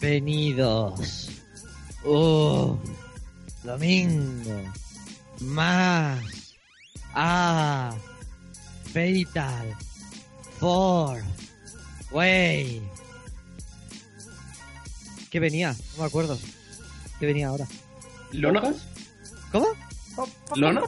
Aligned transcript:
Bienvenidos. 0.00 1.28
Oh, 2.04 2.76
domingo. 3.62 4.60
Más. 5.40 6.20
Ah. 7.14 7.94
Fatal. 8.92 9.76
Four. 10.58 11.22
Way. 12.10 12.82
¿Qué 15.30 15.38
venía? 15.38 15.72
No 15.96 16.02
me 16.02 16.08
acuerdo. 16.08 16.36
¿Qué 17.20 17.26
venía 17.26 17.48
ahora? 17.48 17.68
¿Lonas? 18.32 18.76
¿Cómo? 19.52 19.68
¿Lona? 20.56 20.82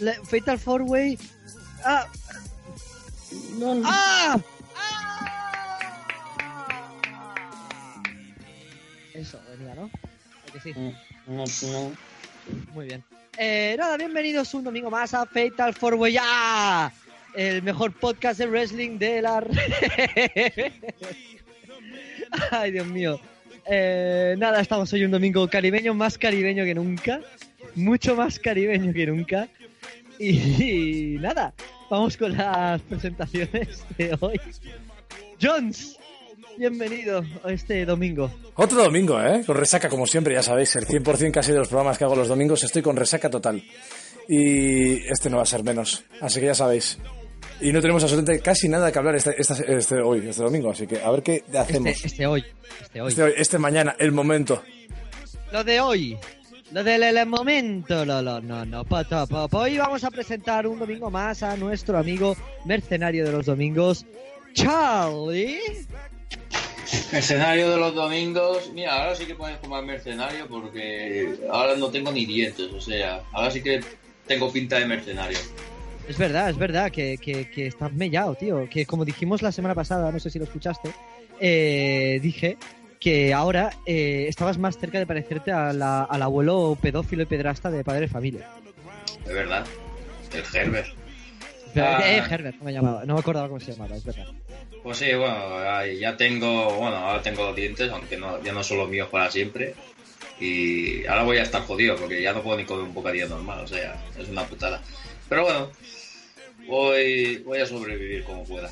Le- 0.00 0.20
Fatal 0.24 0.58
Four 0.58 0.82
Way. 0.82 1.18
Ah. 1.84 2.06
No, 3.58 3.74
no. 3.74 3.82
¡Ah! 3.84 4.40
Eso 9.20 9.38
venía, 9.50 9.74
¿no? 9.74 9.90
¿A 10.48 10.52
que 10.52 10.60
sí? 10.60 10.72
No, 11.26 11.44
no. 11.44 11.92
Muy 12.72 12.86
bien. 12.86 13.04
Eh, 13.36 13.76
nada, 13.78 13.98
bienvenidos 13.98 14.54
un 14.54 14.64
domingo 14.64 14.90
más 14.90 15.12
a 15.12 15.26
Fatal 15.26 15.74
Four 15.74 15.96
Way. 15.96 16.16
¡Ah! 16.18 16.90
El 17.34 17.62
mejor 17.62 17.92
podcast 17.92 18.38
de 18.38 18.46
wrestling 18.46 18.96
de 18.96 19.20
la 19.20 19.40
red. 19.40 20.72
Ay, 22.50 22.72
Dios 22.72 22.86
mío. 22.86 23.20
Eh, 23.66 24.36
nada, 24.38 24.58
estamos 24.58 24.90
hoy 24.94 25.04
un 25.04 25.10
domingo 25.10 25.46
caribeño, 25.48 25.92
más 25.92 26.16
caribeño 26.16 26.64
que 26.64 26.74
nunca. 26.74 27.20
Mucho 27.74 28.16
más 28.16 28.38
caribeño 28.38 28.90
que 28.94 29.06
nunca. 29.06 29.48
Y, 30.18 31.18
nada, 31.20 31.52
vamos 31.90 32.16
con 32.16 32.34
las 32.34 32.80
presentaciones 32.80 33.84
de 33.98 34.16
hoy. 34.18 34.40
Jones, 35.38 35.98
bienvenido 36.60 37.24
a 37.42 37.52
este 37.52 37.86
domingo. 37.86 38.30
Otro 38.54 38.84
domingo, 38.84 39.18
¿eh? 39.18 39.42
Con 39.46 39.56
resaca, 39.56 39.88
como 39.88 40.06
siempre, 40.06 40.34
ya 40.34 40.42
sabéis, 40.42 40.76
el 40.76 40.86
100% 40.86 41.32
casi 41.32 41.52
de 41.52 41.58
los 41.58 41.68
programas 41.68 41.96
que 41.96 42.04
hago 42.04 42.14
los 42.14 42.28
domingos 42.28 42.62
estoy 42.62 42.82
con 42.82 42.96
resaca 42.96 43.30
total. 43.30 43.62
Y 44.28 44.96
este 45.10 45.30
no 45.30 45.38
va 45.38 45.44
a 45.44 45.46
ser 45.46 45.64
menos, 45.64 46.04
así 46.20 46.38
que 46.38 46.46
ya 46.46 46.54
sabéis. 46.54 46.98
Y 47.62 47.72
no 47.72 47.80
tenemos 47.80 48.02
absolutamente 48.02 48.42
casi 48.42 48.68
nada 48.68 48.92
que 48.92 48.98
hablar 48.98 49.16
este, 49.16 49.34
este, 49.38 49.74
este 49.74 50.02
hoy, 50.02 50.28
este 50.28 50.42
domingo, 50.42 50.70
así 50.70 50.86
que 50.86 51.00
a 51.00 51.10
ver 51.10 51.22
qué 51.22 51.42
hacemos. 51.58 51.92
Este, 51.92 52.06
este 52.08 52.26
hoy. 52.26 52.44
Este 52.82 53.00
hoy. 53.00 53.08
Este, 53.08 53.22
hoy- 53.22 53.32
este 53.38 53.58
mañana, 53.58 53.96
el 53.98 54.12
momento. 54.12 54.62
Lo 55.52 55.64
de 55.64 55.80
hoy. 55.80 56.18
Lo 56.72 56.84
del 56.84 57.02
el 57.02 57.26
momento, 57.26 58.04
lo, 58.04 58.20
lo, 58.20 58.40
no, 58.42 58.66
no, 58.66 58.84
pa, 58.84 59.02
ta, 59.04 59.24
pa, 59.26 59.48
pa. 59.48 59.58
Hoy 59.60 59.78
vamos 59.78 60.04
a 60.04 60.10
presentar 60.10 60.66
un 60.66 60.78
domingo 60.78 61.10
más 61.10 61.42
a 61.42 61.56
nuestro 61.56 61.96
amigo 61.96 62.36
mercenario 62.66 63.24
de 63.24 63.32
los 63.32 63.46
domingos, 63.46 64.04
Charlie. 64.52 65.58
Escenario 67.12 67.70
de 67.70 67.76
los 67.76 67.94
domingos. 67.94 68.70
Mira, 68.72 68.94
ahora 69.02 69.14
sí 69.14 69.26
que 69.26 69.34
puedes 69.34 69.60
tomar 69.60 69.84
mercenario 69.84 70.46
porque 70.48 71.36
ahora 71.50 71.76
no 71.76 71.88
tengo 71.90 72.10
ni 72.12 72.24
dientes. 72.26 72.72
O 72.72 72.80
sea, 72.80 73.22
ahora 73.32 73.50
sí 73.50 73.62
que 73.62 73.80
tengo 74.26 74.50
pinta 74.52 74.78
de 74.78 74.86
mercenario. 74.86 75.38
Es 76.08 76.18
verdad, 76.18 76.50
es 76.50 76.56
verdad 76.56 76.90
que, 76.90 77.18
que, 77.18 77.48
que 77.50 77.66
estás 77.68 77.92
mellado, 77.92 78.34
tío. 78.34 78.68
Que 78.68 78.86
como 78.86 79.04
dijimos 79.04 79.42
la 79.42 79.52
semana 79.52 79.74
pasada, 79.74 80.10
no 80.10 80.18
sé 80.18 80.30
si 80.30 80.38
lo 80.38 80.44
escuchaste, 80.44 80.90
eh, 81.40 82.18
dije 82.22 82.56
que 82.98 83.32
ahora 83.32 83.70
eh, 83.86 84.26
estabas 84.28 84.58
más 84.58 84.76
cerca 84.78 84.98
de 84.98 85.06
parecerte 85.06 85.52
a 85.52 85.72
la- 85.72 86.02
al 86.02 86.20
abuelo 86.22 86.76
pedófilo 86.80 87.22
y 87.22 87.26
pedrasta 87.26 87.70
de 87.70 87.82
Padre 87.84 88.02
de 88.02 88.08
Familia. 88.08 88.48
Es 89.26 89.32
verdad. 89.32 89.64
El 90.34 90.44
Herbert. 90.56 90.88
Pero, 91.74 91.86
Ah. 91.86 92.00
eh, 92.04 92.22
Herbert, 92.28 92.56
no 92.58 92.64
me 92.64 92.72
llamaba, 92.72 93.04
no 93.04 93.14
me 93.14 93.20
acordaba 93.20 93.48
cómo 93.48 93.60
se 93.60 93.72
llamaba, 93.72 93.96
es 93.96 94.04
verdad. 94.04 94.26
Pues 94.82 94.98
sí, 94.98 95.12
bueno, 95.14 95.84
ya 95.98 96.16
tengo. 96.16 96.74
Bueno, 96.76 96.96
ahora 96.96 97.22
tengo 97.22 97.44
los 97.46 97.56
dientes, 97.56 97.90
aunque 97.90 98.16
no, 98.16 98.42
ya 98.42 98.52
no 98.52 98.62
son 98.64 98.78
los 98.78 98.88
míos 98.88 99.08
para 99.10 99.30
siempre. 99.30 99.74
Y 100.40 101.04
ahora 101.06 101.22
voy 101.24 101.36
a 101.36 101.42
estar 101.42 101.62
jodido 101.62 101.96
porque 101.96 102.22
ya 102.22 102.32
no 102.32 102.42
puedo 102.42 102.56
ni 102.56 102.64
comer 102.64 102.84
un 102.84 102.94
bocadillo 102.94 103.28
normal. 103.28 103.60
O 103.60 103.66
sea, 103.66 104.02
es 104.18 104.28
una 104.28 104.44
putada. 104.44 104.80
Pero 105.28 105.42
bueno, 105.44 105.70
voy, 106.66 107.38
voy 107.44 107.58
a 107.58 107.66
sobrevivir 107.66 108.24
como 108.24 108.44
pueda. 108.44 108.70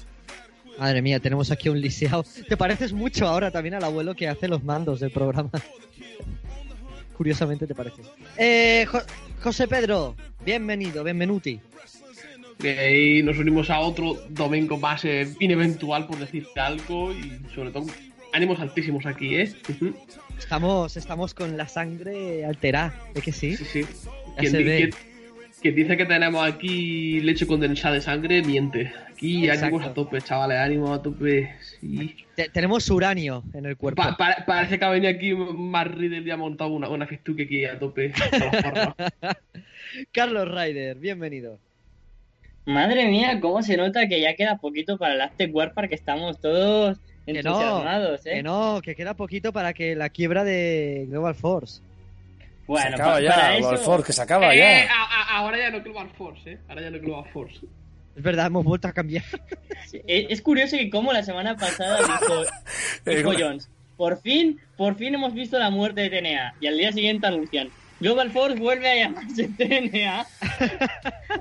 Madre 0.79 1.03
mía, 1.03 1.21
tenemos 1.21 1.51
aquí 1.51 1.69
un 1.69 1.79
lisiado. 1.81 2.25
Te 2.49 2.57
pareces 2.57 2.93
mucho 2.95 3.27
ahora 3.27 3.51
también 3.51 3.75
al 3.75 3.85
abuelo 3.85 4.15
que 4.15 4.29
hace 4.29 4.49
los 4.49 4.65
mandos 4.65 5.01
del 5.01 5.11
programa. 5.11 5.51
Curiosamente 7.17 7.67
te 7.67 7.75
pareces. 7.75 8.07
Eh, 8.37 8.87
Jo- 8.91 9.03
José 9.43 9.67
Pedro, 9.69 10.15
bienvenido, 10.45 11.03
benvenuti. 12.59 13.19
Y 13.19 13.23
nos 13.23 13.39
unimos 13.39 13.71
a 13.71 13.81
otro 13.81 14.15
domingo 14.31 14.77
más 14.79 15.05
eh, 15.05 15.29
ineventual, 15.41 16.07
por 16.07 16.19
decirte 16.19 16.61
algo, 16.61 17.13
y 17.13 17.39
sobre 17.55 17.71
todo 17.71 17.87
ánimos 18.33 18.61
altísimos 18.61 19.07
aquí, 19.07 19.37
¿eh? 19.37 19.53
Estamos, 20.39 20.97
estamos 20.97 21.35
con 21.35 21.57
la 21.57 21.69
sangre 21.69 22.45
alterada, 22.45 22.95
¿de 23.15 23.23
que 23.23 23.33
sí? 23.33 23.57
Sí, 23.57 23.65
sí. 23.65 23.85
Quien, 24.37 24.53
se 24.53 24.59
di- 24.59 24.65
ve. 24.65 24.77
quien- 24.79 24.95
quien 25.61 25.75
dice 25.75 25.97
que 25.97 26.05
tenemos 26.07 26.47
aquí 26.47 27.21
leche 27.21 27.45
condensada 27.47 27.95
de 27.95 28.01
sangre, 28.01 28.43
miente. 28.43 28.93
Aquí 29.11 29.45
Exacto. 29.49 29.65
ánimos 29.67 29.87
a 29.87 29.95
tope, 29.95 30.21
chavales, 30.23 30.59
ánimos 30.59 30.97
a 30.97 31.03
tope. 31.03 31.51
Sí. 31.81 32.15
Te- 32.37 32.49
tenemos 32.51 32.89
uranio 32.91 33.43
en 33.55 33.67
el 33.67 33.77
cuerpo. 33.77 34.01
Pa- 34.01 34.17
pa- 34.17 34.45
parece 34.47 34.79
que 34.79 34.85
ha 34.85 34.91
venido 34.91 35.11
aquí 35.11 35.35
más 35.35 35.89
Riddle 35.93 36.23
y 36.25 36.31
ha 36.31 36.37
montado 36.37 36.71
una, 36.71 36.89
una 36.89 37.09
festuque 37.09 37.43
aquí 37.43 37.65
a 37.65 37.77
tope. 37.77 38.13
Carlos 40.13 40.49
Ryder, 40.49 40.97
bienvenido. 40.99 41.59
Madre 42.69 43.07
mía, 43.09 43.39
cómo 43.41 43.63
se 43.63 43.77
nota 43.79 44.07
que 44.09 44.21
ya 44.21 44.35
queda 44.35 44.59
poquito 44.59 44.99
para 44.99 45.15
el 45.15 45.21
After 45.23 45.49
Warfare, 45.51 45.89
que 45.89 45.95
estamos 45.95 46.39
todos 46.39 46.99
Que 47.25 47.33
no, 47.43 47.51
entusiasmados, 47.59 48.27
¿eh? 48.27 48.31
que 48.35 48.43
no, 48.43 48.81
que 48.83 48.95
queda 48.95 49.15
poquito 49.15 49.53
para 49.55 49.73
que 49.73 49.97
la 49.97 50.11
quiebra 50.11 50.45
de 50.45 51.07
Global 51.09 51.35
Force. 51.35 51.81
Bueno, 52.67 52.89
se 52.89 53.03
acaba 53.03 53.21
ya, 53.23 53.31
para 53.35 53.57
Global 53.57 53.75
eso... 53.77 53.85
Force, 53.85 54.07
que 54.07 54.13
se 54.13 54.21
acaba 54.23 54.55
Eh, 54.55 54.59
ya. 54.59 54.93
a- 54.93 55.05
a- 55.05 55.39
ahora 55.39 55.57
ya 55.59 55.71
no 55.71 55.83
Global 55.83 56.11
Force, 56.11 56.53
¿eh? 56.53 56.59
Ahora 56.69 56.83
ya 56.83 56.91
no 56.91 56.99
Global 57.01 57.25
Force. 57.33 57.61
Es 58.17 58.23
verdad, 58.23 58.47
hemos 58.49 58.65
vuelto 58.65 58.87
a 58.89 58.93
cambiar. 58.93 59.25
Sí, 59.87 60.03
Es 60.07 60.27
es 60.29 60.43
curioso 60.43 60.77
que 60.77 60.91
como 60.91 61.13
la 61.15 61.23
semana 61.23 61.57
pasada 61.57 61.99
dijo, 62.21 62.43
Eh, 63.07 63.17
dijo 63.17 63.31
Glo- 63.33 63.41
Jones, 63.41 63.71
por 63.97 64.21
fin, 64.21 64.61
por 64.77 64.95
fin 64.97 65.15
hemos 65.15 65.33
visto 65.33 65.59
la 65.59 65.71
muerte 65.71 66.03
de 66.03 66.11
TNA. 66.11 66.55
Y 66.61 66.67
al 66.67 66.77
día 66.77 66.93
siguiente 66.93 67.27
anuncian, 67.27 67.71
Global 68.01 68.31
Force 68.31 68.59
vuelve 68.59 68.89
a 68.91 68.97
llamarse 69.09 69.49
TNA. 69.59 70.27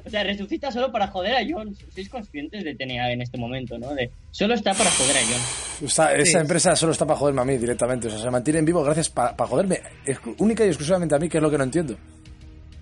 o 0.05 0.09
sea, 0.09 0.23
resucita 0.23 0.71
solo 0.71 0.91
para 0.91 1.07
joder 1.07 1.35
a 1.35 1.41
Jones. 1.47 1.77
Sois 1.93 2.09
conscientes 2.09 2.63
de 2.63 2.75
TNA 2.75 3.11
en 3.11 3.21
este 3.21 3.37
momento, 3.37 3.77
¿no? 3.77 3.93
De, 3.93 4.09
solo 4.31 4.53
está 4.55 4.73
para 4.73 4.89
joder 4.91 5.17
a 5.17 5.21
Jones. 5.21 5.81
Está- 5.83 6.13
esa 6.15 6.31
Sí. 6.31 6.37
empresa 6.37 6.75
solo 6.75 6.91
está 6.91 7.05
para 7.05 7.19
joderme 7.19 7.41
a 7.41 7.45
mí 7.45 7.57
directamente. 7.57 8.07
O 8.07 8.09
sea, 8.09 8.19
se 8.19 8.29
mantiene 8.31 8.59
en 8.59 8.65
vivo 8.65 8.83
gracias 8.83 9.09
para 9.09 9.35
joderme 9.45 9.81
exclu- 10.05 10.35
única 10.39 10.65
y 10.65 10.69
exclusivamente 10.69 11.13
a 11.15 11.19
mí, 11.19 11.29
que 11.29 11.37
es 11.37 11.43
lo 11.43 11.51
que 11.51 11.57
no 11.57 11.63
entiendo. 11.63 11.97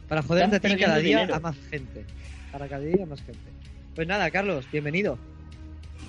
Para 0.07 0.21
joderte 0.21 0.55
a 0.55 0.59
cada 0.77 0.97
día 0.99 1.17
dinero. 1.19 1.35
a 1.35 1.39
más 1.39 1.55
gente. 1.69 2.05
Para 2.51 2.67
cada 2.67 2.81
día 2.83 3.03
a 3.03 3.05
más 3.07 3.19
gente. 3.21 3.39
Pues 3.95 4.07
nada, 4.07 4.29
Carlos, 4.31 4.65
bienvenido. 4.71 5.17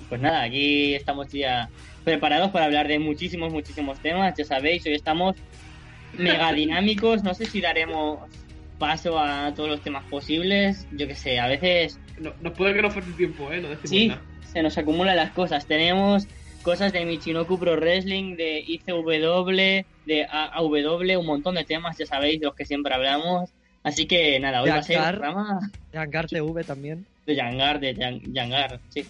Pues 0.07 0.21
nada, 0.21 0.43
aquí 0.43 0.93
estamos 0.95 1.27
ya 1.31 1.67
preparados 2.05 2.51
para 2.51 2.65
hablar 2.65 2.87
de 2.87 2.97
muchísimos, 2.99 3.51
muchísimos 3.51 3.99
temas. 3.99 4.33
Ya 4.37 4.45
sabéis, 4.45 4.85
hoy 4.85 4.93
estamos 4.93 5.35
mega 6.13 6.51
dinámicos. 6.53 7.23
No 7.23 7.33
sé 7.33 7.45
si 7.45 7.61
daremos 7.61 8.19
paso 8.79 9.17
a 9.19 9.53
todos 9.55 9.69
los 9.69 9.81
temas 9.81 10.03
posibles. 10.05 10.87
Yo 10.91 11.07
qué 11.07 11.15
sé, 11.15 11.39
a 11.39 11.47
veces 11.47 11.99
No, 12.19 12.33
nos 12.41 12.53
puede 12.53 12.73
que 12.73 12.81
no 12.81 12.91
fuese 12.91 13.11
tiempo, 13.13 13.51
¿eh? 13.51 13.59
No 13.61 13.69
decimos 13.69 13.89
sí, 13.89 14.07
nada. 14.09 14.21
se 14.51 14.61
nos 14.63 14.77
acumulan 14.77 15.15
las 15.15 15.31
cosas. 15.31 15.65
Tenemos 15.65 16.27
cosas 16.63 16.91
de 16.93 17.05
Michinoku 17.05 17.57
Pro 17.57 17.75
Wrestling, 17.77 18.35
de 18.35 18.63
ICW, 18.67 19.83
de 20.05 20.27
AW, 20.29 21.19
un 21.19 21.25
montón 21.25 21.55
de 21.55 21.63
temas, 21.63 21.97
ya 21.97 22.05
sabéis, 22.05 22.39
de 22.39 22.45
los 22.47 22.55
que 22.55 22.65
siempre 22.65 22.93
hablamos. 22.93 23.49
Así 23.83 24.05
que 24.05 24.37
nada, 24.39 24.61
hoy 24.63 24.69
va 24.69 24.75
a 24.77 24.83
ser 24.83 24.97
un 24.97 25.03
Yangar. 25.03 25.15
programa 25.19 25.71
Yangar 25.93 26.27
TV 26.27 26.63
también. 26.63 27.05
de 27.25 27.35
Yangar, 27.35 27.79
de 27.79 27.95
Yang- 27.95 28.33
Yangar, 28.33 28.79
sí. 28.89 29.05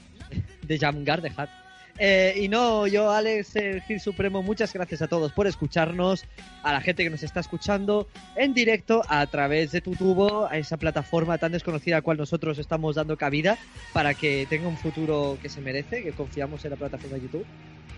de 0.63 0.77
Jamgar 0.77 1.21
de 1.21 1.31
Hat. 1.35 1.49
Eh, 1.99 2.33
y 2.37 2.47
no, 2.47 2.85
yo, 2.85 3.11
Alex, 3.11 3.55
el 3.55 3.81
Gil 3.81 3.99
Supremo, 3.99 4.43
muchas 4.43 4.71
gracias 4.71 5.01
a 5.01 5.07
todos 5.07 5.31
por 5.31 5.47
escucharnos, 5.47 6.25
a 6.61 6.73
la 6.73 6.81
gente 6.81 7.03
que 7.03 7.09
nos 7.09 7.23
está 7.23 7.39
escuchando 7.39 8.07
en 8.35 8.53
directo 8.53 9.01
a 9.07 9.25
través 9.25 9.71
de 9.71 9.81
tu 9.81 9.95
tubo, 9.95 10.47
a 10.47 10.57
esa 10.57 10.77
plataforma 10.77 11.37
tan 11.37 11.51
desconocida 11.51 11.97
a 11.97 12.01
cual 12.01 12.17
nosotros 12.17 12.59
estamos 12.59 12.95
dando 12.95 13.17
cabida 13.17 13.57
para 13.93 14.13
que 14.13 14.45
tenga 14.47 14.67
un 14.67 14.77
futuro 14.77 15.37
que 15.41 15.49
se 15.49 15.61
merece, 15.61 16.03
que 16.03 16.11
confiamos 16.11 16.63
en 16.65 16.71
la 16.71 16.77
plataforma 16.77 17.15
de 17.17 17.23
YouTube. 17.23 17.45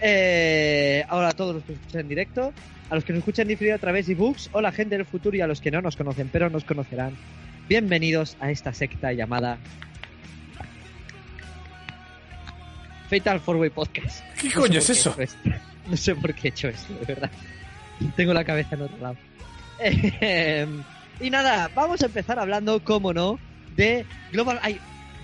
Eh, 0.01 1.03
ahora 1.09 1.29
a 1.29 1.33
todos 1.33 1.55
los 1.55 1.63
que 1.63 1.73
nos 1.73 1.81
escuchan 1.81 2.01
en 2.01 2.07
directo, 2.07 2.53
a 2.89 2.95
los 2.95 3.03
que 3.03 3.11
nos 3.11 3.19
escuchan 3.19 3.47
diferido 3.49 3.75
a 3.75 3.79
través 3.79 4.07
de 4.07 4.13
ebooks, 4.13 4.49
o 4.53 4.61
la 4.61 4.71
gente 4.71 4.95
del 4.95 5.05
futuro 5.05 5.35
y 5.35 5.41
a 5.41 5.47
los 5.47 5.59
que 5.59 5.71
no 5.71 5.81
nos 5.81 5.97
conocen, 5.97 6.29
pero 6.31 6.49
nos 6.49 6.63
conocerán. 6.63 7.17
Bienvenidos 7.67 8.37
a 8.39 8.49
esta 8.49 8.73
secta 8.73 9.11
llamada 9.11 9.59
Fatal 13.09 13.39
Four 13.39 13.57
Way 13.57 13.69
Podcast. 13.71 14.23
¿Qué 14.39 14.49
No 14.49 14.61
coño 14.61 14.79
es 14.79 14.89
eso? 14.89 15.15
No 15.87 15.97
sé 15.97 16.13
por 16.13 16.35
qué 16.35 16.49
he 16.49 16.51
hecho 16.51 16.67
esto, 16.67 16.93
de 16.93 17.05
verdad. 17.05 17.31
Tengo 18.15 18.31
la 18.31 18.43
cabeza 18.43 18.75
en 18.75 18.81
otro 18.83 18.97
lado. 18.97 19.17
Eh, 19.81 20.67
y 21.21 21.29
nada, 21.29 21.69
vamos 21.73 22.01
a 22.03 22.07
empezar 22.07 22.37
hablando, 22.37 22.83
como 22.83 23.13
no, 23.13 23.39
de 23.77 24.05
Global... 24.33 24.59
ay, 24.61 24.77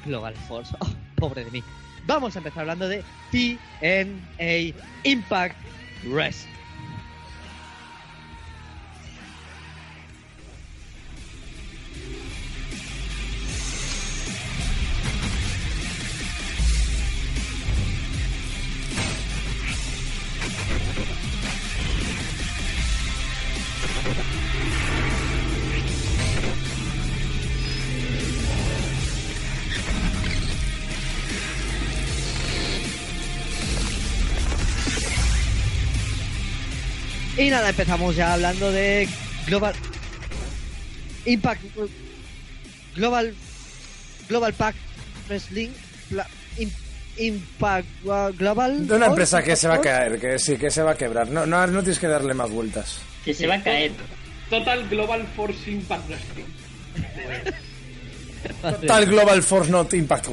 Global 0.05 0.33
Force. 0.47 0.73
Oh, 0.79 0.87
pobre 1.15 1.43
de 1.45 1.51
mí. 1.51 1.63
Vamos 2.07 2.35
a 2.35 2.39
empezar 2.39 2.61
hablando 2.61 2.87
de 2.87 3.03
TNA 3.31 4.73
Impact 5.03 5.55
Wrestling. 6.05 6.55
Y 37.37 37.49
nada, 37.49 37.69
empezamos 37.69 38.15
ya 38.15 38.33
hablando 38.33 38.71
de 38.71 39.07
Global 39.45 39.73
Impact 41.25 41.61
Global 42.95 43.33
Global 44.29 44.53
Pack 44.53 44.75
Wrestling 45.27 45.69
Impact 47.17 47.87
Global 48.37 48.87
De 48.87 48.95
una 48.95 49.07
empresa 49.07 49.43
que 49.43 49.55
se 49.55 49.67
va 49.67 49.75
a 49.75 49.81
caer, 49.81 50.19
que 50.19 50.39
sí, 50.39 50.57
que 50.57 50.69
se 50.69 50.81
va 50.81 50.91
a 50.91 50.97
quebrar. 50.97 51.29
No, 51.29 51.45
no, 51.45 51.65
no 51.67 51.79
tienes 51.81 51.99
que 51.99 52.07
darle 52.07 52.33
más 52.33 52.49
vueltas. 52.51 52.99
Que 53.23 53.33
se 53.33 53.47
va 53.47 53.55
a 53.55 53.63
caer. 53.63 53.91
Total 54.49 54.87
Global 54.89 55.25
Force 55.35 55.71
Impact 55.71 56.09
Wrestling. 56.09 56.45
Tal 58.87 59.05
Global 59.05 59.41
Force 59.43 59.71
Not 59.71 59.93
Impact 59.93 60.27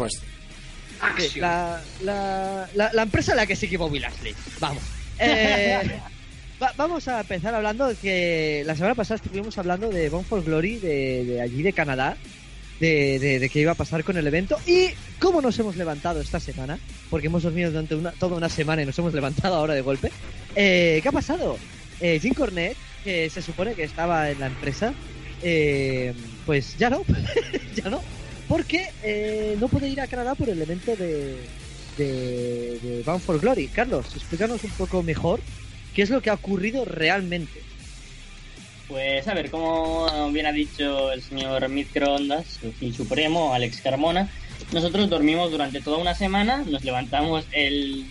Action. 1.01 1.41
la, 1.41 1.81
la, 2.03 2.69
la, 2.75 2.93
la 2.93 3.03
empresa 3.03 3.33
en 3.33 3.37
la 3.39 3.47
que 3.47 3.57
sigue 3.57 3.77
Bobby 3.77 3.99
Lashley. 3.99 4.35
Vamos. 4.61 4.83
Eh, 5.19 6.01
va- 6.63 6.73
vamos 6.77 7.09
a 7.09 7.21
empezar 7.21 7.55
hablando 7.55 7.87
de 7.89 7.95
que 7.97 8.63
la 8.67 8.75
semana 8.77 8.95
pasada 8.95 9.17
estuvimos 9.23 9.57
hablando 9.59 9.89
de 9.91 10.09
Bone 10.09 10.25
for 10.25 10.43
Glory 10.45 10.77
de, 10.77 11.25
de 11.25 11.41
allí 11.41 11.63
de 11.63 11.73
Canadá. 11.73 12.17
De, 12.81 13.21
de, 13.21 13.39
de 13.39 13.49
qué 13.49 13.61
iba 13.61 13.71
a 13.71 13.77
pasar 13.77 14.03
con 14.03 14.17
el 14.17 14.27
evento 14.27 14.59
y 14.67 14.89
cómo 15.21 15.41
nos 15.41 15.57
hemos 15.61 15.77
levantado 15.77 16.21
esta 16.21 16.41
semana, 16.41 16.81
porque 17.11 17.29
hemos 17.29 17.45
dormido 17.45 17.71
durante 17.71 17.95
una, 17.95 18.11
toda 18.11 18.37
una 18.37 18.49
semana 18.49 18.83
y 18.83 18.87
nos 18.87 18.99
hemos 18.99 19.15
levantado 19.15 19.55
ahora 19.55 19.75
de 19.75 19.83
golpe. 19.83 20.11
Eh, 20.57 20.99
¿Qué 21.01 21.09
ha 21.09 21.13
pasado? 21.13 21.59
Eh, 22.01 22.19
Jim 22.21 22.35
Cornette, 22.35 22.77
que 23.05 23.31
se 23.31 23.41
supone 23.41 23.75
que 23.75 23.85
estaba 23.85 24.31
en 24.31 24.41
la 24.41 24.47
empresa, 24.47 24.93
eh, 25.45 26.13
pues 26.45 26.77
ya 26.77 26.91
no, 26.91 27.05
ya 27.77 27.89
no, 27.89 28.03
porque 28.49 28.89
eh, 29.05 29.57
no 29.61 29.69
puede 29.69 29.89
ir 29.89 30.01
a 30.01 30.09
Canadá 30.09 30.35
por 30.35 30.49
el 30.49 30.61
evento 30.61 30.97
de, 30.97 31.37
de, 31.97 32.81
de 32.83 33.03
Bound 33.07 33.23
for 33.23 33.39
Glory. 33.39 33.69
Carlos, 33.69 34.07
explícanos 34.17 34.65
un 34.65 34.71
poco 34.71 35.05
mejor 35.05 35.39
qué 35.95 36.03
es 36.03 36.11
lo 36.11 36.21
que 36.21 36.31
ha 36.31 36.35
ocurrido 36.35 36.85
realmente. 36.85 37.61
Pues 38.89 39.27
a 39.27 39.35
ver, 39.35 39.51
como 39.51 40.31
bien 40.33 40.47
ha 40.47 40.53
dicho 40.53 41.13
el 41.13 41.23
señor 41.23 41.69
Microondas, 41.69 42.59
el 42.63 42.73
fin 42.73 42.93
supremo, 42.93 43.55
Alex 43.55 43.81
Carmona, 43.81 44.29
nosotros 44.73 45.09
dormimos 45.09 45.51
durante 45.51 45.81
toda 45.81 45.99
una 45.99 46.15
semana, 46.15 46.65
nos 46.67 46.85
levantamos 46.85 47.45
el 47.53 48.05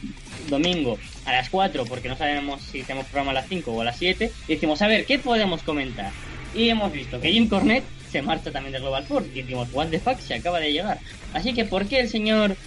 domingo 0.49 0.97
a 1.25 1.31
las 1.33 1.49
4 1.49 1.85
porque 1.85 2.09
no 2.09 2.17
sabemos 2.17 2.61
si 2.61 2.81
hacemos 2.81 3.05
programa 3.05 3.31
a 3.31 3.35
las 3.35 3.47
5 3.47 3.71
o 3.71 3.81
a 3.81 3.85
las 3.85 3.97
7 3.97 4.31
y 4.47 4.53
decimos, 4.53 4.81
a 4.81 4.87
ver, 4.87 5.05
¿qué 5.05 5.19
podemos 5.19 5.61
comentar? 5.63 6.11
Y 6.53 6.69
hemos 6.69 6.91
visto 6.91 7.21
que 7.21 7.31
Jim 7.31 7.47
Cornette 7.47 7.85
se 8.11 8.21
marcha 8.21 8.51
también 8.51 8.73
de 8.73 8.79
Global 8.79 9.05
Force 9.05 9.29
y 9.33 9.41
decimos, 9.41 9.69
what 9.71 9.87
the 9.87 9.99
fuck, 9.99 10.19
se 10.19 10.33
acaba 10.33 10.59
de 10.59 10.73
llegar. 10.73 10.99
Así 11.33 11.53
que, 11.53 11.65
¿por 11.65 11.87
qué 11.87 12.01
el 12.01 12.09
señor 12.09 12.57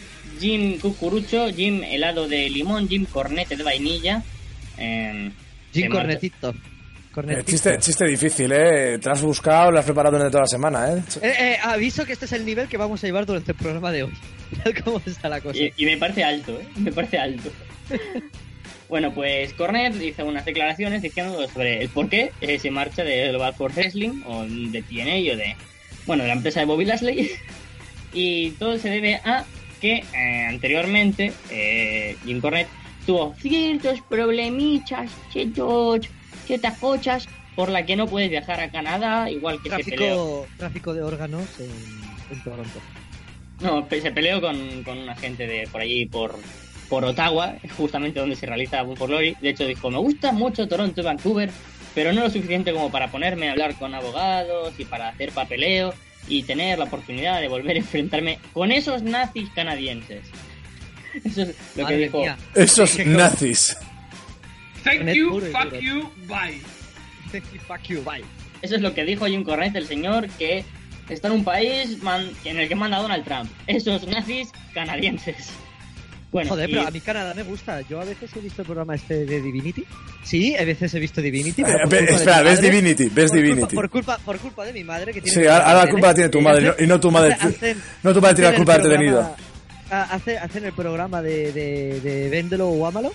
Jim 0.40 0.78
Cucurucho, 0.78 1.52
Jim 1.52 1.84
helado 1.84 2.28
de 2.28 2.48
limón, 2.48 2.88
Jim 2.88 3.04
Cornete 3.04 3.56
de 3.56 3.62
vainilla? 3.62 4.22
Eh, 4.78 5.30
Jim 5.72 5.88
marcha? 5.88 6.52
Cornetito. 7.14 7.40
Eh, 7.40 7.44
chiste, 7.44 7.78
chiste 7.78 8.06
difícil, 8.06 8.50
¿eh? 8.50 8.98
Te 8.98 9.08
has 9.08 9.22
buscado, 9.22 9.70
lo 9.70 9.78
has 9.78 9.84
preparado 9.84 10.16
durante 10.16 10.32
toda 10.32 10.42
la 10.42 10.48
semana, 10.48 10.92
¿eh? 10.92 11.02
Eh, 11.22 11.34
eh, 11.38 11.58
aviso 11.62 12.04
que 12.04 12.12
este 12.12 12.24
es 12.24 12.32
el 12.32 12.44
nivel 12.44 12.66
que 12.66 12.76
vamos 12.76 13.02
a 13.04 13.06
llevar 13.06 13.24
durante 13.24 13.52
el 13.52 13.58
programa 13.58 13.92
de 13.92 14.02
hoy. 14.02 14.12
Como 14.84 15.00
está 15.06 15.28
la 15.28 15.40
cosa. 15.40 15.56
Y, 15.56 15.72
y 15.76 15.86
me 15.86 15.96
parece 15.96 16.24
alto, 16.24 16.58
¿eh? 16.58 16.66
Me 16.76 16.90
parece 16.90 17.18
alto. 17.18 17.52
bueno, 18.88 19.14
pues 19.14 19.52
Cornet 19.54 19.94
hizo 20.02 20.24
unas 20.24 20.44
declaraciones 20.44 21.02
diciendo 21.02 21.46
sobre 21.48 21.82
el 21.82 21.88
por 21.88 22.08
qué 22.08 22.32
eh, 22.40 22.58
se 22.58 22.72
marcha 22.72 23.04
de 23.04 23.28
Global 23.28 23.54
Force 23.54 23.80
Wrestling 23.80 24.22
o 24.26 24.44
de 24.44 24.82
TNA 24.82 25.34
o 25.34 25.36
de, 25.36 25.56
bueno, 26.06 26.24
de 26.24 26.28
la 26.28 26.34
empresa 26.34 26.60
de 26.60 26.66
Bobby 26.66 26.84
Lashley. 26.84 27.30
y 28.12 28.50
todo 28.52 28.76
se 28.76 28.90
debe 28.90 29.16
a 29.24 29.44
que 29.80 30.02
eh, 30.14 30.46
anteriormente 30.48 31.32
eh, 31.50 32.16
Jim 32.24 32.40
Cornette 32.40 32.70
tuvo 33.06 33.34
ciertos 33.38 34.00
problemichas, 34.02 35.10
ciertos, 35.30 36.08
ciertas 36.46 36.78
cochas 36.78 37.28
por 37.54 37.68
la 37.68 37.86
que 37.86 37.96
no 37.96 38.06
puedes 38.06 38.30
viajar 38.30 38.60
a 38.60 38.70
Canadá, 38.70 39.30
igual 39.30 39.62
que 39.62 39.70
se 39.70 39.84
peleó. 39.84 39.86
Tráfico, 39.96 40.46
tráfico 40.58 40.94
de 40.94 41.02
órganos 41.02 41.46
en, 41.60 42.36
en 42.36 42.42
Toronto. 42.42 42.80
No, 43.60 43.86
se 43.88 44.10
peleó 44.10 44.40
con, 44.40 44.82
con 44.82 44.98
una 44.98 45.14
gente 45.14 45.46
de 45.46 45.68
por 45.68 45.80
allí, 45.80 46.06
por, 46.06 46.36
por 46.88 47.04
Ottawa, 47.04 47.54
justamente 47.76 48.20
donde 48.20 48.36
se 48.36 48.46
realiza 48.46 48.84
for 48.84 49.08
Glory. 49.08 49.36
De 49.40 49.50
hecho, 49.50 49.64
dijo: 49.66 49.90
Me 49.90 49.98
gusta 49.98 50.32
mucho 50.32 50.66
Toronto 50.66 51.00
y 51.00 51.04
Vancouver, 51.04 51.50
pero 51.94 52.12
no 52.12 52.22
lo 52.22 52.30
suficiente 52.30 52.72
como 52.72 52.90
para 52.90 53.10
ponerme 53.10 53.48
a 53.48 53.52
hablar 53.52 53.76
con 53.76 53.94
abogados 53.94 54.74
y 54.78 54.84
para 54.84 55.08
hacer 55.08 55.30
papeleo 55.30 55.94
y 56.26 56.42
tener 56.42 56.78
la 56.78 56.86
oportunidad 56.86 57.40
de 57.40 57.48
volver 57.48 57.76
a 57.76 57.80
enfrentarme 57.80 58.38
con 58.52 58.72
esos 58.72 59.02
nazis 59.02 59.48
canadienses. 59.50 60.22
Eso 61.22 61.42
es 61.42 61.54
lo 61.76 61.86
que 61.86 61.96
dijo. 61.96 62.20
mía. 62.20 62.36
Esos 62.54 62.98
nazis. 63.06 63.76
Thank 64.82 65.12
you, 65.14 65.40
fuck 65.40 65.72
you, 65.80 66.10
bye. 66.26 66.60
Fuck 67.66 67.82
you, 67.88 68.02
bye. 68.02 68.22
Eso 68.62 68.76
es 68.76 68.82
lo 68.82 68.94
que 68.94 69.04
dijo 69.04 69.26
Jim 69.26 69.44
Cornette, 69.44 69.76
el 69.76 69.86
señor 69.86 70.28
que 70.38 70.64
está 71.08 71.28
en 71.28 71.34
un 71.34 71.44
país 71.44 72.02
man- 72.02 72.30
en 72.44 72.58
el 72.58 72.68
que 72.68 72.74
manda 72.74 72.98
Donald 72.98 73.24
Trump. 73.24 73.50
Esos 73.66 74.06
nazis 74.06 74.48
canadienses. 74.72 75.50
Bueno, 76.32 76.50
Joder, 76.50 76.68
y- 76.68 76.72
pero 76.74 76.88
a 76.88 76.90
mí 76.90 77.00
Canadá 77.00 77.32
me 77.34 77.44
gusta. 77.44 77.80
Yo 77.82 78.00
a 78.00 78.04
veces 78.04 78.28
he 78.34 78.40
visto 78.40 78.62
el 78.62 78.66
programa 78.66 78.94
este 78.96 79.24
de 79.24 79.40
Divinity. 79.40 79.84
Sí, 80.24 80.56
a 80.56 80.64
veces 80.64 80.92
he 80.94 80.98
visto 80.98 81.20
Divinity. 81.22 81.62
Eh, 81.62 81.64
pero 81.64 81.78
culpa 81.88 81.96
de 81.96 82.14
espera, 82.14 82.38
mi 82.38 82.44
ves 82.44 82.58
madre. 82.60 82.70
Divinity, 82.70 83.04
ves 83.04 83.12
por 83.12 83.14
culpa- 83.30 83.36
Divinity. 83.36 83.74
por, 83.76 83.90
culpa, 83.90 84.18
por 84.18 84.38
culpa 84.38 84.64
de 84.64 84.72
mi 84.72 84.84
madre 84.84 85.12
que 85.12 85.20
tiene 85.20 85.40
Sí, 85.42 85.46
ahora, 85.46 85.74
la 85.84 85.90
culpa 85.90 86.06
la 86.08 86.14
tiene 86.14 86.30
tu 86.30 86.40
madre, 86.40 86.74
y 86.78 86.86
no 86.86 86.98
tu 87.00 87.10
madre. 87.10 87.36
No 88.02 88.12
tu 88.12 88.20
madre 88.20 88.34
tiene 88.34 88.50
la 88.50 88.56
culpa 88.56 88.72
de 88.72 88.78
el 88.80 88.86
haberte 88.86 88.98
tenido. 89.04 89.36
Ah, 89.90 90.08
hace- 90.10 90.38
Hacen 90.38 90.64
el 90.64 90.72
programa 90.72 91.22
de, 91.22 91.52
de, 91.52 92.00
de 92.00 92.28
Véndelo 92.28 92.68
o 92.68 92.86
Ámalo 92.86 93.12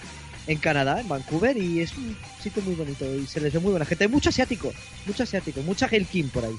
en 0.48 0.58
Canadá, 0.58 1.00
en 1.00 1.08
Vancouver, 1.08 1.56
y 1.58 1.82
es 1.82 1.96
un 1.96 2.18
sitio 2.42 2.62
muy 2.64 2.74
bonito 2.76 3.06
y 3.16 3.28
se 3.28 3.40
les 3.40 3.54
ve 3.54 3.60
muy 3.60 3.72
buena 3.72 3.86
gente. 3.86 4.06
Hay 4.06 4.10
mucho 4.10 4.30
asiático, 4.30 4.74
mucho 5.06 5.24
asiático, 5.24 5.62
mucha 5.62 5.86
Helkin 5.88 6.30
por 6.30 6.44
ahí. 6.46 6.56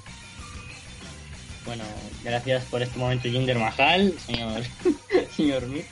Bueno, 1.66 1.84
gracias 2.24 2.64
por 2.64 2.82
este 2.82 2.98
momento 2.98 3.28
Jinder 3.28 3.58
Mahal, 3.58 4.14
señor, 4.24 4.62
señor 5.36 5.66
Mick. 5.66 5.84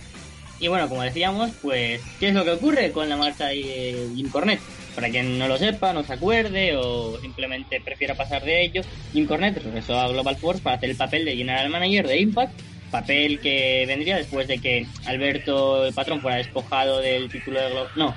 Y 0.60 0.66
bueno, 0.68 0.88
como 0.88 1.02
decíamos, 1.02 1.50
pues, 1.62 2.00
¿qué 2.18 2.28
es 2.28 2.34
lo 2.34 2.44
que 2.44 2.50
ocurre 2.52 2.90
con 2.90 3.08
la 3.08 3.16
marcha 3.16 3.46
de 3.46 4.10
Jim 4.16 4.28
Cornette? 4.28 4.60
Para 4.94 5.08
quien 5.10 5.38
no 5.38 5.46
lo 5.46 5.56
sepa, 5.56 5.92
no 5.92 6.02
se 6.02 6.14
acuerde 6.14 6.74
o 6.76 7.20
simplemente 7.20 7.80
prefiera 7.80 8.16
pasar 8.16 8.42
de 8.44 8.64
ello, 8.64 8.82
Jim 9.12 9.26
Cornette 9.26 9.62
regresó 9.62 9.98
a 10.00 10.08
Global 10.08 10.36
Force 10.36 10.60
para 10.60 10.76
hacer 10.76 10.90
el 10.90 10.96
papel 10.96 11.24
de 11.24 11.36
General 11.36 11.68
Manager 11.70 12.08
de 12.08 12.18
Impact, 12.20 12.52
papel 12.88 13.40
que 13.40 13.84
vendría 13.86 14.16
después 14.16 14.48
de 14.48 14.58
que 14.58 14.86
Alberto, 15.06 15.86
el 15.86 15.94
patrón, 15.94 16.20
fuera 16.20 16.36
despojado 16.38 17.00
del 17.00 17.28
título 17.28 17.60
de 17.60 17.70
Global... 17.70 17.88
No, 17.96 18.14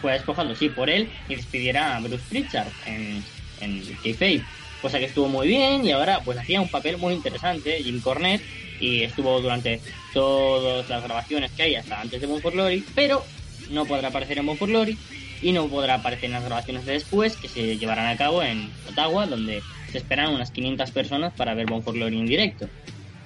fuera 0.00 0.16
despojado, 0.16 0.54
sí, 0.54 0.68
por 0.68 0.90
él 0.90 1.10
y 1.28 1.36
despidiera 1.36 1.96
a 1.96 2.00
Bruce 2.00 2.24
Pritchard 2.28 2.68
en, 2.86 3.22
en 3.60 3.82
Kayfabe. 4.02 4.42
Cosa 4.82 4.98
que 4.98 5.06
estuvo 5.06 5.28
muy 5.28 5.48
bien 5.48 5.84
y 5.84 5.90
ahora 5.90 6.20
pues 6.24 6.38
hacía 6.38 6.60
un 6.60 6.68
papel 6.68 6.98
muy 6.98 7.14
interesante, 7.14 7.82
Jim 7.82 8.00
Cornette, 8.00 8.44
y 8.80 9.02
estuvo 9.02 9.40
durante 9.40 9.80
todas 10.12 10.88
las 10.88 11.02
grabaciones 11.02 11.50
que 11.52 11.64
hay 11.64 11.74
hasta 11.74 12.00
antes 12.00 12.20
de 12.20 12.26
Bon 12.26 12.40
for 12.40 12.52
Glory, 12.52 12.84
pero 12.94 13.24
no 13.70 13.86
podrá 13.86 14.08
aparecer 14.08 14.38
en 14.38 14.46
Bon 14.46 14.56
for 14.56 14.68
Glory 14.68 14.96
y 15.42 15.52
no 15.52 15.68
podrá 15.68 15.94
aparecer 15.94 16.26
en 16.26 16.32
las 16.32 16.44
grabaciones 16.44 16.84
de 16.84 16.92
después 16.92 17.36
que 17.36 17.48
se 17.48 17.76
llevarán 17.76 18.06
a 18.06 18.16
cabo 18.16 18.42
en 18.42 18.70
Ottawa, 18.88 19.26
donde 19.26 19.62
se 19.90 19.98
esperan 19.98 20.34
unas 20.34 20.50
500 20.50 20.90
personas 20.90 21.32
para 21.34 21.54
ver 21.54 21.66
Bon 21.66 21.82
for 21.82 21.94
Glory 21.94 22.18
en 22.18 22.26
directo. 22.26 22.68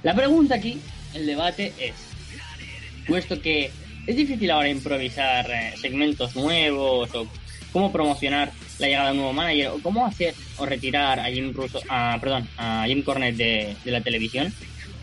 La 0.02 0.14
pregunta 0.14 0.56
aquí, 0.56 0.80
el 1.14 1.26
debate 1.26 1.72
es, 1.78 1.94
puesto 3.06 3.40
que 3.40 3.70
es 4.06 4.16
difícil 4.16 4.50
ahora 4.50 4.68
improvisar 4.68 5.48
eh, 5.48 5.74
segmentos 5.76 6.34
nuevos 6.34 7.14
o 7.14 7.28
cómo 7.72 7.92
promocionar 7.92 8.50
la 8.80 8.88
llegada 8.88 9.06
de 9.06 9.12
un 9.12 9.18
nuevo 9.18 9.32
manager 9.32 9.68
o 9.68 9.78
cómo 9.78 10.04
hacer 10.04 10.34
o 10.58 10.66
retirar 10.66 11.20
a 11.20 11.26
Jim 11.26 11.52
Russo, 11.52 11.80
a, 11.88 12.18
perdón, 12.20 12.48
a 12.56 12.84
Jim 12.86 13.02
Cornette 13.02 13.36
de, 13.84 13.92
la 13.92 14.00
televisión, 14.00 14.52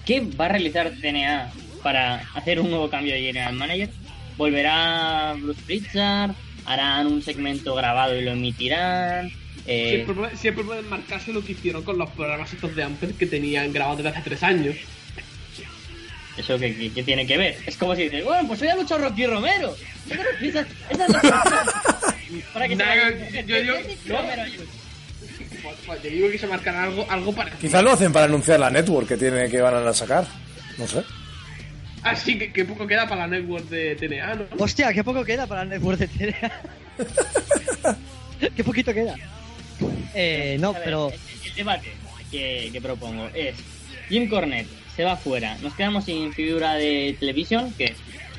¿qué 0.06 0.20
va 0.20 0.46
a 0.46 0.50
realizar 0.50 0.92
TNA 0.92 1.50
para 1.82 2.16
hacer 2.34 2.60
un 2.60 2.70
nuevo 2.70 2.90
cambio 2.90 3.14
de 3.14 3.22
general 3.22 3.54
manager? 3.54 3.90
¿Volverá 4.38 5.34
Bruce 5.40 5.62
Pritchard? 5.66 6.32
¿Harán 6.66 7.08
un 7.08 7.22
segmento 7.22 7.74
grabado 7.74 8.16
y 8.20 8.22
lo 8.22 8.32
emitirán? 8.32 9.32
Eh, 9.72 10.04
Siempre, 10.06 10.36
siempre 10.38 10.64
pueden 10.64 10.90
marcarse 10.90 11.32
lo 11.32 11.44
que 11.46 11.52
hicieron 11.52 11.84
con 11.84 11.98
los 12.00 12.10
programas 12.10 12.52
estos 12.52 12.76
de 12.76 12.82
Amper 12.84 13.14
que 13.14 13.28
tenían 13.28 13.72
grabados 13.72 13.98
desde 14.00 14.10
hace 14.10 14.22
tres 14.28 14.42
años. 14.42 14.76
¿Eso 16.38 16.58
qué, 16.58 16.76
qué- 16.76 16.92
qué 16.92 17.04
tiene 17.04 17.28
que 17.28 17.38
ver? 17.38 17.58
Es 17.68 17.78
como 17.78 17.96
si 17.96 18.04
dices, 18.04 18.24
bueno, 18.24 18.48
pues 18.48 18.62
hoy 18.64 18.70
ha 18.70 18.76
luchado 18.76 19.02
Rocky 19.02 19.28
Romero. 19.28 19.76
Esa 20.10 20.62
es 20.62 20.68
esa 20.90 21.06
es 21.06 21.24
la. 21.24 21.44
Para 22.54 22.68
que 22.68 22.76
se 22.76 22.84
Nah, 22.84 22.88
vaya- 22.88 23.42
yo- 23.42 23.58
yo- 23.58 23.64
yo-. 24.06 24.16
Pues, 25.62 25.76
pues 25.86 26.04
yo 26.04 26.10
digo 26.10 26.30
que 26.32 26.38
se 26.40 26.48
marcará 26.48 26.84
algo, 26.86 27.06
algo 27.10 27.34
parecido. 27.34 27.60
Quizás 27.62 27.84
lo 27.84 27.92
hacen 27.92 28.12
para 28.14 28.26
anunciar 28.26 28.60
la 28.60 28.70
network 28.70 29.08
que 29.08 29.18
tiene 29.18 29.50
que 29.50 29.60
van 29.62 29.76
a 29.88 29.94
sacar. 29.94 30.26
No 30.78 30.88
sé. 30.88 31.04
Así 32.02 32.40
que, 32.40 32.52
que 32.54 32.64
poco 32.66 32.88
queda 32.88 33.08
para 33.08 33.28
la 33.28 33.38
network 33.38 33.68
de 33.68 33.96
TNA, 33.96 34.36
¿no? 34.36 34.46
Hostia, 34.58 34.94
qué 34.94 35.04
poco 35.04 35.24
queda 35.26 35.46
para 35.46 35.64
el 35.64 35.70
network 35.70 36.00
de 36.00 36.08
TNA. 36.08 36.52
qué 38.56 38.64
poquito 38.64 38.94
queda. 38.94 39.16
Eh, 40.14 40.58
no, 40.60 40.74
ver, 40.74 40.82
pero 40.84 41.12
El, 41.12 41.50
el 41.50 41.56
debate 41.56 41.92
que, 42.32 42.70
que 42.72 42.82
propongo 42.82 43.30
es: 43.34 43.56
Jim 44.10 44.30
Cornette 44.30 44.70
se 44.96 45.04
va 45.04 45.16
fuera, 45.16 45.58
nos 45.60 45.74
quedamos 45.76 46.06
sin 46.06 46.34
figura 46.34 46.74
de 46.74 47.16
televisión, 47.20 47.74
que 47.78 47.96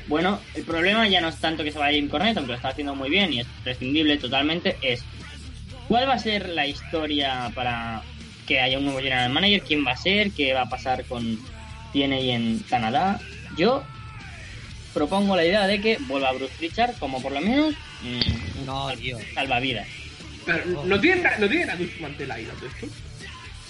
bueno, 0.07 0.39
el 0.55 0.63
problema 0.63 1.07
ya 1.07 1.21
no 1.21 1.29
es 1.29 1.37
tanto 1.37 1.63
que 1.63 1.71
se 1.71 1.79
vaya 1.79 1.95
Jim 1.95 2.09
Cornette, 2.09 2.37
aunque 2.37 2.51
lo 2.51 2.57
está 2.57 2.69
haciendo 2.69 2.95
muy 2.95 3.09
bien 3.09 3.31
y 3.33 3.39
es 3.39 3.47
prescindible 3.63 4.17
totalmente, 4.17 4.77
es 4.81 5.03
¿cuál 5.87 6.07
va 6.07 6.13
a 6.13 6.19
ser 6.19 6.49
la 6.49 6.67
historia 6.67 7.51
para 7.55 8.01
que 8.45 8.59
haya 8.59 8.77
un 8.77 8.85
nuevo 8.85 8.99
general 8.99 9.31
manager? 9.31 9.61
¿Quién 9.61 9.85
va 9.85 9.91
a 9.91 9.97
ser? 9.97 10.31
¿Qué 10.31 10.53
va 10.53 10.61
a 10.61 10.69
pasar 10.69 11.05
con 11.05 11.39
TNA 11.93 12.17
en 12.17 12.59
Canadá? 12.69 13.19
Yo 13.57 13.83
propongo 14.93 15.35
la 15.35 15.45
idea 15.45 15.67
de 15.67 15.79
que 15.79 15.97
vuelva 16.07 16.33
Bruce 16.33 16.53
Pritchard 16.57 16.97
como 16.97 17.21
por 17.21 17.31
lo 17.31 17.41
menos 17.41 17.73
mm, 18.01 18.65
no, 18.65 18.89
salvavidas. 19.33 19.87
Pero 20.45 20.83
no 20.85 20.99
tienen, 20.99 21.25
no 21.39 21.47
tienen 21.47 21.69
a 21.69 21.75
Dutch 21.75 21.99
Mantel 21.99 22.31
ahí, 22.31 22.45
¿no? 22.45 22.67
Esto. 22.67 22.87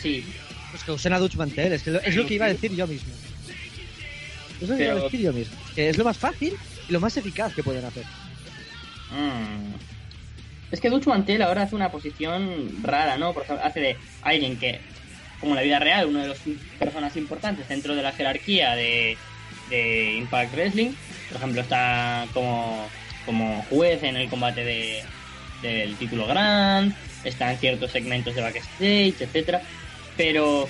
Sí, 0.01 0.25
Pues 0.71 0.83
que 0.83 0.91
usen 0.91 1.13
a 1.13 1.19
Dutch 1.19 1.35
Mantel, 1.35 1.73
es, 1.73 1.83
que 1.83 1.91
lo, 1.91 2.01
es 2.01 2.15
lo 2.15 2.25
que 2.25 2.35
iba 2.35 2.45
a 2.45 2.49
decir 2.49 2.73
yo 2.75 2.87
mismo. 2.87 3.13
Es 4.61 4.69
lo 4.69 4.77
que 4.77 4.83
iba 4.83 4.93
a 4.93 5.03
decir 5.03 5.19
yo 5.21 5.33
mismo. 5.33 5.55
Que 5.75 5.89
es 5.89 5.97
lo 5.97 6.03
más 6.03 6.17
fácil 6.17 6.55
y 6.87 6.91
lo 6.91 6.99
más 6.99 7.15
eficaz 7.17 7.53
que 7.53 7.63
pueden 7.63 7.85
hacer. 7.85 8.05
Mm. 9.11 9.73
Es 10.71 10.79
que 10.79 10.89
Dutch 10.89 11.07
Mantel 11.07 11.41
ahora 11.41 11.63
hace 11.63 11.75
una 11.75 11.91
posición 11.91 12.81
rara, 12.81 13.17
¿no? 13.17 13.33
Por 13.33 13.43
ejemplo, 13.43 13.65
hace 13.65 13.79
de 13.81 13.97
alguien 14.21 14.57
que, 14.57 14.79
como 15.39 15.51
en 15.51 15.57
la 15.57 15.61
vida 15.63 15.79
real, 15.79 16.07
uno 16.07 16.19
de 16.19 16.29
los 16.29 16.37
personas 16.79 17.15
importantes 17.17 17.67
dentro 17.67 17.93
de 17.93 18.01
la 18.01 18.13
jerarquía 18.13 18.75
de, 18.75 19.17
de 19.69 20.13
Impact 20.13 20.53
Wrestling. 20.53 20.91
Por 21.27 21.37
ejemplo, 21.37 21.61
está 21.61 22.25
como, 22.33 22.87
como 23.25 23.63
juez 23.69 24.01
en 24.03 24.15
el 24.15 24.29
combate 24.29 24.63
de, 24.63 25.03
del 25.61 25.95
título 25.95 26.27
Grand, 26.27 26.93
está 27.23 27.51
en 27.51 27.57
ciertos 27.59 27.91
segmentos 27.91 28.35
de 28.35 28.41
backstage, 28.41 29.21
etcétera. 29.21 29.61
Pero, 30.17 30.67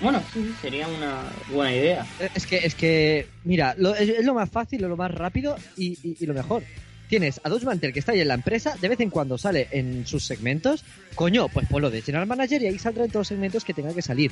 bueno, 0.00 0.22
sí, 0.32 0.54
sería 0.60 0.88
una 0.88 1.22
buena 1.48 1.74
idea. 1.74 2.06
Eh, 2.20 2.28
Es 2.34 2.46
que, 2.46 2.56
es 2.58 2.74
que 2.74 3.26
mira, 3.44 3.74
lo- 3.78 3.94
es, 3.94 4.24
lo 4.24 4.34
más 4.34 4.50
fácil, 4.50 4.82
lo 4.82 4.96
más 4.96 5.10
rápido 5.12 5.56
y, 5.76 5.96
lo 6.26 6.34
mejor. 6.34 6.62
Tienes 7.08 7.40
a 7.44 7.50
Dutch 7.50 7.64
Mantel 7.64 7.92
que 7.92 7.98
está 7.98 8.12
ahí 8.12 8.20
en 8.22 8.28
la 8.28 8.34
empresa, 8.34 8.74
de 8.80 8.88
vez 8.88 8.98
en 9.00 9.10
cuando 9.10 9.36
sale 9.36 9.68
en 9.70 10.06
sus 10.06 10.24
segmentos. 10.24 10.82
Coño, 11.14 11.48
pues 11.48 11.68
ponlo 11.68 11.90
de 11.90 12.00
General 12.00 12.26
Manager 12.26 12.62
y 12.62 12.66
ahí 12.68 12.78
saldrá 12.78 13.04
en 13.04 13.10
todos 13.10 13.20
los 13.20 13.28
segmentos 13.28 13.64
que 13.64 13.74
tenga 13.74 13.92
que 13.92 14.00
salir. 14.00 14.30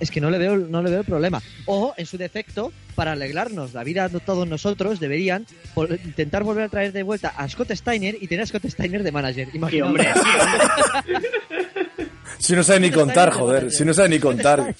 Es 0.00 0.10
que 0.10 0.20
no 0.20 0.30
le 0.30 0.38
veo, 0.38 0.56
no 0.56 0.82
le 0.82 0.90
veo 0.90 1.00
el 1.00 1.04
problema. 1.06 1.42
O, 1.66 1.94
en 1.96 2.06
su 2.06 2.16
defecto, 2.16 2.72
para 2.94 3.12
alegrarnos 3.12 3.74
la 3.74 3.84
vida 3.84 4.08
de 4.08 4.20
todos 4.20 4.46
nosotros, 4.48 5.00
deberían 5.00 5.46
intentar 6.04 6.42
volver 6.44 6.64
a 6.64 6.68
traer 6.68 6.92
de 6.92 7.02
vuelta 7.02 7.28
a 7.36 7.48
Scott 7.48 7.72
Steiner 7.72 8.16
y 8.20 8.26
tener 8.28 8.44
a 8.44 8.46
Scott 8.46 8.64
Steiner 8.66 9.02
de 9.02 9.12
manager. 9.12 9.48
Sí, 9.50 9.56
Imaginaos. 9.58 9.88
hombre, 9.90 10.06
sí, 10.14 10.20
hombre. 11.04 11.28
Si 12.38 12.52
no 12.54 12.62
sabe 12.62 12.80
ni 12.80 12.90
contar, 12.90 13.30
joder. 13.32 13.70
Si 13.70 13.84
no 13.84 13.94
sabe 13.94 14.08
ni 14.10 14.18
contar. 14.18 14.74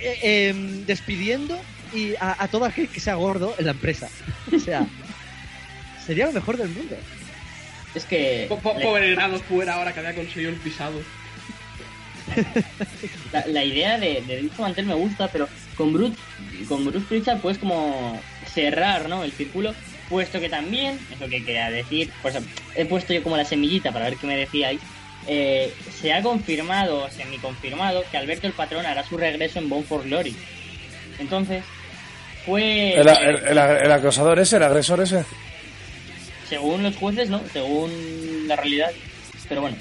Eh, 0.00 0.18
eh, 0.22 0.82
despidiendo 0.86 1.58
y 1.94 2.14
a, 2.20 2.42
a 2.42 2.48
todo 2.48 2.64
aquel 2.66 2.88
que 2.88 3.00
sea 3.00 3.14
gordo 3.14 3.54
en 3.58 3.64
la 3.66 3.72
empresa. 3.72 4.08
O 4.54 4.58
sea, 4.58 4.86
sería 6.06 6.26
lo 6.26 6.32
mejor 6.32 6.56
del 6.56 6.68
mundo. 6.68 6.96
Es 7.94 8.04
que... 8.04 8.46
Le- 8.48 8.56
Pobre 8.56 9.16
fuera 9.48 9.74
ahora 9.74 9.92
que 9.92 10.00
había 10.00 10.14
conseguido 10.14 10.50
el 10.50 10.56
pisado. 10.56 11.00
La, 13.32 13.46
la 13.46 13.64
idea 13.64 13.98
de, 13.98 14.22
de 14.26 14.42
Dutch 14.42 14.58
Mantel 14.58 14.86
me 14.86 14.94
gusta, 14.94 15.28
pero 15.28 15.48
con 15.76 15.92
Bruce, 15.92 16.16
con 16.68 16.84
Bruce 16.84 17.06
Pritchard 17.08 17.38
puedes 17.40 17.58
como 17.58 18.20
cerrar 18.52 19.08
¿no? 19.08 19.24
el 19.24 19.32
círculo, 19.32 19.74
puesto 20.08 20.40
que 20.40 20.48
también, 20.48 20.98
es 21.12 21.20
lo 21.20 21.28
que 21.28 21.44
quería 21.44 21.70
decir, 21.70 22.10
pues 22.22 22.36
he 22.74 22.84
puesto 22.86 23.12
yo 23.12 23.22
como 23.22 23.36
la 23.36 23.44
semillita 23.44 23.92
para 23.92 24.06
ver 24.06 24.16
qué 24.16 24.26
me 24.26 24.36
decíais, 24.36 24.80
eh, 25.26 25.72
se 26.00 26.12
ha 26.12 26.22
confirmado, 26.22 27.04
o 27.04 27.10
semi-confirmado, 27.10 28.02
que 28.10 28.16
Alberto 28.16 28.46
el 28.46 28.54
Patrón 28.54 28.86
hará 28.86 29.04
su 29.04 29.16
regreso 29.18 29.58
en 29.58 29.68
Bone 29.68 29.84
for 29.84 30.02
Glory. 30.04 30.34
Entonces, 31.18 31.62
fue... 32.46 32.94
El, 32.98 33.08
el- 33.08 33.36
el- 33.48 33.58
el 33.58 33.92
acosador 33.92 34.38
ese, 34.38 34.56
el 34.56 34.62
agresor 34.62 35.00
ese. 35.02 35.24
según 36.48 36.82
los 36.82 36.96
jueces, 36.96 37.28
¿no? 37.28 37.42
Según 37.52 37.90
la 38.46 38.56
realidad. 38.56 38.90
Pero 39.48 39.60
bueno, 39.62 39.76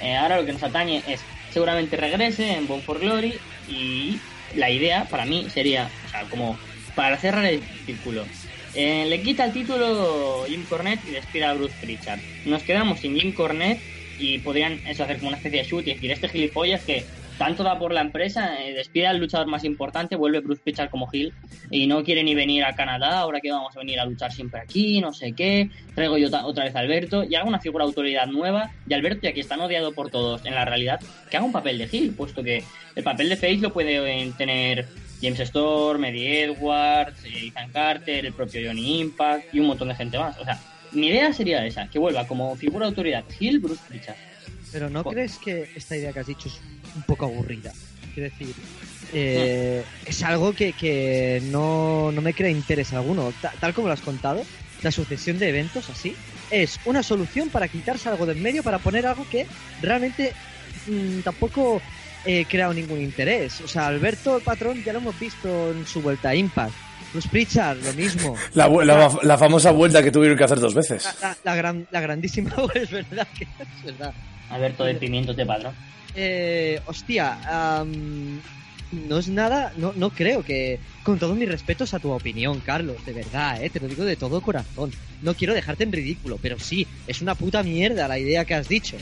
eh, 0.00 0.16
ahora 0.16 0.38
lo 0.40 0.46
que 0.46 0.52
nos 0.54 0.62
atañe 0.62 1.02
es 1.06 1.20
seguramente 1.52 1.96
regrese 1.96 2.52
en 2.52 2.66
Bone 2.66 2.82
for 2.82 2.98
Glory 3.00 3.34
y 3.68 4.18
la 4.56 4.70
idea 4.70 5.06
para 5.10 5.24
mí 5.24 5.46
sería, 5.52 5.90
o 6.06 6.10
sea, 6.10 6.22
como 6.24 6.58
para 6.94 7.16
cerrar 7.16 7.44
el 7.44 7.62
círculo. 7.86 8.24
eh, 8.74 9.06
le 9.08 9.20
quita 9.22 9.44
el 9.44 9.52
título 9.52 10.44
Jim 10.48 10.64
Cornette 10.68 11.06
y 11.08 11.12
despida 11.12 11.50
a 11.50 11.54
Bruce 11.54 11.74
Pritchard. 11.80 12.20
Nos 12.44 12.62
quedamos 12.62 13.00
sin 13.00 13.18
Jim 13.18 13.32
Cornette 13.32 13.80
y 14.18 14.38
podrían 14.38 14.80
eso 14.86 15.04
hacer 15.04 15.16
como 15.16 15.28
una 15.28 15.36
especie 15.38 15.62
de 15.62 15.68
shoot 15.68 15.86
y 15.86 15.94
decir, 15.94 16.10
este 16.10 16.28
gilipollas 16.28 16.82
que 16.82 17.04
tanto 17.40 17.62
da 17.62 17.78
por 17.78 17.90
la 17.90 18.02
empresa, 18.02 18.62
eh, 18.62 18.74
despide 18.74 19.06
al 19.06 19.16
luchador 19.16 19.46
más 19.46 19.64
importante, 19.64 20.14
vuelve 20.14 20.40
Bruce 20.40 20.60
Pritchard 20.62 20.90
como 20.90 21.08
Hill 21.10 21.32
y 21.70 21.86
no 21.86 22.04
quiere 22.04 22.22
ni 22.22 22.34
venir 22.34 22.64
a 22.64 22.74
Canadá, 22.74 23.20
ahora 23.20 23.40
que 23.40 23.50
vamos 23.50 23.74
a 23.74 23.78
venir 23.78 23.98
a 23.98 24.04
luchar 24.04 24.30
siempre 24.30 24.60
aquí, 24.60 25.00
no 25.00 25.14
sé 25.14 25.32
qué, 25.32 25.70
traigo 25.94 26.18
yo 26.18 26.28
otra 26.44 26.64
vez 26.64 26.76
a 26.76 26.80
Alberto 26.80 27.24
y 27.24 27.34
haga 27.34 27.48
una 27.48 27.58
figura 27.58 27.86
de 27.86 27.88
autoridad 27.88 28.26
nueva 28.26 28.72
y 28.86 28.92
Alberto, 28.92 29.20
ya 29.22 29.32
que 29.32 29.40
está 29.40 29.56
odiado 29.56 29.92
por 29.92 30.10
todos 30.10 30.44
en 30.44 30.54
la 30.54 30.66
realidad, 30.66 31.00
que 31.30 31.38
haga 31.38 31.46
un 31.46 31.52
papel 31.52 31.78
de 31.78 31.88
Hill, 31.90 32.12
puesto 32.14 32.42
que 32.42 32.62
el 32.94 33.02
papel 33.02 33.30
de 33.30 33.36
Face 33.36 33.56
lo 33.56 33.72
puede 33.72 33.96
eh, 33.96 34.32
tener 34.36 34.86
James 35.22 35.40
Storm, 35.40 36.04
Eddie 36.04 36.42
Edwards, 36.42 37.24
eh, 37.24 37.46
Ethan 37.46 37.70
Carter, 37.70 38.26
el 38.26 38.34
propio 38.34 38.60
Johnny 38.68 39.00
Impact 39.00 39.54
y 39.54 39.60
un 39.60 39.68
montón 39.68 39.88
de 39.88 39.94
gente 39.94 40.18
más. 40.18 40.38
O 40.38 40.44
sea, 40.44 40.60
mi 40.92 41.06
idea 41.06 41.32
sería 41.32 41.64
esa, 41.64 41.88
que 41.88 41.98
vuelva 41.98 42.26
como 42.26 42.54
figura 42.56 42.84
de 42.84 42.90
autoridad 42.90 43.24
Hill, 43.38 43.60
Bruce 43.60 43.80
Pritchard. 43.88 44.29
Pero 44.70 44.88
¿no 44.90 45.04
crees 45.04 45.38
que 45.38 45.70
esta 45.74 45.96
idea 45.96 46.12
que 46.12 46.20
has 46.20 46.26
dicho 46.26 46.48
es 46.48 46.62
un 46.94 47.02
poco 47.04 47.24
aburrida? 47.26 47.72
Quiero 48.12 48.28
decir, 48.30 48.54
eh, 49.12 49.84
es 50.04 50.22
algo 50.22 50.52
que, 50.54 50.74
que 50.74 51.40
no, 51.42 52.12
no 52.12 52.22
me 52.22 52.34
crea 52.34 52.50
interés 52.50 52.92
alguno. 52.92 53.32
Ta- 53.40 53.52
tal 53.60 53.74
como 53.74 53.88
lo 53.88 53.94
has 53.94 54.02
contado, 54.02 54.42
la 54.82 54.90
sucesión 54.92 55.38
de 55.38 55.48
eventos 55.48 55.90
así 55.90 56.16
es 56.48 56.80
una 56.84 57.02
solución 57.02 57.50
para 57.50 57.68
quitarse 57.68 58.08
algo 58.08 58.26
de 58.26 58.32
en 58.32 58.42
medio 58.42 58.62
para 58.62 58.80
poner 58.80 59.06
algo 59.06 59.26
que 59.28 59.46
realmente 59.78 60.34
mm, 60.84 61.20
tampoco 61.22 61.82
eh, 62.24 62.46
crea 62.48 62.72
ningún 62.72 63.00
interés. 63.00 63.60
O 63.60 63.68
sea, 63.68 63.86
Alberto, 63.86 64.36
el 64.36 64.42
patrón, 64.42 64.82
ya 64.82 64.92
lo 64.92 64.98
hemos 65.00 65.18
visto 65.18 65.70
en 65.72 65.86
su 65.86 66.02
vuelta 66.02 66.30
a 66.30 66.34
Impact. 66.34 66.76
Bruce 67.12 67.28
Pritchard, 67.28 67.78
lo 67.84 67.92
mismo. 67.94 68.36
La, 68.54 68.68
la- 68.68 69.18
la 69.22 69.38
famosa 69.38 69.70
vuelta 69.72 70.02
que 70.02 70.10
tuvieron 70.12 70.36
que 70.38 70.44
hacer 70.44 70.60
dos 70.60 70.74
veces. 70.74 71.04
La, 71.20 71.28
la- 71.30 71.36
la 71.44 71.54
gran, 71.56 71.86
la 71.90 72.00
grandísima, 72.00 72.50
es 72.74 72.90
verdad 72.90 73.26
que 73.36 73.44
es 73.44 73.84
verdad. 73.84 74.12
Alberto 74.50 74.84
de 74.84 74.94
Pimientos 74.94 75.36
de 75.36 75.46
Padrón. 75.46 75.74
Eh, 76.14 76.80
hostia, 76.86 77.72
am, 77.76 78.40
no 79.08 79.18
es 79.18 79.28
nada, 79.28 79.72
no, 79.76 79.92
no 79.94 80.10
creo 80.10 80.42
que, 80.44 80.80
con 81.04 81.18
todos 81.20 81.36
mis 81.36 81.48
respetos 81.48 81.94
a 81.94 82.00
tu 82.00 82.10
opinión, 82.10 82.60
Carlos, 82.60 82.96
de 83.06 83.12
verdad, 83.12 83.62
eh, 83.62 83.70
te 83.70 83.78
lo 83.80 83.86
digo 83.86 84.04
de 84.04 84.16
todo 84.16 84.40
corazón. 84.40 84.90
No 85.22 85.34
quiero 85.34 85.54
dejarte 85.54 85.84
en 85.84 85.92
ridículo, 85.92 86.38
pero 86.42 86.58
sí, 86.58 86.86
es 87.06 87.22
una 87.22 87.34
puta 87.36 87.62
mierda 87.62 88.08
la 88.08 88.18
idea 88.18 88.44
que 88.44 88.54
has 88.54 88.68
dicho. 88.68 88.96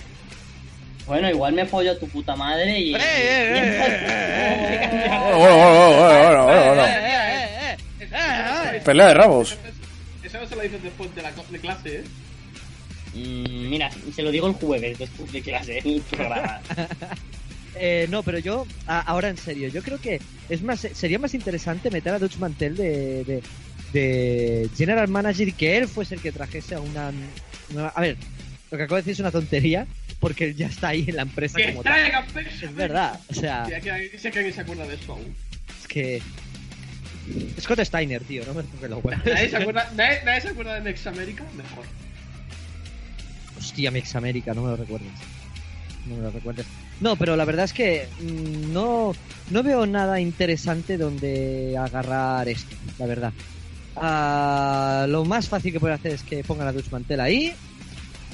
Bueno, 1.06 1.30
igual 1.30 1.54
me 1.54 1.64
follo 1.64 1.92
a 1.92 1.98
tu 1.98 2.06
puta 2.08 2.36
madre 2.36 2.78
y... 2.78 2.94
¡Eh. 8.78 8.82
Pelea 8.84 9.08
de 9.08 9.14
rabos. 9.14 9.56
Eso 10.22 10.40
no 10.40 10.48
se 10.48 10.56
lo 10.56 10.62
dices 10.62 10.82
después 10.82 11.14
de, 11.14 11.22
la, 11.22 11.32
de 11.32 11.58
clase, 11.58 11.96
¿eh? 12.00 12.04
Mm, 13.14 13.70
mira, 13.70 13.90
se 14.14 14.22
lo 14.22 14.30
digo 14.30 14.46
el 14.48 14.54
jueves 14.54 14.98
después 14.98 15.32
de 15.32 15.40
clase, 15.42 15.78
el 15.84 16.02
programa. 16.02 16.60
Eh, 17.80 18.08
no, 18.10 18.24
pero 18.24 18.38
yo, 18.40 18.66
a- 18.88 19.02
ahora 19.02 19.28
en 19.28 19.36
serio, 19.36 19.68
yo 19.68 19.82
creo 19.84 20.00
que 20.00 20.20
es 20.48 20.62
más, 20.62 20.80
sería 20.94 21.20
más 21.20 21.32
interesante 21.34 21.92
meter 21.92 22.12
a 22.12 22.18
Dutch 22.18 22.36
Mantel 22.38 22.74
de, 22.76 23.22
de, 23.22 23.42
de 23.92 24.68
General 24.76 25.06
Manager 25.06 25.46
y 25.46 25.52
que 25.52 25.76
él 25.76 25.86
fuese 25.86 26.16
el 26.16 26.20
que 26.20 26.32
trajese 26.32 26.74
a 26.74 26.80
una, 26.80 27.12
una- 27.70 27.88
A 27.88 28.00
ver, 28.00 28.16
lo 28.72 28.78
que 28.78 28.82
acabo 28.82 28.96
de 28.96 29.02
decir 29.02 29.12
es 29.12 29.20
una 29.20 29.30
tontería, 29.30 29.86
porque 30.18 30.46
él 30.46 30.56
ya 30.56 30.66
está 30.66 30.88
ahí 30.88 31.04
en 31.06 31.14
la 31.16 31.22
empresa 31.22 31.56
¡Que 31.56 31.66
como 31.68 31.84
tal. 31.84 31.92
traigan 31.92 32.26
peso! 32.26 32.66
Es 32.66 32.74
verdad, 32.74 33.20
o 33.28 33.34
sea, 33.34 33.66
Sí, 33.66 33.72
que, 33.80 34.18
sé 34.18 34.30
que 34.32 34.38
alguien 34.38 34.54
se 34.56 34.60
acuerda 34.62 34.84
de 34.84 34.94
eso 34.96 35.12
aún. 35.12 35.32
es 35.80 35.86
que... 35.86 36.20
Scott 37.60 37.80
Steiner, 37.80 38.22
tío, 38.22 38.44
no 38.46 38.54
me 38.54 38.62
toques 38.62 38.90
los 38.90 39.04
huevos. 39.04 39.24
¿Nadie 39.24 39.48
se 39.48 39.56
acuerda, 39.56 39.90
nadie, 39.94 40.20
nadie 40.24 40.40
se 40.40 40.48
acuerda 40.48 40.74
de 40.74 40.80
Next 40.82 41.06
America? 41.06 41.44
Mejor. 41.56 41.84
Hostia, 43.58 43.90
Mix 43.90 44.14
América, 44.14 44.54
no 44.54 44.62
me 44.62 44.70
lo 44.70 44.76
recuerdes. 44.76 45.10
No 46.06 46.16
me 46.16 46.22
lo 46.22 46.30
recuerdes. 46.30 46.66
No, 47.00 47.16
pero 47.16 47.36
la 47.36 47.44
verdad 47.44 47.64
es 47.64 47.72
que 47.72 48.08
mm, 48.20 48.72
no, 48.72 49.14
no 49.50 49.62
veo 49.62 49.86
nada 49.86 50.20
interesante 50.20 50.96
donde 50.96 51.76
agarrar 51.76 52.48
esto, 52.48 52.74
la 52.98 53.06
verdad. 53.06 53.32
Ah, 53.96 55.06
lo 55.08 55.24
más 55.24 55.48
fácil 55.48 55.72
que 55.72 55.80
pueden 55.80 55.96
hacer 55.96 56.12
es 56.12 56.22
que 56.22 56.44
pongan 56.44 56.68
a 56.68 56.72
Dutch 56.72 56.90
Mantel 56.90 57.20
ahí 57.20 57.52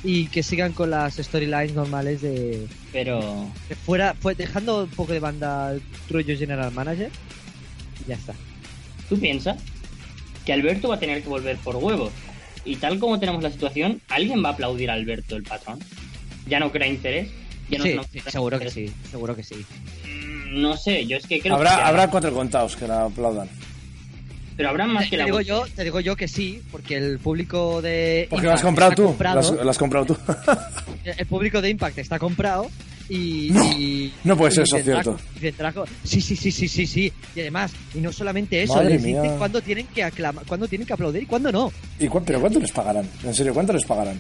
y 0.03 0.27
que 0.27 0.43
sigan 0.43 0.73
con 0.73 0.91
las 0.91 1.17
storylines 1.17 1.75
normales 1.75 2.21
de, 2.21 2.67
Pero... 2.93 3.51
de 3.69 3.75
fuera, 3.75 4.15
fue 4.15 4.35
dejando 4.35 4.85
un 4.85 4.91
poco 4.91 5.15
de 5.15 5.21
banda 5.21 5.73
el 5.73 5.83
rollo 6.11 6.37
General 6.37 6.71
Manager 6.71 7.11
y 8.05 8.09
ya 8.09 8.17
está. 8.17 8.35
¿Tú 9.08 9.18
piensas 9.18 9.56
que 10.44 10.52
Alberto 10.52 10.88
va 10.88 10.96
a 10.96 10.99
tener 11.00 11.23
que 11.23 11.28
volver 11.28 11.56
por 11.58 11.76
huevos? 11.76 12.12
Y 12.64 12.76
tal 12.76 12.99
como 12.99 13.18
tenemos 13.20 13.42
la 13.42 13.50
situación, 13.50 14.00
¿alguien 14.08 14.42
va 14.42 14.50
a 14.50 14.52
aplaudir 14.52 14.90
a 14.90 14.94
Alberto, 14.94 15.37
el 15.37 15.42
patrón? 15.42 15.78
¿Ya 16.46 16.58
no 16.61 16.70
crea 16.73 16.88
interés? 16.88 17.28
¿Ya 17.70 17.78
no 17.78 17.84
Sí, 17.84 18.20
seguro 18.28 18.58
que 18.58 18.70
sí, 18.70 18.92
seguro 19.11 19.37
que 19.37 19.42
sí. 19.42 19.54
Mm, 20.06 20.61
No 20.62 20.76
sé, 20.76 21.06
yo 21.06 21.16
es 21.16 21.26
que 21.26 21.40
creo 21.40 21.56
que... 21.56 21.66
Habrá, 21.66 21.87
habrá 21.87 22.08
cuatro 22.11 22.32
contados 22.32 22.76
que 22.76 22.87
la 22.87 23.04
aplaudan. 23.04 23.49
Pero 24.56 24.68
habrá 24.68 24.87
más 24.87 25.04
que 25.04 25.11
Te 25.11 25.16
la... 25.18 25.25
digo 25.25 25.40
yo, 25.40 25.64
te 25.75 25.82
digo 25.84 26.00
yo 26.00 26.14
que 26.16 26.28
sí, 26.28 26.62
porque 26.70 26.96
el 26.96 27.18
público 27.18 27.82
de 27.82 28.28
Porque 28.30 28.46
lo 28.46 28.52
has 28.52 28.62
comprado 28.62 28.92
tú. 28.92 29.04
comprado. 29.06 29.34
Lo 29.34 29.40
has, 29.40 29.64
lo 29.64 29.70
has 29.70 29.78
comprado 29.78 30.06
tú. 30.06 30.16
el 31.04 31.26
público 31.26 31.61
de 31.61 31.70
Impact 31.70 31.99
está 31.99 32.18
comprado 32.18 32.70
y... 33.08 33.50
No, 33.52 33.64
y- 33.78 34.12
no 34.25 34.37
puede 34.37 34.52
ser 34.52 34.64
eso 34.64 34.78
cierto. 34.82 35.18
sí, 36.04 36.20
sí, 36.20 36.37
sí, 36.37 36.50
sí, 36.50 36.68
sí, 36.68 36.87
sí. 36.87 37.12
Y 37.34 37.40
además, 37.40 37.73
y 37.94 37.99
no 37.99 38.12
solamente 38.12 38.62
eso, 38.62 38.76
Madre 38.76 38.90
les 38.94 39.02
mía. 39.02 39.20
dicen 39.23 39.38
cuándo 39.38 39.61
tienen 39.61 39.87
que 39.88 40.02
aclamar, 40.04 40.44
cuándo 40.46 40.66
tienen 40.68 40.87
que 40.87 40.92
aplaudir 40.92 41.23
y 41.23 41.26
cuándo 41.26 41.50
no. 41.52 41.73
¿Y 41.99 42.08
cuán- 42.08 42.25
¿Pero 42.25 42.40
cuánto 42.40 42.58
les 42.61 42.73
pagarán? 42.73 43.08
En 43.23 43.34
serio, 43.34 43.52
¿cuánto 43.54 43.73
les 43.73 43.84
pagarán? 43.84 44.18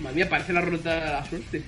Madre 0.00 0.16
mía, 0.16 0.28
parece 0.28 0.52
la 0.52 0.60
ruleta 0.60 0.94
de 0.94 1.00
la 1.12 1.24
suerte. 1.28 1.62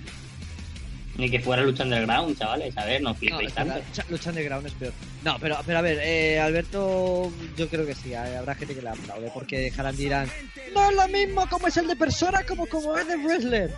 Ni 1.19 1.31
que 1.31 1.41
fuera 1.41 1.63
lucha 1.63 1.83
underground, 1.85 2.39
chavales. 2.39 2.77
A 2.77 2.85
ver, 2.85 3.01
no 3.01 3.09
No, 3.09 3.15
flipéis 3.15 3.49
es 3.49 3.55
tanto. 3.55 3.75
lucha- 3.79 4.05
lucha 4.11 4.29
underground 4.31 4.67
es 4.67 4.73
peor. 4.75 4.93
No, 5.25 5.39
pero, 5.41 5.57
pero 5.65 5.79
a 5.79 5.81
ver, 5.81 5.99
eh, 6.03 6.39
Alberto, 6.39 7.33
yo 7.57 7.69
creo 7.71 7.87
que 7.87 7.95
sí, 7.95 8.13
eh, 8.13 8.17
habrá 8.19 8.55
gente 8.55 8.75
que 8.75 8.83
le 8.83 8.91
aplaude, 8.91 9.31
porque 9.33 9.59
dejarán 9.59 9.97
dirán, 9.97 10.29
no 10.75 10.91
es 10.91 10.95
lo 10.97 11.09
mismo 11.09 11.49
como 11.49 11.69
es 11.69 11.77
el 11.79 11.87
de 11.87 11.97
persona 11.97 12.43
como 12.47 12.67
como 12.67 12.95
es 12.99 13.09
de 13.09 13.17
wrestler. 13.17 13.71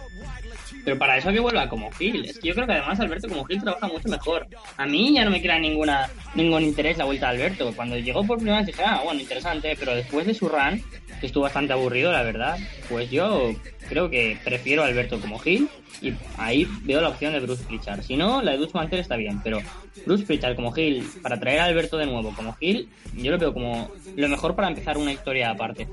Pero 0.85 0.99
para 0.99 1.17
eso 1.19 1.33
que 1.33 1.41
vuelva 1.41 1.69
como 1.69 1.91
Gil. 1.93 2.25
Es 2.25 2.39
que 2.39 2.49
yo 2.49 2.55
creo 2.55 2.67
que 2.67 2.73
además 2.73 2.99
Alberto 3.01 3.29
como 3.29 3.45
Gil 3.45 3.63
trabaja 3.63 3.89
mucho 3.89 4.09
mejor. 4.09 4.47
A 4.77 4.87
mí 4.87 5.15
ya 5.15 5.25
no 5.25 5.31
me 5.31 5.43
crea 5.43 5.59
ninguna 5.59 6.09
ningún 6.35 6.63
interés 6.63 6.97
la 6.99 7.05
vuelta 7.05 7.27
de 7.27 7.37
Alberto. 7.37 7.73
Cuando 7.75 7.99
llegó 7.99 8.25
por 8.25 8.39
primera 8.39 8.59
vez 8.59 8.67
dije, 8.67 8.83
ah, 8.85 9.03
bueno, 9.05 9.21
interesante. 9.21 9.77
Pero 9.79 9.95
después 9.95 10.27
de 10.27 10.35
su 10.35 10.49
run, 10.49 10.83
que 11.21 11.27
estuvo 11.27 11.45
bastante 11.45 11.73
aburrido, 11.73 12.13
la 12.13 12.23
verdad, 12.23 12.59
pues 12.89 13.11
yo 13.11 13.53
creo 13.89 14.09
que 14.11 14.39
prefiero 14.45 14.85
Alberto 14.85 15.21
como 15.21 15.39
Gil. 15.39 15.69
Y 16.01 16.13
ahí 16.37 16.67
veo 16.85 17.01
la 17.01 17.09
opción 17.09 17.33
de 17.33 17.41
Bruce 17.41 17.65
Pritchard. 17.65 18.03
Si 18.03 18.17
no, 18.17 18.41
la 18.43 18.53
de 18.53 18.59
Bruce 18.59 18.73
Mantel 18.75 19.01
está 19.01 19.17
bien. 19.17 19.41
Pero 19.43 19.61
Bruce 20.07 20.25
Pritchard 20.25 20.57
como 20.57 20.73
Gil, 20.73 21.05
para 21.23 21.39
traer 21.39 21.61
a 21.61 21.65
Alberto 21.65 21.97
de 21.97 22.07
nuevo 22.07 22.33
como 22.35 22.55
Gil, 22.55 22.89
yo 23.15 23.31
lo 23.31 23.39
veo 23.39 23.53
como 23.53 23.91
lo 24.17 24.29
mejor 24.29 24.55
para 24.55 24.69
empezar 24.69 24.97
una 24.97 25.13
historia 25.13 25.51
aparte. 25.51 25.89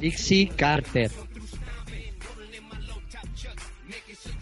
Dixie 0.00 0.48
Carter. 0.48 1.10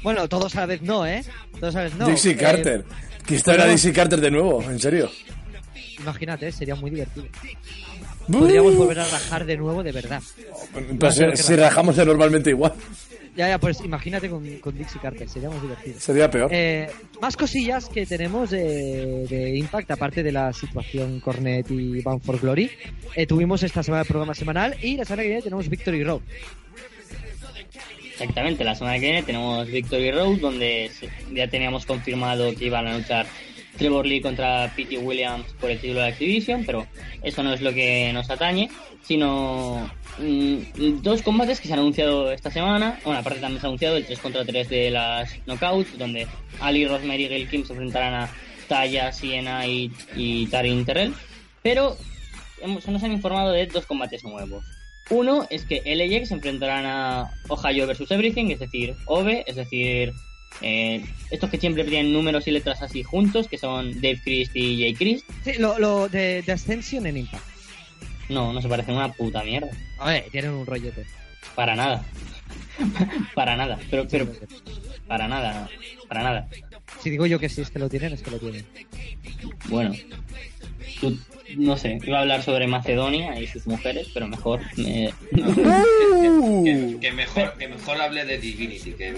Bueno, 0.02 0.28
todos 0.28 0.54
a 0.56 0.60
la 0.60 0.66
vez 0.66 0.82
no, 0.82 1.06
¿eh? 1.06 1.22
Todos 1.60 1.74
a 1.74 1.78
la 1.78 1.84
vez 1.84 1.94
no. 1.96 2.06
Dixie 2.06 2.32
Eh, 2.32 2.36
Carter. 2.36 2.84
Que 3.26 3.38
bueno. 3.44 3.66
Dixie 3.66 3.92
Carter 3.92 4.20
de 4.20 4.30
nuevo, 4.30 4.62
en 4.62 4.78
serio. 4.78 5.10
imagínate, 5.98 6.50
sería 6.52 6.74
muy 6.74 6.90
divertido. 6.90 7.26
Podríamos 8.30 8.76
volver 8.76 9.00
a 9.00 9.08
rajar 9.08 9.44
de 9.46 9.56
nuevo 9.56 9.82
de 9.82 9.92
verdad. 9.92 10.22
Pues, 11.00 11.14
si, 11.14 11.24
si 11.42 11.56
rajamos 11.56 11.96
normalmente 11.96 12.50
igual, 12.50 12.74
Ya, 13.36 13.48
ya, 13.48 13.58
pues 13.58 13.80
imagínate 13.84 14.28
con, 14.28 14.44
con 14.58 14.76
Dixie 14.76 15.00
Carter, 15.00 15.28
sería 15.28 15.48
muy 15.48 15.60
divertido. 15.60 15.98
sería 16.00 16.30
peor. 16.30 16.50
Eh, 16.52 16.90
más 17.22 17.36
cosillas 17.36 17.88
que 17.88 18.04
tenemos 18.04 18.50
de, 18.50 19.26
de 19.28 19.56
Impact, 19.56 19.90
aparte 19.92 20.22
de 20.22 20.32
la 20.32 20.52
situación 20.52 21.20
Cornet 21.20 21.70
y 21.70 22.02
Bound 22.02 22.22
for 22.22 22.38
Glory. 22.40 22.70
Eh, 23.14 23.26
tuvimos 23.26 23.62
esta 23.62 23.82
semana 23.82 24.02
el 24.02 24.08
programa 24.08 24.34
semanal 24.34 24.76
y 24.82 24.96
la 24.96 25.04
semana 25.04 25.22
que 25.22 25.28
viene 25.28 25.42
tenemos 25.42 25.68
Victory 25.68 26.02
Road. 26.04 26.20
Exactamente, 28.18 28.64
la 28.64 28.74
semana 28.74 28.98
que 28.98 29.06
viene 29.06 29.22
tenemos 29.22 29.68
Victory 29.68 30.10
Road, 30.10 30.40
donde 30.40 30.90
ya 31.32 31.46
teníamos 31.46 31.86
confirmado 31.86 32.52
que 32.52 32.64
iban 32.64 32.88
a 32.88 32.98
luchar 32.98 33.26
Trevor 33.76 34.04
Lee 34.06 34.20
contra 34.20 34.72
Pete 34.74 34.98
Williams 34.98 35.46
por 35.60 35.70
el 35.70 35.78
título 35.78 36.00
de 36.00 36.08
Activision, 36.08 36.64
pero 36.66 36.84
eso 37.22 37.44
no 37.44 37.52
es 37.52 37.60
lo 37.60 37.72
que 37.72 38.12
nos 38.12 38.28
atañe, 38.28 38.70
sino 39.02 39.88
mm, 40.18 41.00
dos 41.00 41.22
combates 41.22 41.60
que 41.60 41.68
se 41.68 41.74
han 41.74 41.78
anunciado 41.78 42.32
esta 42.32 42.50
semana. 42.50 42.98
Bueno, 43.04 43.20
aparte 43.20 43.38
también 43.38 43.60
se 43.60 43.66
ha 43.66 43.68
anunciado 43.68 43.96
el 43.96 44.04
3 44.04 44.18
contra 44.18 44.44
3 44.44 44.68
de 44.68 44.90
las 44.90 45.32
Knockouts, 45.46 45.96
donde 45.96 46.26
Ali, 46.58 46.88
Rosemary 46.88 47.26
y 47.26 47.28
Gail 47.28 47.48
Kim 47.48 47.64
se 47.64 47.72
enfrentarán 47.72 48.14
a 48.14 48.30
Taya, 48.66 49.12
Siena 49.12 49.64
y, 49.64 49.92
y 50.16 50.48
Tarin 50.48 50.84
Terrell, 50.84 51.14
pero 51.62 51.96
se 52.80 52.90
nos 52.90 53.00
han 53.04 53.12
informado 53.12 53.52
de 53.52 53.66
dos 53.66 53.86
combates 53.86 54.24
nuevos. 54.24 54.64
Uno 55.10 55.46
es 55.50 55.64
que 55.64 55.82
LAX 55.84 56.28
se 56.28 56.34
enfrentarán 56.34 56.84
a 56.86 57.30
Ohio 57.48 57.86
versus 57.86 58.10
Everything, 58.10 58.50
es 58.50 58.58
decir, 58.58 58.94
OVE, 59.06 59.44
es 59.46 59.56
decir, 59.56 60.12
eh, 60.60 61.04
estos 61.30 61.50
que 61.50 61.58
siempre 61.58 61.84
tienen 61.84 62.12
números 62.12 62.46
y 62.46 62.50
letras 62.50 62.82
así 62.82 63.02
juntos, 63.02 63.48
que 63.48 63.58
son 63.58 63.94
Dave 63.94 64.20
Christ 64.22 64.54
y 64.54 64.80
Jay 64.80 64.94
Christ. 64.94 65.26
Sí, 65.44 65.52
lo, 65.58 65.78
lo 65.78 66.08
de, 66.08 66.42
de 66.42 66.52
Ascension 66.52 67.06
en 67.06 67.18
Impact. 67.18 67.44
No, 68.28 68.52
no 68.52 68.60
se 68.60 68.68
parecen 68.68 68.96
una 68.96 69.12
puta 69.12 69.42
mierda. 69.42 69.70
A 69.98 70.10
ver, 70.10 70.24
tienen 70.30 70.52
un 70.52 70.66
rollete. 70.66 71.06
Para 71.54 71.74
nada. 71.74 72.04
para 73.34 73.56
nada. 73.56 73.78
Pero, 73.90 74.06
pero, 74.08 74.28
para 75.06 75.26
nada. 75.28 75.68
Para 76.08 76.22
nada. 76.22 76.48
Si 77.02 77.10
digo 77.10 77.26
yo 77.26 77.38
que 77.38 77.48
sí 77.48 77.60
es 77.60 77.70
que 77.70 77.78
lo 77.78 77.88
tienen, 77.88 78.12
es 78.12 78.22
que 78.22 78.30
lo 78.30 78.38
tienen. 78.38 78.64
Bueno. 79.68 79.92
Tú- 81.00 81.18
no 81.56 81.78
sé, 81.78 81.98
iba 82.04 82.18
a 82.18 82.20
hablar 82.22 82.42
sobre 82.42 82.66
Macedonia 82.66 83.40
y 83.40 83.46
sus 83.46 83.66
mujeres, 83.66 84.08
pero 84.12 84.26
mejor 84.28 84.60
me- 84.76 85.12
Que, 85.32 86.96
que 87.00 87.12
mejor, 87.12 87.54
que 87.56 87.68
mejor 87.68 88.00
hable 88.02 88.24
de 88.26 88.36
Divinity, 88.38 88.92
que, 88.92 89.14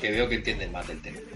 que 0.00 0.10
veo 0.10 0.28
que 0.28 0.36
entienden 0.36 0.72
más 0.72 0.88
del 0.88 1.00
tema. 1.00 1.18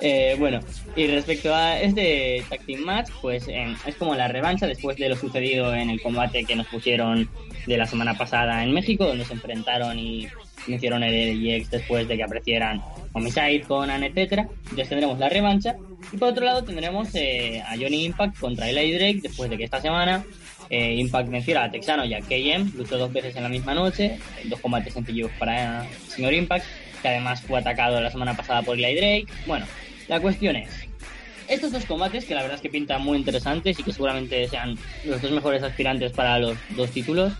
Eh, 0.00 0.34
bueno, 0.38 0.58
y 0.96 1.06
respecto 1.06 1.54
a 1.54 1.78
este 1.80 2.42
tag 2.48 2.64
team 2.66 2.80
match, 2.80 3.10
pues 3.22 3.46
eh, 3.48 3.76
es 3.86 3.94
como 3.94 4.14
la 4.16 4.26
revancha 4.26 4.66
después 4.66 4.96
de 4.96 5.08
lo 5.08 5.14
sucedido 5.16 5.72
en 5.74 5.88
el 5.90 6.00
combate 6.02 6.44
que 6.44 6.56
nos 6.56 6.66
pusieron 6.66 7.28
de 7.66 7.76
la 7.76 7.86
semana 7.86 8.16
pasada 8.18 8.64
en 8.64 8.72
México, 8.72 9.04
donde 9.06 9.24
se 9.24 9.34
enfrentaron 9.34 9.98
y 9.98 10.26
hicieron 10.66 11.02
el 11.02 11.46
EX 11.46 11.70
después 11.70 12.06
de 12.08 12.16
que 12.16 12.22
aparecieran 12.22 12.82
Homicide, 13.12 13.62
Conan, 13.66 14.04
etcétera. 14.04 14.48
Entonces 14.62 14.88
tendremos 14.88 15.18
la 15.18 15.28
revancha. 15.28 15.76
Y 16.12 16.16
por 16.16 16.28
otro 16.28 16.44
lado 16.44 16.64
tendremos 16.64 17.14
eh, 17.14 17.62
a 17.66 17.76
Johnny 17.76 18.04
Impact 18.04 18.38
contra 18.38 18.68
Eli 18.68 18.92
Drake 18.92 19.20
después 19.22 19.50
de 19.50 19.58
que 19.58 19.64
esta 19.64 19.80
semana 19.80 20.24
eh, 20.70 20.94
Impact 20.94 21.28
venciera 21.28 21.64
a 21.64 21.70
Texano 21.70 22.04
y 22.04 22.14
a 22.14 22.20
KM, 22.20 22.76
luchó 22.76 22.96
dos 22.96 23.12
veces 23.12 23.34
en 23.36 23.42
la 23.42 23.48
misma 23.48 23.74
noche, 23.74 24.18
dos 24.44 24.60
combates 24.60 24.94
sencillos 24.94 25.30
para 25.38 25.84
el 25.84 25.88
señor 26.08 26.32
Impact, 26.32 26.64
que 27.02 27.08
además 27.08 27.42
fue 27.42 27.58
atacado 27.58 28.00
la 28.00 28.10
semana 28.10 28.36
pasada 28.36 28.62
por 28.62 28.78
Eli 28.78 28.94
Drake. 28.94 29.26
Bueno, 29.46 29.66
la 30.08 30.20
cuestión 30.20 30.56
es, 30.56 30.70
estos 31.48 31.72
dos 31.72 31.84
combates, 31.84 32.24
que 32.24 32.34
la 32.36 32.42
verdad 32.42 32.56
es 32.56 32.62
que 32.62 32.70
pintan 32.70 33.02
muy 33.02 33.18
interesantes 33.18 33.76
y 33.78 33.82
que 33.82 33.92
seguramente 33.92 34.46
sean 34.48 34.78
los 35.04 35.20
dos 35.20 35.32
mejores 35.32 35.62
aspirantes 35.64 36.12
para 36.12 36.38
los 36.38 36.56
dos 36.76 36.90
títulos, 36.92 37.32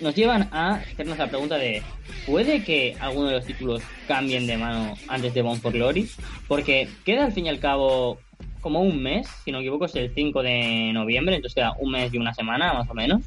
nos 0.00 0.14
llevan 0.14 0.48
a 0.52 0.74
hacernos 0.74 1.18
la 1.18 1.28
pregunta 1.28 1.58
de 1.58 1.82
¿puede 2.26 2.62
que 2.64 2.96
alguno 3.00 3.28
de 3.28 3.34
los 3.34 3.46
títulos 3.46 3.82
cambien 4.06 4.46
de 4.46 4.56
mano 4.56 4.94
antes 5.08 5.34
de 5.34 5.42
Bound 5.42 5.60
for 5.60 5.72
Glory? 5.72 6.08
Porque 6.48 6.88
queda 7.04 7.24
al 7.24 7.32
fin 7.32 7.46
y 7.46 7.48
al 7.48 7.58
cabo 7.58 8.18
como 8.60 8.80
un 8.80 9.02
mes, 9.02 9.28
si 9.44 9.52
no 9.52 9.58
me 9.58 9.64
equivoco 9.64 9.84
es 9.84 9.94
el 9.94 10.12
5 10.12 10.42
de 10.42 10.90
noviembre, 10.92 11.36
entonces 11.36 11.54
queda 11.54 11.74
un 11.78 11.92
mes 11.92 12.12
y 12.12 12.18
una 12.18 12.34
semana 12.34 12.72
más 12.72 12.90
o 12.90 12.94
menos. 12.94 13.22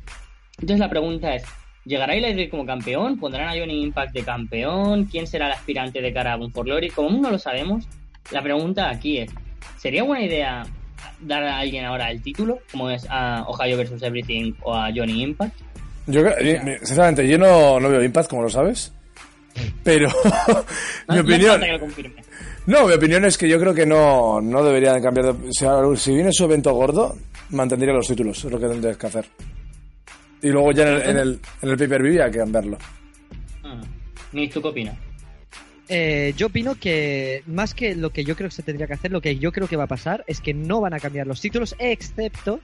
Entonces 0.57 0.79
la 0.79 0.89
pregunta 0.89 1.33
es, 1.33 1.43
¿llegará 1.85 2.13
Eli 2.13 2.33
Drake 2.33 2.49
como 2.49 2.65
campeón? 2.65 3.17
¿Pondrán 3.19 3.47
a 3.47 3.57
Johnny 3.57 3.81
Impact 3.81 4.13
de 4.13 4.23
campeón? 4.23 5.05
¿Quién 5.05 5.27
será 5.27 5.47
el 5.47 5.53
aspirante 5.53 6.01
de 6.01 6.13
cara 6.13 6.33
a 6.33 6.35
Bound 6.35 6.53
for 6.53 6.65
Glory? 6.65 6.89
Como 6.89 7.09
aún 7.09 7.21
no 7.21 7.31
lo 7.31 7.39
sabemos, 7.39 7.87
la 8.31 8.41
pregunta 8.41 8.89
aquí 8.89 9.19
es, 9.19 9.31
¿sería 9.77 10.03
buena 10.03 10.25
idea 10.25 10.65
dar 11.21 11.43
a 11.43 11.59
alguien 11.59 11.85
ahora 11.85 12.11
el 12.11 12.21
título, 12.21 12.59
como 12.71 12.89
es 12.89 13.07
a 13.09 13.45
Ohio 13.47 13.77
vs 13.77 14.01
Everything 14.03 14.53
o 14.61 14.73
a 14.75 14.91
Johnny 14.93 15.23
Impact? 15.23 15.68
Yo, 16.09 16.21
creo- 16.23 16.77
sinceramente, 16.83 17.27
yo 17.27 17.37
no, 17.37 17.79
no 17.79 17.89
veo 17.89 18.03
Impact, 18.03 18.29
como 18.29 18.43
lo 18.43 18.49
sabes. 18.49 18.91
Pero 19.83 20.09
mi 21.09 21.15
no 21.15 21.21
opinión, 21.21 21.61
no, 22.65 22.87
mi 22.87 22.93
opinión 22.93 23.25
es 23.25 23.37
que 23.37 23.49
yo 23.49 23.59
creo 23.59 23.73
que 23.73 23.85
no, 23.85 24.39
no 24.41 24.63
deberían 24.63 25.01
cambiar. 25.01 25.33
De, 25.33 25.49
o 25.49 25.53
sea, 25.53 25.79
si 25.95 26.13
viene 26.13 26.31
su 26.31 26.45
evento 26.45 26.73
gordo, 26.73 27.17
mantendría 27.49 27.93
los 27.93 28.07
títulos, 28.07 28.43
es 28.45 28.51
lo 28.51 28.59
que 28.59 28.67
tendrías 28.67 28.97
que 28.97 29.07
hacer. 29.07 29.25
Y 30.41 30.49
luego 30.49 30.71
ya 30.71 30.83
en 30.83 30.89
el, 30.95 31.01
en 31.01 31.17
el, 31.17 31.39
en 31.61 31.69
el 31.69 31.77
pay-per-view 31.77 32.13
ya 32.15 32.25
hay 32.25 32.31
que 32.31 32.37
cambiarlo. 32.37 32.77
Ah. 33.63 33.81
Nils, 34.31 34.53
¿tú 34.53 34.61
qué 34.61 34.67
opinas? 34.67 34.97
Eh, 35.89 36.33
yo 36.37 36.47
opino 36.47 36.75
que 36.75 37.41
más 37.47 37.73
que 37.73 37.95
lo 37.95 38.11
que 38.11 38.23
yo 38.23 38.35
creo 38.35 38.49
que 38.49 38.55
se 38.55 38.63
tendría 38.63 38.85
que 38.85 38.93
hacer, 38.93 39.11
lo 39.11 39.21
que 39.21 39.37
yo 39.37 39.51
creo 39.51 39.67
que 39.67 39.75
va 39.75 39.85
a 39.85 39.87
pasar 39.87 40.23
es 40.27 40.39
que 40.39 40.53
no 40.53 40.79
van 40.81 40.93
a 40.93 40.99
cambiar 40.99 41.25
los 41.25 41.41
títulos, 41.41 41.75
excepto 41.79 42.59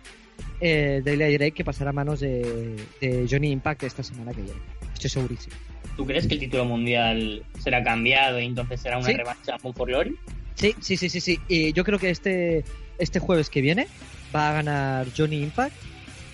eh, 0.61 1.01
Eli 1.05 1.37
Drake 1.37 1.51
que 1.53 1.63
pasará 1.65 1.89
a 1.89 1.93
manos 1.93 2.19
de, 2.19 2.75
de 3.01 3.27
Johnny 3.29 3.51
Impact 3.51 3.83
esta 3.83 4.03
semana 4.03 4.31
que 4.33 4.41
viene. 4.41 4.59
Estoy 4.93 5.09
segurísimo. 5.09 5.55
¿Tú 5.97 6.05
crees 6.05 6.27
que 6.27 6.33
el 6.33 6.39
título 6.41 6.65
mundial 6.65 7.43
será 7.63 7.83
cambiado 7.83 8.39
y 8.39 8.45
entonces 8.45 8.81
será 8.81 8.97
una 8.97 9.07
Sí. 9.07 9.13
revancha 9.13 9.57
con 9.61 9.73
For 9.73 9.87
Glory? 9.87 10.15
Sí, 10.55 10.75
sí, 10.81 10.97
sí, 10.97 11.09
sí, 11.09 11.19
sí. 11.21 11.39
Y 11.47 11.73
yo 11.73 11.83
creo 11.83 11.99
que 11.99 12.09
este, 12.09 12.63
este 12.97 13.19
jueves 13.19 13.49
que 13.49 13.61
viene 13.61 13.87
va 14.35 14.49
a 14.49 14.53
ganar 14.53 15.07
Johnny 15.17 15.41
Impact 15.41 15.75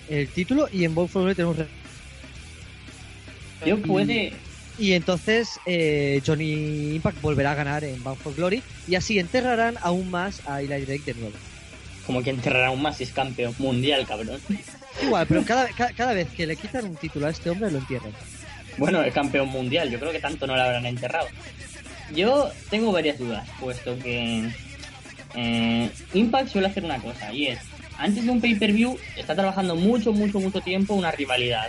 el 0.08 0.28
título 0.28 0.68
y 0.72 0.84
en 0.84 0.94
Bound 0.94 1.10
for 1.10 1.22
Glory 1.22 1.34
tenemos... 1.34 1.56
Yo 3.66 3.80
puede... 3.80 4.32
Y 4.78 4.92
entonces 4.94 5.60
eh, 5.66 6.20
Johnny 6.26 6.94
Impact 6.96 7.20
volverá 7.20 7.52
a 7.52 7.54
ganar 7.54 7.84
en 7.84 8.02
Bound 8.02 8.18
for 8.18 8.34
Glory 8.34 8.62
y 8.88 8.94
así 8.94 9.18
enterrarán 9.18 9.76
aún 9.82 10.10
más 10.10 10.46
a 10.48 10.60
Eli 10.62 10.84
Drake 10.84 11.02
de 11.04 11.14
nuevo. 11.14 11.36
Como 12.06 12.22
que 12.22 12.30
enterrará 12.30 12.68
aún 12.68 12.82
más 12.82 12.96
si 12.96 13.04
es 13.04 13.12
campeón 13.12 13.54
mundial, 13.58 14.06
cabrón. 14.06 14.40
Igual, 15.02 15.26
pero 15.26 15.44
cada, 15.44 15.68
ca- 15.68 15.92
cada 15.96 16.12
vez 16.12 16.28
que 16.28 16.46
le 16.46 16.56
quitan 16.56 16.84
un 16.84 16.96
título 16.96 17.26
a 17.26 17.30
este 17.30 17.50
hombre 17.50 17.70
lo 17.70 17.78
entierran. 17.78 18.12
Bueno, 18.78 19.02
es 19.02 19.12
campeón 19.14 19.48
mundial, 19.48 19.90
yo 19.90 19.98
creo 20.00 20.12
que 20.12 20.18
tanto 20.20 20.46
no 20.46 20.56
lo 20.56 20.62
habrán 20.62 20.86
enterrado. 20.86 21.28
Yo 22.14 22.50
tengo 22.70 22.90
varias 22.92 23.18
dudas, 23.18 23.48
puesto 23.60 23.98
que 23.98 24.48
eh, 25.34 25.90
Impact 26.14 26.48
suele 26.48 26.66
hacer 26.68 26.84
una 26.84 26.98
cosa, 26.98 27.32
y 27.32 27.46
es, 27.48 27.58
antes 27.98 28.24
de 28.24 28.30
un 28.30 28.40
pay-per-view, 28.40 28.98
está 29.16 29.34
trabajando 29.34 29.76
mucho, 29.76 30.12
mucho, 30.12 30.40
mucho 30.40 30.60
tiempo 30.60 30.94
una 30.94 31.10
rivalidad. 31.10 31.68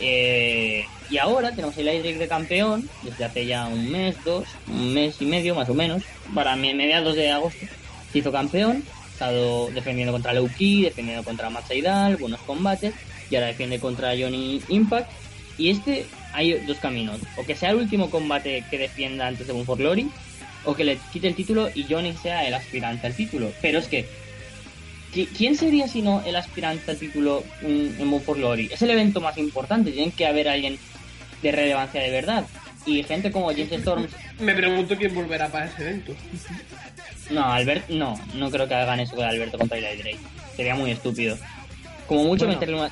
Eh, 0.00 0.84
y 1.10 1.18
ahora 1.18 1.50
tenemos 1.50 1.76
el 1.76 1.84
Drake 1.84 2.14
de 2.18 2.28
campeón, 2.28 2.88
desde 3.02 3.24
hace 3.24 3.46
ya 3.46 3.66
un 3.66 3.90
mes, 3.90 4.16
dos, 4.24 4.48
un 4.68 4.94
mes 4.94 5.16
y 5.20 5.26
medio 5.26 5.54
más 5.54 5.68
o 5.68 5.74
menos, 5.74 6.02
para 6.34 6.56
me- 6.56 6.74
mediados 6.74 7.14
de 7.16 7.30
agosto, 7.30 7.66
se 8.12 8.18
hizo 8.18 8.32
campeón, 8.32 8.82
estado 9.24 9.70
defendiendo 9.72 10.12
contra 10.12 10.32
Low-Key, 10.32 10.82
defendiendo 10.84 11.22
contra 11.22 11.50
Matt 11.50 11.70
buenos 12.18 12.40
combates, 12.40 12.94
y 13.30 13.34
ahora 13.36 13.48
defiende 13.48 13.78
contra 13.78 14.12
Johnny 14.18 14.62
Impact. 14.68 15.10
Y 15.58 15.68
este 15.70 16.06
hay 16.32 16.52
dos 16.66 16.78
caminos, 16.78 17.18
o 17.36 17.44
que 17.44 17.54
sea 17.54 17.70
el 17.70 17.76
último 17.76 18.08
combate 18.08 18.64
que 18.70 18.78
defienda 18.78 19.26
antes 19.26 19.46
de 19.46 19.52
Bound 19.52 19.66
for 19.66 19.76
Glory, 19.76 20.08
o 20.64 20.74
que 20.74 20.84
le 20.84 20.96
quite 21.12 21.28
el 21.28 21.34
título 21.34 21.68
y 21.74 21.84
Johnny 21.84 22.14
sea 22.14 22.46
el 22.48 22.54
aspirante 22.54 23.06
al 23.06 23.14
título. 23.14 23.52
Pero 23.60 23.78
es 23.80 23.88
que, 23.88 24.06
¿qui- 25.14 25.28
¿quién 25.36 25.54
sería 25.54 25.86
si 25.86 26.00
no 26.00 26.22
el 26.24 26.34
aspirante 26.36 26.90
al 26.90 26.96
título 26.96 27.44
en, 27.60 27.94
en 27.98 28.10
Bound 28.10 28.24
for 28.24 28.38
Glory? 28.38 28.70
Es 28.72 28.80
el 28.80 28.90
evento 28.90 29.20
más 29.20 29.36
importante, 29.36 29.90
tiene 29.92 30.12
que 30.12 30.26
haber 30.26 30.48
alguien 30.48 30.78
de 31.42 31.52
relevancia 31.52 32.00
de 32.00 32.10
verdad. 32.10 32.46
Y 32.86 33.02
gente 33.02 33.30
como 33.30 33.48
James 33.50 33.70
Storm, 33.72 34.06
Me 34.40 34.54
pregunto 34.54 34.96
quién 34.96 35.14
volverá 35.14 35.48
para 35.48 35.66
ese 35.66 35.82
evento. 35.82 36.14
no, 37.30 37.44
Albert, 37.52 37.88
no, 37.88 38.20
no 38.34 38.50
creo 38.50 38.66
que 38.68 38.74
hagan 38.74 39.00
eso 39.00 39.16
con 39.16 39.24
Alberto 39.24 39.58
contra 39.58 39.78
Eli 39.78 40.02
Drake. 40.02 40.18
Sería 40.56 40.74
muy 40.74 40.90
estúpido. 40.90 41.36
Como 42.06 42.24
mucho 42.24 42.44
Bueno. 42.44 42.58
meterle 42.60 42.80
una. 42.80 42.90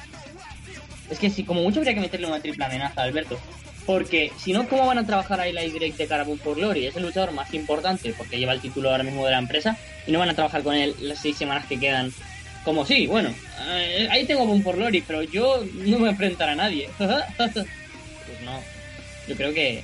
Es 1.11 1.19
que 1.19 1.31
sí, 1.31 1.45
como 1.45 1.63
mucho 1.63 1.81
habría 1.81 1.95
que 1.95 2.01
meterle 2.01 2.27
una 2.27 2.41
triple 2.41 2.65
amenaza 2.65 3.01
a 3.01 3.05
Alberto. 3.05 3.39
Porque 3.87 4.31
si 4.37 4.53
no, 4.53 4.69
¿cómo 4.69 4.87
van 4.87 4.99
a 4.99 5.07
trabajar 5.07 5.41
a 5.41 5.47
Eli 5.47 5.71
Drake 5.71 5.95
de 5.97 6.07
cara 6.07 6.23
a 6.23 6.27
Bound 6.27 6.43
for 6.43 6.55
Glory? 6.55 6.87
Es 6.87 6.97
el 6.97 7.03
luchador 7.05 7.33
más 7.33 7.53
importante 7.55 8.13
porque 8.13 8.39
lleva 8.39 8.53
el 8.53 8.61
título 8.61 8.91
ahora 8.91 9.03
mismo 9.03 9.25
de 9.25 9.31
la 9.33 9.39
empresa 9.39 9.79
y 10.07 10.13
no 10.13 10.19
van 10.19 10.29
a 10.29 10.35
trabajar 10.35 10.63
con 10.63 10.75
él 10.75 10.95
las 11.01 11.21
seis 11.21 11.37
semanas 11.37 11.65
que 11.67 11.81
quedan. 11.81 12.13
Como 12.65 12.85
sí, 12.85 13.07
bueno, 13.07 13.31
eh, 13.71 14.07
ahí 14.11 14.27
tengo 14.27 14.45
Bound 14.47 14.63
for 14.63 14.77
Glory, 14.77 15.01
pero 15.07 15.23
yo 15.23 15.65
no 15.87 15.99
me 15.99 16.11
enfrentar 16.11 16.51
a 16.51 16.55
nadie. 16.55 16.91
pues 16.99 17.55
no. 18.45 18.61
Yo 19.27 19.37
creo 19.37 19.55
que, 19.55 19.83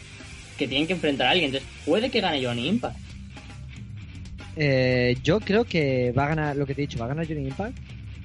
que 0.59 0.69
tienen 0.69 0.87
que 0.87 0.93
enfrentar 0.93 1.29
a 1.29 1.31
alguien. 1.31 1.47
Entonces, 1.51 1.69
puede 1.87 2.11
que 2.11 2.21
gane 2.21 2.45
Johnny 2.45 2.69
Impact. 2.69 2.97
Eh, 4.57 5.17
yo 5.23 5.41
creo 5.41 5.65
que 5.65 6.13
va 6.13 6.27
a 6.27 6.29
ganar, 6.29 6.57
lo 6.57 6.67
que 6.67 6.75
te 6.75 6.83
he 6.83 6.87
dicho, 6.87 6.99
va 6.99 7.07
a 7.07 7.09
ganar 7.09 7.27
Johnny 7.27 7.47
Impact. 7.49 7.77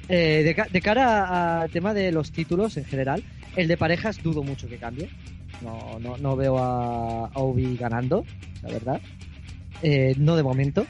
Eh, 0.07 0.43
de, 0.43 0.63
de 0.71 0.81
cara 0.81 1.61
al 1.61 1.69
tema 1.69 1.93
de 1.93 2.11
los 2.11 2.31
títulos 2.31 2.77
en 2.77 2.85
general, 2.85 3.23
el 3.55 3.67
de 3.67 3.77
parejas 3.77 4.21
dudo 4.21 4.43
mucho 4.43 4.67
que 4.67 4.77
cambie. 4.77 5.09
No, 5.61 5.99
no, 5.99 6.17
no 6.17 6.35
veo 6.35 6.57
a, 6.57 7.29
Obi 7.33 7.75
ganando, 7.77 8.25
la 8.61 8.71
verdad. 8.71 9.01
Eh, 9.81 10.13
no 10.17 10.35
de 10.35 10.43
momento. 10.43 10.85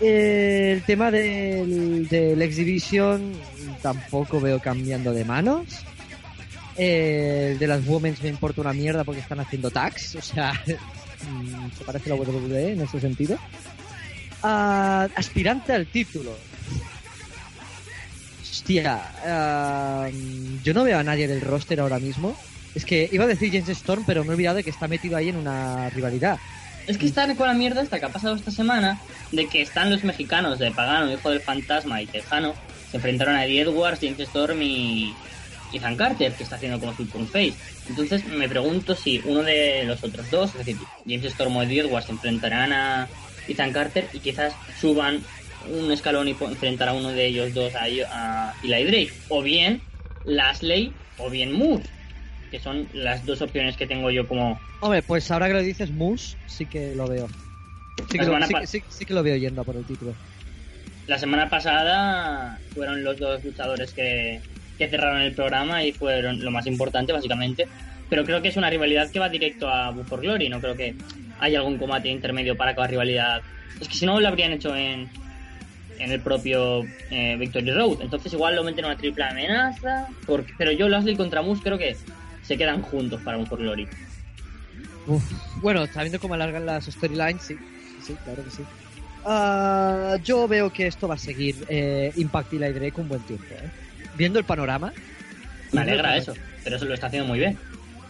Eh, 0.00 0.72
el 0.74 0.82
tema 0.82 1.10
del, 1.10 2.08
del 2.08 2.40
Exhibition 2.42 3.32
tampoco 3.82 4.40
veo 4.40 4.60
cambiando 4.60 5.12
de 5.12 5.24
manos. 5.24 5.84
Eh, 6.76 7.50
el 7.52 7.58
de 7.58 7.66
las 7.66 7.86
Women's 7.86 8.22
me 8.22 8.28
importa 8.28 8.60
una 8.60 8.72
mierda 8.72 9.04
porque 9.04 9.20
están 9.20 9.40
haciendo 9.40 9.70
tags, 9.70 10.16
o 10.16 10.22
sea, 10.22 10.52
se 10.66 11.84
parece 11.84 12.12
a 12.12 12.16
la 12.16 12.22
WWE 12.22 12.72
en 12.72 12.80
ese 12.80 13.00
sentido. 13.00 13.38
Ah, 14.46 15.08
aspirante 15.16 15.72
al 15.72 15.86
título. 15.86 16.36
Hostia, 18.42 19.00
ah, 19.24 20.08
yo 20.62 20.74
no 20.74 20.84
veo 20.84 20.98
a 20.98 21.02
nadie 21.02 21.26
del 21.26 21.40
roster 21.40 21.80
ahora 21.80 21.98
mismo. 21.98 22.36
Es 22.74 22.84
que 22.84 23.08
iba 23.10 23.24
a 23.24 23.26
decir 23.26 23.50
James 23.50 23.70
Storm, 23.70 24.04
pero 24.06 24.22
me 24.22 24.30
he 24.30 24.32
olvidado 24.34 24.56
de 24.56 24.64
que 24.64 24.68
está 24.68 24.86
metido 24.86 25.16
ahí 25.16 25.30
en 25.30 25.36
una 25.36 25.88
rivalidad. 25.88 26.38
Es 26.86 26.98
que 26.98 27.06
están 27.06 27.34
con 27.36 27.48
la 27.48 27.54
mierda 27.54 27.80
esta 27.80 27.98
que 27.98 28.04
ha 28.04 28.10
pasado 28.10 28.36
esta 28.36 28.50
semana 28.50 29.00
de 29.32 29.46
que 29.46 29.62
están 29.62 29.88
los 29.88 30.04
mexicanos 30.04 30.58
de 30.58 30.70
Pagano, 30.72 31.10
Hijo 31.10 31.30
del 31.30 31.40
Fantasma 31.40 32.02
y 32.02 32.06
Tejano, 32.06 32.54
se 32.90 32.98
enfrentaron 32.98 33.36
a 33.36 33.46
Eddie 33.46 33.62
Edwards, 33.62 34.00
James 34.02 34.20
Storm 34.20 34.60
y 34.60 35.14
Ethan 35.72 35.96
Carter, 35.96 36.32
que 36.34 36.42
está 36.42 36.56
haciendo 36.56 36.78
como 36.78 36.94
su 36.94 37.06
face. 37.06 37.54
Entonces 37.88 38.26
me 38.26 38.46
pregunto 38.46 38.94
si 38.94 39.22
uno 39.24 39.42
de 39.42 39.84
los 39.84 40.04
otros 40.04 40.30
dos, 40.30 40.50
es 40.50 40.66
decir, 40.66 40.76
James 41.06 41.24
Storm 41.24 41.56
o 41.56 41.62
Eddie 41.62 41.80
Edwards, 41.80 42.06
se 42.06 42.12
enfrentarán 42.12 42.74
a 42.74 43.08
Ethan 43.48 43.72
Carter 43.72 44.08
y 44.12 44.20
quizás 44.20 44.54
suban 44.80 45.20
un 45.70 45.90
escalón 45.92 46.28
y 46.28 46.32
enfrentar 46.32 46.88
a 46.88 46.92
uno 46.94 47.10
de 47.10 47.26
ellos 47.26 47.54
dos 47.54 47.72
a, 47.74 47.84
a 47.84 48.54
Eli 48.62 48.84
Drake. 48.84 49.12
O 49.28 49.42
bien 49.42 49.82
Lashley 50.24 50.92
o 51.18 51.30
bien 51.30 51.52
Moose, 51.52 51.84
que 52.50 52.58
son 52.60 52.88
las 52.92 53.24
dos 53.24 53.40
opciones 53.42 53.76
que 53.76 53.86
tengo 53.86 54.10
yo 54.10 54.26
como 54.28 54.60
Hombre, 54.80 55.02
pues 55.02 55.30
ahora 55.30 55.46
que 55.48 55.54
lo 55.54 55.62
dices, 55.62 55.90
Moose, 55.90 56.36
sí 56.46 56.66
que 56.66 56.94
lo 56.94 57.06
veo. 57.06 57.26
Sí 58.10 58.18
que, 58.18 58.18
lo, 58.18 58.24
semana 58.24 58.46
sí, 58.46 58.52
pa- 58.52 58.60
que- 58.60 58.66
sí- 58.66 58.82
sí 58.88 59.04
que 59.06 59.14
lo 59.14 59.22
veo 59.22 59.36
yendo 59.36 59.62
a 59.62 59.64
por 59.64 59.76
el 59.76 59.84
título. 59.84 60.14
La 61.06 61.18
semana 61.18 61.48
pasada 61.48 62.58
fueron 62.74 63.02
los 63.04 63.18
dos 63.18 63.42
luchadores 63.44 63.92
que, 63.92 64.40
que 64.78 64.88
cerraron 64.88 65.22
el 65.22 65.32
programa 65.34 65.84
y 65.84 65.92
fueron 65.92 66.42
lo 66.44 66.50
más 66.50 66.66
importante, 66.66 67.12
básicamente. 67.12 67.66
Pero 68.10 68.24
creo 68.24 68.42
que 68.42 68.48
es 68.48 68.56
una 68.56 68.68
rivalidad 68.70 69.10
que 69.10 69.18
va 69.18 69.28
directo 69.28 69.68
a 69.68 69.90
Bound 69.90 70.08
for 70.08 70.20
Glory. 70.20 70.48
No 70.48 70.60
creo 70.60 70.74
que 70.76 70.94
haya 71.44 71.58
algún 71.58 71.78
combate 71.78 72.08
intermedio 72.08 72.56
para 72.56 72.74
cada 72.74 72.86
rivalidad. 72.88 73.42
Es 73.80 73.88
que 73.88 73.94
si 73.94 74.06
no, 74.06 74.20
lo 74.20 74.28
habrían 74.28 74.52
hecho 74.52 74.74
en, 74.74 75.08
en 75.98 76.12
el 76.12 76.20
propio 76.20 76.84
eh, 77.10 77.36
Victory 77.38 77.70
Road. 77.70 78.02
Entonces, 78.02 78.32
igual 78.32 78.56
lo 78.56 78.64
meten 78.64 78.80
en 78.80 78.84
una 78.86 78.96
triple 78.96 79.24
amenaza. 79.24 80.08
Porque, 80.26 80.52
pero 80.56 80.72
yo, 80.72 80.88
Lashley 80.88 81.16
contra 81.16 81.42
Moose, 81.42 81.62
creo 81.62 81.78
que 81.78 81.96
se 82.42 82.56
quedan 82.56 82.82
juntos 82.82 83.20
para 83.22 83.36
Bound 83.36 83.48
for 83.48 83.58
Glory. 83.58 83.88
Uf. 85.06 85.22
Bueno, 85.60 85.86
sabiendo 85.86 86.18
cómo 86.18 86.34
alargan 86.34 86.66
las 86.66 86.86
storylines, 86.86 87.42
sí. 87.42 87.56
Sí, 88.02 88.14
claro 88.24 88.44
que 88.44 88.50
sí. 88.50 88.62
Ah, 89.24 90.16
yo 90.22 90.46
veo 90.46 90.70
que 90.70 90.86
esto 90.86 91.08
va 91.08 91.14
a 91.14 91.18
seguir 91.18 91.56
eh, 91.68 92.12
Impact 92.16 92.52
y 92.52 92.58
la 92.58 92.70
Drake 92.70 93.00
un 93.00 93.08
buen 93.08 93.22
tiempo. 93.22 93.46
¿eh? 93.50 93.70
Viendo 94.16 94.38
el 94.38 94.44
panorama. 94.44 94.92
Me 95.72 95.80
alegra 95.80 96.16
eso, 96.16 96.34
pero 96.62 96.76
eso 96.76 96.84
lo 96.84 96.94
está 96.94 97.06
haciendo 97.06 97.28
muy 97.28 97.38
bien. 97.38 97.58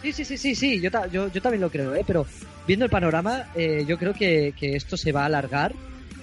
Sí, 0.01 0.11
sí, 0.11 0.25
sí, 0.25 0.37
sí, 0.37 0.55
sí, 0.55 0.81
yo, 0.81 0.89
yo, 1.11 1.27
yo 1.29 1.41
también 1.41 1.61
lo 1.61 1.69
creo, 1.69 1.95
¿eh? 1.95 2.03
pero 2.05 2.25
viendo 2.67 2.85
el 2.85 2.91
panorama, 2.91 3.45
eh, 3.55 3.85
yo 3.87 3.97
creo 3.97 4.13
que, 4.13 4.53
que 4.57 4.75
esto 4.75 4.97
se 4.97 5.11
va 5.11 5.23
a 5.23 5.25
alargar 5.25 5.73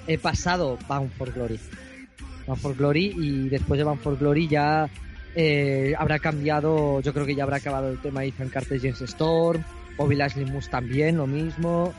he 0.07 0.19
pasado 0.19 0.79
Bound 0.89 1.11
for 1.13 1.33
Glory. 1.33 1.59
Bound 2.47 2.61
for 2.61 2.77
Glory 2.77 3.15
y 3.17 3.49
después 3.49 3.79
de 3.79 3.85
Bound 3.85 4.01
for 4.01 4.19
Glory 4.19 4.49
ya 4.49 4.89
eh, 5.35 5.95
habrá 5.99 6.19
cambiado, 6.19 7.01
yo 7.01 7.13
creo 7.13 7.27
que 7.27 7.35
ya 7.35 7.45
habrá 7.45 7.57
acabado 7.57 7.89
el 7.89 7.99
tema 7.99 8.21
de 8.21 8.29
Ethan 8.29 8.49
Carter 8.49 8.81
James 8.81 9.01
Storm, 9.03 9.63
Bobby 9.97 10.17
Lashley 10.17 10.45
Moose 10.45 10.71
también, 10.71 11.17
lo 11.17 11.27
mismo. 11.27 11.93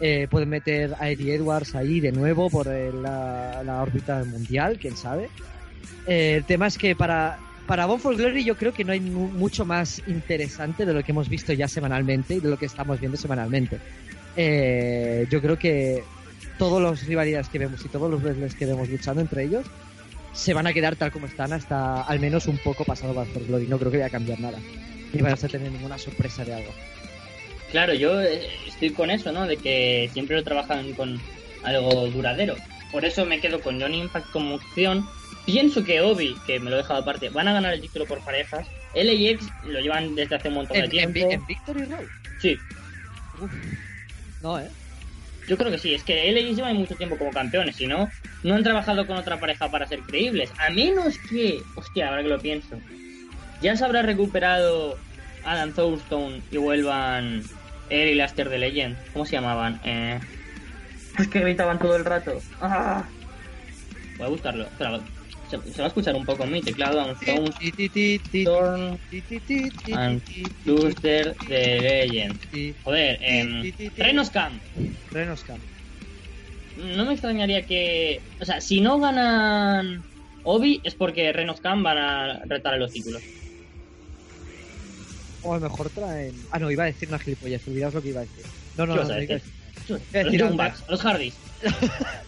Eh, 0.00 0.26
pueden 0.28 0.48
meter 0.48 0.94
a 0.98 1.08
Eddie 1.08 1.34
Edwards 1.36 1.76
ahí 1.76 2.00
de 2.00 2.10
nuevo 2.10 2.50
por 2.50 2.66
eh, 2.66 2.92
la, 2.92 3.62
la 3.64 3.80
órbita 3.80 4.24
mundial, 4.24 4.78
quién 4.80 4.96
sabe. 4.96 5.30
Eh, 6.06 6.34
el 6.36 6.44
tema 6.44 6.66
es 6.66 6.76
que 6.76 6.96
para, 6.96 7.38
para 7.66 7.86
Bound 7.86 8.02
for 8.02 8.16
Glory 8.16 8.44
yo 8.44 8.56
creo 8.56 8.72
que 8.72 8.84
no 8.84 8.92
hay 8.92 9.00
mu- 9.00 9.28
mucho 9.30 9.64
más 9.64 10.02
interesante 10.06 10.84
de 10.84 10.92
lo 10.92 11.02
que 11.02 11.12
hemos 11.12 11.28
visto 11.28 11.52
ya 11.52 11.68
semanalmente 11.68 12.34
y 12.34 12.40
de 12.40 12.48
lo 12.50 12.58
que 12.58 12.66
estamos 12.66 13.00
viendo 13.00 13.16
semanalmente. 13.16 13.78
Eh, 14.36 15.26
yo 15.30 15.40
creo 15.40 15.58
que 15.58 16.02
todas 16.58 16.82
las 16.82 17.06
rivalidades 17.06 17.48
que 17.48 17.58
vemos 17.58 17.84
y 17.84 17.88
todos 17.88 18.10
los 18.10 18.22
wrestlers 18.22 18.54
que 18.54 18.66
vemos 18.66 18.88
luchando 18.88 19.20
entre 19.20 19.44
ellos 19.44 19.64
se 20.32 20.52
van 20.52 20.66
a 20.66 20.72
quedar 20.72 20.96
tal 20.96 21.12
como 21.12 21.26
están 21.26 21.52
hasta 21.52 22.02
al 22.02 22.18
menos 22.20 22.46
un 22.46 22.58
poco 22.58 22.84
pasado 22.84 23.14
Bound 23.14 23.32
for 23.32 23.44
Glory. 23.46 23.66
No 23.68 23.78
creo 23.78 23.90
que 23.92 23.98
vaya 23.98 24.08
a 24.08 24.10
cambiar 24.10 24.40
nada. 24.40 24.58
Ni 25.12 25.22
vayas 25.22 25.44
a 25.44 25.48
tener 25.48 25.70
ninguna 25.70 25.96
sorpresa 25.96 26.44
de 26.44 26.54
algo. 26.54 26.72
Claro, 27.70 27.94
yo 27.94 28.20
eh, 28.20 28.42
estoy 28.66 28.90
con 28.90 29.10
eso, 29.10 29.30
¿no? 29.32 29.46
De 29.46 29.56
que 29.56 30.10
siempre 30.12 30.36
lo 30.36 30.42
trabajan 30.42 30.92
con 30.94 31.20
algo 31.62 32.06
duradero. 32.08 32.56
Por 32.90 33.04
eso 33.04 33.24
me 33.24 33.40
quedo 33.40 33.60
con 33.60 33.80
Johnny 33.80 34.00
Impact 34.00 34.30
como 34.32 34.56
opción. 34.56 35.06
Pienso 35.46 35.84
que 35.84 36.00
Obi, 36.00 36.36
que 36.46 36.58
me 36.58 36.70
lo 36.70 36.76
he 36.76 36.78
dejado 36.78 37.00
aparte, 37.00 37.28
van 37.28 37.48
a 37.48 37.52
ganar 37.52 37.74
el 37.74 37.80
título 37.80 38.06
por 38.06 38.20
parejas. 38.20 38.66
LAX 38.94 39.44
lo 39.66 39.80
llevan 39.80 40.14
desde 40.14 40.36
hace 40.36 40.48
un 40.48 40.54
montón 40.54 40.74
de 40.76 40.84
¿En, 40.84 40.84
en, 40.84 41.12
tiempo. 41.12 41.28
Vi- 41.28 41.34
en 41.34 41.46
Victory 41.46 41.84
Road? 41.84 42.04
Sí, 42.40 42.56
No, 44.42 44.58
¿eh? 44.60 44.68
yo 45.48 45.56
creo 45.58 45.70
que 45.70 45.78
sí. 45.78 45.94
Es 45.94 46.02
que 46.02 46.32
LAX 46.32 46.56
llevan 46.56 46.76
mucho 46.76 46.94
tiempo 46.94 47.18
como 47.18 47.30
campeones, 47.30 47.76
si 47.76 47.86
no, 47.86 48.08
no 48.42 48.54
han 48.54 48.62
trabajado 48.62 49.06
con 49.06 49.16
otra 49.16 49.38
pareja 49.38 49.70
para 49.70 49.86
ser 49.86 50.00
creíbles. 50.00 50.50
A 50.58 50.70
menos 50.70 51.18
que, 51.28 51.60
hostia, 51.74 52.08
ahora 52.08 52.22
que 52.22 52.28
lo 52.28 52.40
pienso, 52.40 52.78
ya 53.60 53.76
se 53.76 53.84
habrá 53.84 54.02
recuperado 54.02 54.98
Adam 55.44 55.72
Thorstone 55.72 56.40
y 56.50 56.56
vuelvan 56.56 57.42
él 57.90 58.08
y 58.08 58.14
Laster 58.14 58.48
de 58.48 58.58
Legend. 58.58 58.96
¿Cómo 59.12 59.26
se 59.26 59.32
llamaban? 59.32 59.80
Eh... 59.84 60.18
Es 61.18 61.28
que 61.28 61.40
gritaban 61.40 61.78
todo 61.78 61.94
el 61.96 62.04
rato. 62.04 62.40
¡Ah! 62.60 63.04
Voy 64.16 64.26
a 64.26 64.30
buscarlo. 64.30 64.64
Espera, 64.64 65.00
se, 65.62 65.72
se 65.72 65.82
va 65.82 65.86
a 65.86 65.88
escuchar 65.88 66.14
un 66.14 66.24
poco 66.24 66.44
en 66.44 66.52
mi 66.52 66.62
teclado. 66.62 67.14
Ti, 67.58 67.72
ti, 67.72 67.88
ti, 67.88 68.44
and 69.92 70.22
ti, 70.24 70.44
ti, 70.44 70.52
Luster 70.64 71.36
de 71.48 71.80
Legend. 71.80 72.40
Joder, 72.82 73.18
em, 73.20 73.62
ti, 73.62 73.72
ti, 73.72 73.90
ti. 73.90 74.02
Renos 74.02 74.30
Camp. 74.30 74.62
Renos 75.10 75.44
Camp. 75.44 75.64
No 76.76 77.04
me 77.04 77.12
extrañaría 77.12 77.64
que. 77.64 78.22
O 78.40 78.44
sea, 78.44 78.60
si 78.60 78.80
no 78.80 78.98
ganan 78.98 80.04
Obi 80.42 80.80
es 80.84 80.94
porque 80.96 81.32
Renos 81.32 81.60
Camp 81.60 81.82
van 81.84 81.98
a 81.98 82.40
retar 82.46 82.74
a 82.74 82.78
los 82.78 82.92
títulos. 82.92 83.22
O 85.40 85.52
a 85.52 85.56
lo 85.56 85.62
mejor 85.62 85.90
traen. 85.90 86.46
Ah, 86.50 86.58
no, 86.58 86.70
iba 86.70 86.84
a 86.84 86.86
decir 86.86 87.08
una 87.08 87.18
gilipollez. 87.18 87.66
Olvidaos 87.68 87.94
lo 87.94 88.02
que 88.02 88.08
iba 88.08 88.20
a 88.20 88.24
decir. 88.24 88.46
No, 88.74 88.86
no, 88.86 88.94
¿Qué 88.94 89.00
no. 89.00 89.08
no, 89.08 89.22
iba 89.22 89.34
a 89.34 89.36
decir? 89.36 89.52
decir- 90.10 90.42
A 90.42 90.68
los 90.68 90.84
los 90.88 91.00
Hardys. 91.02 91.40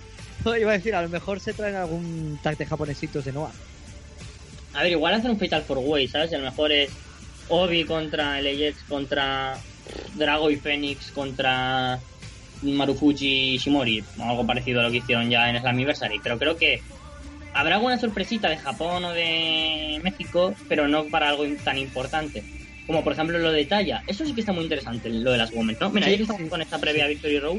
iba 0.60 0.70
a 0.70 0.74
decir, 0.74 0.94
a 0.94 1.02
lo 1.02 1.08
mejor 1.08 1.40
se 1.40 1.52
traen 1.52 1.76
algún 1.76 2.38
tag 2.42 2.56
de 2.56 2.66
japonesitos 2.66 3.24
de 3.24 3.32
Noah. 3.32 3.52
A 4.74 4.82
ver, 4.82 4.92
igual 4.92 5.14
hacen 5.14 5.30
un 5.30 5.38
Fatal 5.38 5.62
Four 5.62 5.78
Way, 5.78 6.08
¿sabes? 6.08 6.32
A 6.34 6.38
lo 6.38 6.44
mejor 6.44 6.70
es 6.70 6.90
Obi 7.48 7.84
contra 7.84 8.40
LAX, 8.40 8.82
contra 8.88 9.58
Drago 10.14 10.50
y 10.50 10.56
Phoenix, 10.56 11.10
contra 11.12 11.98
Marufuji 12.62 13.54
y 13.54 13.58
Shimori, 13.58 14.04
o 14.18 14.22
algo 14.22 14.46
parecido 14.46 14.80
a 14.80 14.82
lo 14.82 14.90
que 14.90 14.98
hicieron 14.98 15.30
ya 15.30 15.48
en 15.48 15.58
Slammiversary. 15.58 16.20
Pero 16.22 16.38
creo 16.38 16.56
que 16.56 16.82
habrá 17.54 17.76
alguna 17.76 17.98
sorpresita 17.98 18.50
de 18.50 18.58
Japón 18.58 19.04
o 19.04 19.12
de 19.12 19.98
México, 20.02 20.54
pero 20.68 20.88
no 20.88 21.06
para 21.06 21.30
algo 21.30 21.44
tan 21.64 21.78
importante. 21.78 22.44
Como 22.86 23.02
por 23.02 23.14
ejemplo 23.14 23.38
lo 23.38 23.50
de 23.50 23.64
Talla. 23.64 24.04
Eso 24.06 24.24
sí 24.24 24.34
que 24.34 24.40
está 24.40 24.52
muy 24.52 24.64
interesante, 24.64 25.08
lo 25.08 25.32
de 25.32 25.38
las 25.38 25.52
Women, 25.52 25.76
¿no? 25.80 25.90
Mira, 25.90 26.06
Sí, 26.06 26.12
ya 26.12 26.16
que 26.18 26.22
estamos 26.24 26.50
con 26.50 26.62
esta 26.62 26.78
previa 26.78 27.06
Victory 27.08 27.40
Road, 27.40 27.58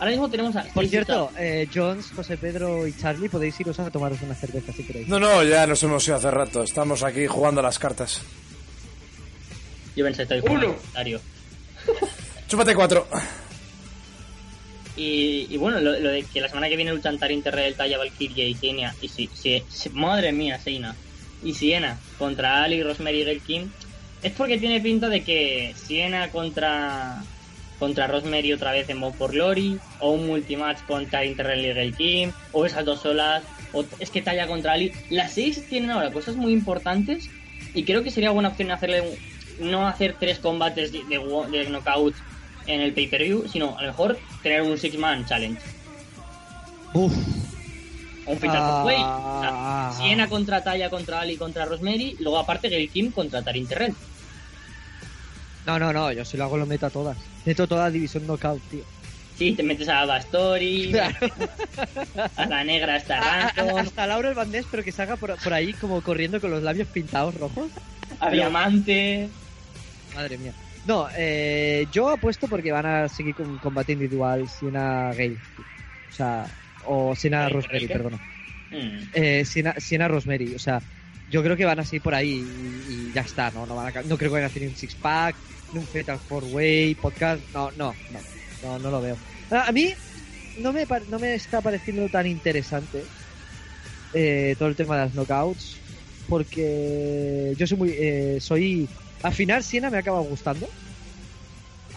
ahora 0.00 0.10
mismo 0.10 0.28
tenemos 0.28 0.56
a... 0.56 0.64
Por 0.64 0.84
cierto, 0.88 1.30
eh, 1.38 1.68
Jones, 1.72 2.10
José 2.16 2.36
Pedro 2.36 2.86
y 2.88 2.96
Charlie, 2.96 3.28
podéis 3.28 3.60
iros 3.60 3.78
a 3.78 3.88
tomaros 3.90 4.20
una 4.22 4.34
cerveza 4.34 4.72
si 4.72 4.82
queréis. 4.82 5.06
No, 5.06 5.20
no, 5.20 5.44
ya 5.44 5.64
nos 5.68 5.80
hemos 5.84 6.04
ido 6.08 6.16
hace 6.16 6.30
rato. 6.32 6.64
Estamos 6.64 7.04
aquí 7.04 7.26
jugando 7.28 7.60
a 7.60 7.62
las 7.64 7.78
cartas. 7.78 8.20
Yo 9.94 10.04
pensé, 10.04 10.22
estoy 10.22 10.40
jugando 10.40 10.68
Uno. 10.68 11.18
Chúpate 12.48 12.74
cuatro. 12.74 13.06
Y, 14.96 15.46
y 15.50 15.56
bueno, 15.56 15.80
lo, 15.80 15.98
lo 15.98 16.10
de 16.10 16.22
que 16.24 16.40
la 16.40 16.48
semana 16.48 16.68
que 16.68 16.76
viene 16.76 16.92
luchan 16.92 17.18
Tarin 17.18 17.42
Terrell, 17.42 17.74
Taya 17.74 17.96
Valkyria 17.96 18.46
y 18.46 18.54
Siena. 18.54 18.94
Y 19.00 19.08
si, 19.08 19.30
si, 19.32 19.62
si- 19.68 19.88
madre 19.90 20.32
mía, 20.32 20.58
Seina. 20.58 20.94
Y 21.42 21.54
Siena 21.54 21.98
contra 22.18 22.62
Ali, 22.64 22.82
Rosemary 22.82 23.22
y 23.30 23.40
Kim. 23.40 23.70
Es 24.22 24.32
porque 24.32 24.58
tiene 24.58 24.80
pinta 24.80 25.08
de 25.08 25.22
que 25.22 25.74
Siena 25.76 26.28
contra 26.30 27.22
contra 27.80 28.06
Rosemary 28.06 28.52
otra 28.52 28.70
vez 28.70 28.88
en 28.88 29.00
Bound 29.00 29.16
for 29.16 29.32
Glory. 29.32 29.80
O 29.98 30.12
un 30.12 30.28
multimatch 30.28 30.82
con 30.86 31.06
Tarin 31.06 31.34
Terrell 31.34 31.64
y 31.64 31.72
Gail 31.74 31.96
Kim. 31.96 32.32
O 32.52 32.64
esas 32.64 32.84
dos 32.84 33.00
solas. 33.00 33.42
O 33.72 33.84
es 33.98 34.10
que 34.10 34.22
Taya 34.22 34.46
contra 34.46 34.72
Ali. 34.74 34.92
Las 35.10 35.32
seis 35.32 35.66
tienen 35.68 35.90
ahora 35.90 36.12
cosas 36.12 36.36
muy 36.36 36.52
importantes. 36.52 37.28
Y 37.74 37.82
creo 37.84 38.04
que 38.04 38.10
sería 38.12 38.30
buena 38.30 38.50
opción 38.50 38.70
hacerle 38.70 39.18
no 39.58 39.88
hacer 39.88 40.14
tres 40.20 40.38
combates 40.38 40.92
de, 40.92 41.02
de, 41.04 41.18
wo- 41.18 41.46
de 41.50 41.68
knockout 41.68 42.14
en 42.66 42.80
el 42.82 42.92
pay-per-view, 42.92 43.48
sino 43.48 43.76
a 43.76 43.82
lo 43.82 43.88
mejor 43.88 44.18
tener 44.42 44.62
un 44.62 44.78
six-man 44.78 45.26
challenge. 45.26 45.60
Uf. 46.94 47.12
Un 48.26 48.38
Ah. 48.48 48.82
Way. 48.84 48.96
O 48.96 49.40
sea, 49.40 49.92
Siena 49.96 50.28
contra 50.28 50.62
Taya, 50.62 50.88
contra 50.90 51.20
Ali, 51.20 51.36
contra 51.36 51.64
Rosemary. 51.64 52.16
Luego 52.20 52.38
aparte 52.38 52.68
Gail 52.68 52.88
Kim 52.90 53.10
contra 53.10 53.42
Tarin 53.42 53.66
Terrell. 53.66 53.94
No, 55.70 55.78
no, 55.78 55.92
no, 55.92 56.12
yo 56.12 56.24
si 56.24 56.36
lo 56.36 56.44
hago 56.44 56.56
lo 56.56 56.66
meto 56.66 56.86
a 56.86 56.90
todas. 56.90 57.16
Meto 57.44 57.66
toda 57.66 57.84
la 57.84 57.90
división 57.90 58.26
knockout, 58.26 58.60
tío. 58.70 58.82
Sí, 59.36 59.52
te 59.52 59.62
metes 59.62 59.88
a 59.88 60.04
Bastori, 60.04 60.92
a 62.36 62.46
la 62.46 62.62
negra 62.64 62.96
hasta 62.96 63.18
A- 63.46 63.80
hasta 63.80 64.06
Laura 64.06 64.28
el 64.28 64.34
Bandés, 64.34 64.66
pero 64.70 64.82
que 64.82 64.92
salga 64.92 65.16
por, 65.16 65.34
por 65.42 65.54
ahí 65.54 65.72
como 65.74 66.02
corriendo 66.02 66.40
con 66.40 66.50
los 66.50 66.62
labios 66.62 66.88
pintados 66.88 67.34
rojos. 67.36 67.70
a 68.18 68.30
Diamante. 68.30 69.30
Madre 70.14 70.36
mía. 70.36 70.52
No, 70.86 71.08
eh, 71.16 71.86
yo 71.92 72.08
apuesto 72.10 72.48
porque 72.48 72.72
van 72.72 72.86
a 72.86 73.08
seguir 73.08 73.34
con 73.34 73.58
combate 73.58 73.92
individual 73.92 74.46
Siena 74.48 75.12
Gale. 75.14 75.36
O 76.10 76.12
sea, 76.12 76.46
o 76.84 77.14
Siena. 77.14 77.48
Rosemary, 77.48 77.86
perdona. 77.86 78.18
Mm. 78.70 78.98
Eh, 79.14 79.44
Siena, 79.44 79.74
Siena 79.78 80.08
Rosemary, 80.08 80.54
o 80.54 80.58
sea, 80.58 80.80
yo 81.30 81.42
creo 81.42 81.56
que 81.56 81.64
van 81.64 81.78
a 81.80 81.84
seguir 81.84 82.02
por 82.02 82.14
ahí 82.14 82.28
y, 82.30 83.08
y 83.10 83.12
ya 83.12 83.22
está, 83.22 83.50
¿no? 83.52 83.64
No, 83.66 83.74
van 83.76 83.96
a 83.96 84.02
no 84.02 84.18
creo 84.18 84.30
que 84.30 84.34
vayan 84.34 84.44
a 84.44 84.46
hacer 84.48 84.68
un 84.68 84.76
six 84.76 84.94
pack, 84.96 85.36
ni 85.48 85.49
un 85.78 85.86
Fatal 85.86 86.18
Four 86.18 86.44
Way, 86.44 86.94
podcast, 86.96 87.42
no, 87.54 87.70
no, 87.72 87.94
no, 88.12 88.20
no, 88.62 88.78
no 88.78 88.90
lo 88.90 89.00
veo. 89.00 89.16
A, 89.50 89.68
a 89.68 89.72
mí 89.72 89.94
no 90.58 90.72
me, 90.72 90.86
no 91.08 91.18
me 91.18 91.34
está 91.34 91.60
pareciendo 91.60 92.08
tan 92.08 92.26
interesante 92.26 93.04
eh, 94.12 94.56
todo 94.58 94.68
el 94.68 94.76
tema 94.76 94.96
de 94.96 95.04
las 95.04 95.14
knockouts, 95.14 95.76
porque 96.28 97.54
yo 97.56 97.66
soy 97.66 97.78
muy, 97.78 97.90
eh, 97.90 98.38
soy, 98.40 98.88
al 99.22 99.32
final 99.32 99.62
Siena 99.62 99.90
me 99.90 99.98
ha 99.98 100.00
acabado 100.00 100.24
gustando, 100.24 100.68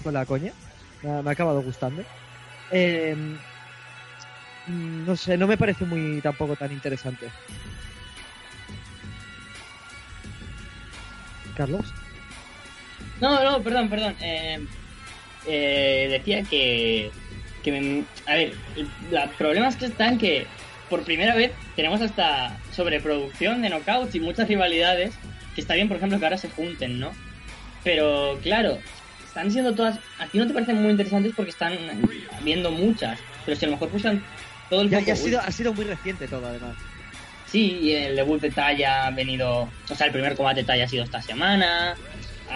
con 0.03 0.13
la 0.13 0.25
coña, 0.25 0.53
me 1.01 1.09
ha, 1.09 1.31
acabado 1.31 1.62
gustando. 1.62 2.03
Eh, 2.71 3.15
no 4.67 5.15
sé, 5.15 5.38
no 5.38 5.47
me 5.47 5.57
parece 5.57 5.86
muy 5.86 6.21
tampoco 6.21 6.55
tan 6.55 6.71
interesante. 6.71 7.27
Carlos. 11.55 11.93
No, 13.21 13.43
no, 13.43 13.62
perdón, 13.63 13.89
perdón. 13.89 14.15
Eh, 14.21 14.60
eh, 15.45 16.08
decía 16.10 16.43
que, 16.43 17.12
que 17.63 17.71
me- 17.71 18.04
a 18.26 18.36
ver, 18.36 18.54
el 18.76 18.88
la- 19.12 19.30
problema 19.32 19.67
es 19.67 19.76
que 19.76 19.86
están 19.86 20.17
que 20.17 20.47
por 20.89 21.04
primera 21.04 21.36
vez 21.36 21.52
tenemos 21.76 22.02
hasta 22.02 22.58
sobreproducción 22.71 23.62
de 23.62 23.69
knockouts 23.69 24.15
y 24.15 24.19
muchas 24.19 24.47
rivalidades, 24.47 25.13
que 25.56 25.62
está 25.62 25.73
bien, 25.76 25.88
por 25.88 25.97
ejemplo, 25.97 26.19
que 26.19 26.26
ahora 26.26 26.38
se 26.38 26.49
junten, 26.49 26.99
¿no? 26.99 27.12
Pero 27.84 28.39
claro, 28.41 28.80
están 29.26 29.52
siendo 29.52 29.73
todas, 29.73 29.99
a 30.19 30.28
ti 30.28 30.38
no 30.38 30.47
te 30.47 30.54
parecen 30.54 30.82
muy 30.82 30.91
interesantes 30.91 31.34
porque 31.36 31.52
están 31.52 31.78
viendo 32.41 32.71
muchas, 32.71 33.19
pero 33.45 33.58
si 33.58 33.65
a 33.65 33.67
lo 33.69 33.73
mejor 33.73 33.89
pusieran 33.89 34.23
todo 34.69 34.82
el 34.82 34.89
Ya, 34.89 34.99
ha, 34.99 35.15
sido, 35.15 35.39
ha 35.41 35.52
sido 35.52 35.73
muy 35.73 35.86
reciente 35.86 36.28
todo, 36.28 36.47
además. 36.47 36.76
Sí, 37.47 37.80
y 37.82 37.91
el 37.93 38.15
debut 38.15 38.41
de 38.41 38.49
Taya 38.49 39.06
ha 39.06 39.12
venido. 39.12 39.69
O 39.89 39.95
sea, 39.95 40.08
el 40.08 40.13
primer 40.13 40.36
combate 40.36 40.62
de 40.62 40.65
Taya 40.67 40.86
ha 40.86 40.88
sido 40.88 41.04
esta 41.04 41.21
semana. 41.21 41.95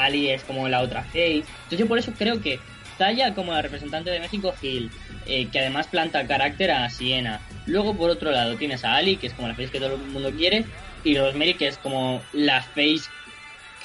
Ali 0.03 0.29
es 0.29 0.43
como 0.43 0.67
la 0.67 0.81
otra 0.81 1.03
face. 1.03 1.43
Entonces, 1.45 1.79
yo 1.79 1.87
por 1.87 1.97
eso 1.97 2.13
creo 2.17 2.41
que 2.41 2.59
Taya, 2.97 3.33
como 3.33 3.51
la 3.51 3.61
representante 3.61 4.09
de 4.09 4.19
México, 4.19 4.53
Gil, 4.59 4.89
eh, 5.27 5.47
que 5.51 5.59
además 5.59 5.87
planta 5.87 6.25
carácter 6.25 6.71
a 6.71 6.89
Siena. 6.89 7.41
Luego, 7.65 7.95
por 7.95 8.09
otro 8.09 8.31
lado, 8.31 8.55
tienes 8.55 8.83
a 8.83 8.95
Ali, 8.95 9.17
que 9.17 9.27
es 9.27 9.33
como 9.33 9.47
la 9.47 9.55
face 9.55 9.69
que 9.69 9.79
todo 9.79 9.95
el 9.95 10.01
mundo 10.01 10.31
quiere. 10.31 10.65
Y 11.03 11.17
Rosemary, 11.17 11.53
que 11.53 11.67
es 11.67 11.77
como 11.77 12.21
la 12.33 12.61
face 12.61 13.03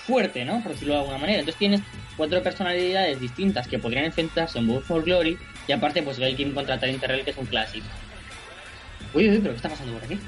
fuerte, 0.07 0.45
¿no? 0.45 0.63
Por 0.63 0.73
decirlo 0.73 0.95
de 0.95 1.01
alguna 1.01 1.19
manera. 1.19 1.41
Entonces, 1.41 1.59
tienes 1.59 1.81
cuatro 2.17 2.43
personalidades 2.43 3.21
distintas 3.21 3.69
que 3.69 3.79
podrían 3.79 4.07
enfrentarse 4.07 4.59
en 4.59 4.67
Bound 4.67 4.85
for 4.85 5.05
Glory. 5.05 5.37
Y 5.69 5.73
aparte, 5.73 6.03
pues 6.03 6.19
Gail 6.19 6.37
Kim 6.37 6.55
contra 6.55 6.79
Tarin 6.79 6.99
Terrell, 6.99 7.25
que 7.25 7.31
es 7.31 7.37
un 7.37 7.47
clásico. 7.47 7.87
Uy, 9.15 9.29
uy, 9.29 9.39
pero 9.39 9.51
¿qué 9.51 9.57
está 9.57 9.69
pasando 9.69 9.93
por 9.93 10.05
aquí? 10.05 10.19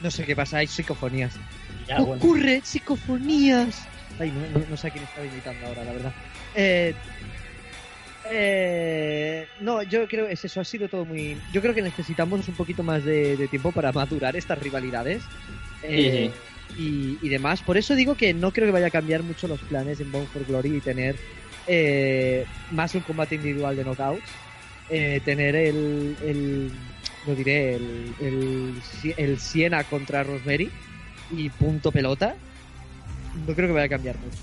No 0.00 0.10
sé 0.10 0.26
qué 0.26 0.34
pasa, 0.34 0.58
hay 0.58 0.66
psicofonías. 0.66 1.38
Ya, 1.88 2.00
bueno. 2.00 2.22
Ocurre 2.22 2.60
psicofonías. 2.64 3.86
Ay, 4.18 4.30
no, 4.30 4.58
no- 4.60 4.66
no 4.70 4.76
sé 4.76 4.86
a 4.86 4.90
quién 4.90 5.04
estaba 5.04 5.26
imitando 5.26 5.66
ahora, 5.66 5.84
la 5.84 5.92
verdad. 5.92 6.12
Eh, 6.54 6.94
eh, 8.30 9.46
no, 9.60 9.82
yo 9.82 10.06
creo 10.08 10.26
es 10.26 10.44
eso, 10.44 10.60
ha 10.60 10.64
sido 10.64 10.88
todo 10.88 11.04
muy... 11.04 11.36
Yo 11.52 11.60
creo 11.60 11.74
que 11.74 11.82
necesitamos 11.82 12.46
un 12.48 12.54
poquito 12.54 12.82
más 12.82 13.04
de, 13.04 13.36
de 13.36 13.48
tiempo 13.48 13.70
para 13.72 13.92
madurar 13.92 14.34
estas 14.36 14.58
rivalidades. 14.58 15.22
eh, 15.82 16.30
Y, 16.78 17.18
y 17.22 17.28
demás. 17.28 17.60
Por 17.62 17.76
eso 17.76 17.94
digo 17.94 18.14
que 18.16 18.32
no 18.34 18.50
creo 18.50 18.66
que 18.66 18.72
vaya 18.72 18.86
a 18.86 18.90
cambiar 18.90 19.22
mucho 19.22 19.46
los 19.46 19.60
planes 19.60 20.00
en 20.00 20.10
Bone 20.10 20.26
for 20.32 20.44
Glory 20.46 20.76
y 20.76 20.80
tener 20.80 21.14
eh, 21.66 22.46
más 22.70 22.94
un 22.94 23.02
combate 23.02 23.34
individual 23.34 23.76
de 23.76 23.84
knockouts. 23.84 24.22
eh, 24.90 25.20
tener 25.24 25.54
el, 25.56 26.16
el 26.24 26.70
lo 27.26 27.34
diré, 27.34 27.74
el, 27.76 28.74
el 29.16 29.38
Siena 29.38 29.84
contra 29.84 30.22
Rosemary 30.24 30.70
y 31.30 31.48
punto 31.50 31.90
pelota. 31.92 32.34
No 33.46 33.54
creo 33.54 33.68
que 33.68 33.74
vaya 33.74 33.86
a 33.86 33.88
cambiar 33.88 34.16
mucho. 34.18 34.38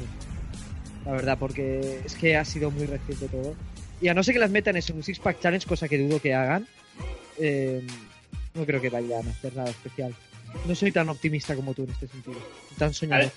La 1.06 1.12
verdad, 1.13 1.38
porque 1.39 2.02
es 2.06 2.15
que 2.15 2.36
ha 2.38 2.46
sido 2.46 2.70
muy 2.72 2.86
reciente 2.86 3.28
todo. 3.28 3.56
Y 4.02 4.08
a 4.08 4.13
no 4.13 4.24
ser 4.24 4.34
que 4.34 4.39
las 4.39 4.52
metan 4.52 4.76
en 4.76 4.84
un 4.94 5.04
Six 5.04 5.20
Pack 5.20 5.39
Challenge, 5.39 5.65
cosa 5.67 5.88
que 5.88 5.98
dudo 5.98 6.20
que 6.20 6.34
hagan, 6.34 6.67
eh, 7.39 7.86
no 8.54 8.65
creo 8.65 8.82
que 8.82 8.89
vayan 8.89 9.28
a 9.28 9.32
hacer 9.32 9.56
nada 9.56 9.70
especial. 9.70 10.13
No 10.65 10.76
soy 10.76 10.91
tan 10.91 11.08
optimista 11.10 11.56
como 11.56 11.74
tú 11.74 11.84
en 11.84 11.91
este 11.91 12.08
sentido. 12.08 12.38
Tan 12.78 12.89
A 12.89 12.94
soñador. 12.94 13.26
ver, 13.26 13.32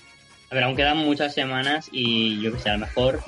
a 0.51 0.55
ver, 0.55 0.63
aún 0.63 0.75
quedan 0.75 0.97
muchas 0.97 1.33
semanas 1.33 1.87
y 1.91 2.41
yo 2.41 2.51
que 2.51 2.59
sé, 2.59 2.69
a 2.69 2.73
lo 2.73 2.79
mejor 2.79 3.21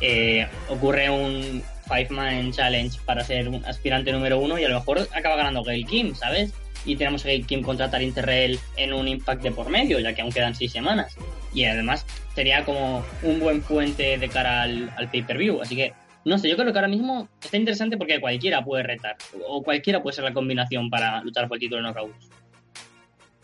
eh, 0.00 0.46
ocurre 0.68 1.08
un 1.10 1.62
Five 1.86 2.08
Man 2.10 2.52
Challenge 2.52 2.98
para 3.04 3.24
ser 3.24 3.48
un 3.48 3.64
aspirante 3.64 4.10
número 4.12 4.38
uno 4.38 4.58
y 4.58 4.64
a 4.64 4.68
lo 4.68 4.78
mejor 4.78 5.08
acaba 5.14 5.36
ganando 5.36 5.62
Gail 5.64 5.86
Kim, 5.86 6.14
¿sabes? 6.14 6.52
Y 6.84 6.96
tenemos 6.96 7.24
a 7.24 7.28
Gail 7.28 7.46
Kim 7.46 7.62
contra 7.62 7.90
Tarin 7.90 8.12
Terrell 8.14 8.58
en 8.76 8.92
un 8.92 9.08
impact 9.08 9.42
de 9.42 9.50
por 9.50 9.68
medio, 9.68 9.98
ya 9.98 10.14
que 10.14 10.22
aún 10.22 10.32
quedan 10.32 10.54
seis 10.54 10.72
semanas. 10.72 11.16
Y 11.52 11.64
además 11.64 12.06
sería 12.34 12.64
como 12.64 13.04
un 13.22 13.40
buen 13.40 13.60
puente 13.62 14.16
de 14.16 14.28
cara 14.28 14.62
al, 14.62 14.92
al 14.96 15.10
pay-per-view. 15.10 15.60
Así 15.60 15.76
que, 15.76 15.92
no 16.24 16.38
sé, 16.38 16.48
yo 16.48 16.56
creo 16.56 16.72
que 16.72 16.78
ahora 16.78 16.88
mismo 16.88 17.28
está 17.42 17.56
interesante 17.56 17.96
porque 17.96 18.20
cualquiera 18.20 18.64
puede 18.64 18.84
retar. 18.84 19.16
O 19.46 19.62
cualquiera 19.62 20.02
puede 20.02 20.14
ser 20.14 20.24
la 20.24 20.32
combinación 20.32 20.88
para 20.88 21.22
luchar 21.22 21.48
por 21.48 21.56
el 21.56 21.60
título 21.60 21.82
de 21.82 21.88
knockouts. 21.88 22.28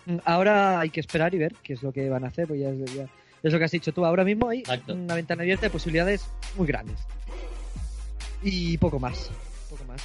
Mm, 0.06 0.16
Ahora 0.24 0.80
hay 0.80 0.90
que 0.90 1.00
esperar 1.00 1.34
y 1.34 1.38
ver 1.38 1.54
qué 1.62 1.72
es 1.74 1.82
lo 1.82 1.92
que 1.92 2.08
van 2.08 2.24
a 2.24 2.28
hacer, 2.28 2.46
pues 2.46 2.60
ya, 2.60 2.68
es- 2.70 2.94
ya- 2.94 3.08
es 3.42 3.52
lo 3.52 3.58
que 3.58 3.64
has 3.64 3.70
dicho 3.72 3.92
tú. 3.92 4.04
Ahora 4.06 4.24
mismo 4.24 4.48
hay 4.48 4.60
Exacto. 4.60 4.94
una 4.94 5.14
ventana 5.14 5.42
abierta 5.42 5.66
de 5.66 5.70
posibilidades 5.70 6.26
muy 6.56 6.66
grandes. 6.66 6.98
Y 8.42 8.78
poco 8.78 8.98
más. 8.98 9.30
Poco 9.70 9.84
más. 9.84 10.00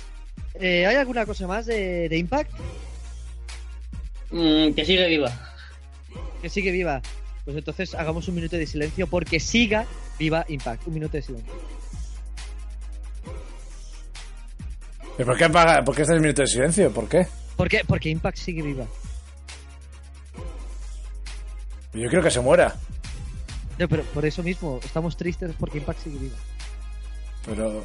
Eh, 0.56 0.86
¿Hay 0.86 0.96
alguna 0.96 1.26
cosa 1.26 1.48
más 1.48 1.66
de, 1.66 2.10
de 2.10 2.18
Impact 2.18 2.52
Mm, 4.32 4.74
que 4.74 4.86
sigue 4.86 5.08
viva. 5.08 5.32
que 6.42 6.50
sigue 6.50 6.72
viva? 6.72 7.02
Pues 7.46 7.58
entonces 7.58 7.96
hagamos 7.96 8.28
un 8.28 8.36
minuto 8.36 8.56
de 8.58 8.68
silencio 8.68 9.08
porque 9.08 9.40
siga 9.40 9.86
viva 10.20 10.46
Impact. 10.48 10.88
Un 10.88 10.94
minuto 10.94 11.14
de 11.18 11.24
silencio. 11.24 11.54
¿Pero 15.18 15.28
por 15.28 15.38
qué, 15.38 15.50
por 15.50 15.96
qué 15.96 16.02
este 16.04 16.20
minuto 16.20 16.42
de 16.44 16.48
silencio? 16.48 16.92
¿Por 16.92 17.10
qué? 17.10 17.28
¿Por 17.58 17.68
qué? 17.68 17.82
Porque 17.86 18.10
Impact 18.10 18.38
sigue 18.38 18.62
viva. 18.62 18.86
Yo 21.94 22.08
quiero 22.08 22.24
que 22.24 22.32
se 22.32 22.40
muera. 22.40 22.76
No, 23.78 23.88
pero 23.88 24.04
por 24.04 24.26
eso 24.26 24.44
mismo 24.44 24.80
estamos 24.84 25.18
tristes 25.18 25.52
porque 25.60 25.80
Impact 25.80 26.04
sigue 26.04 26.20
viva. 26.20 26.38
Pero. 27.46 27.84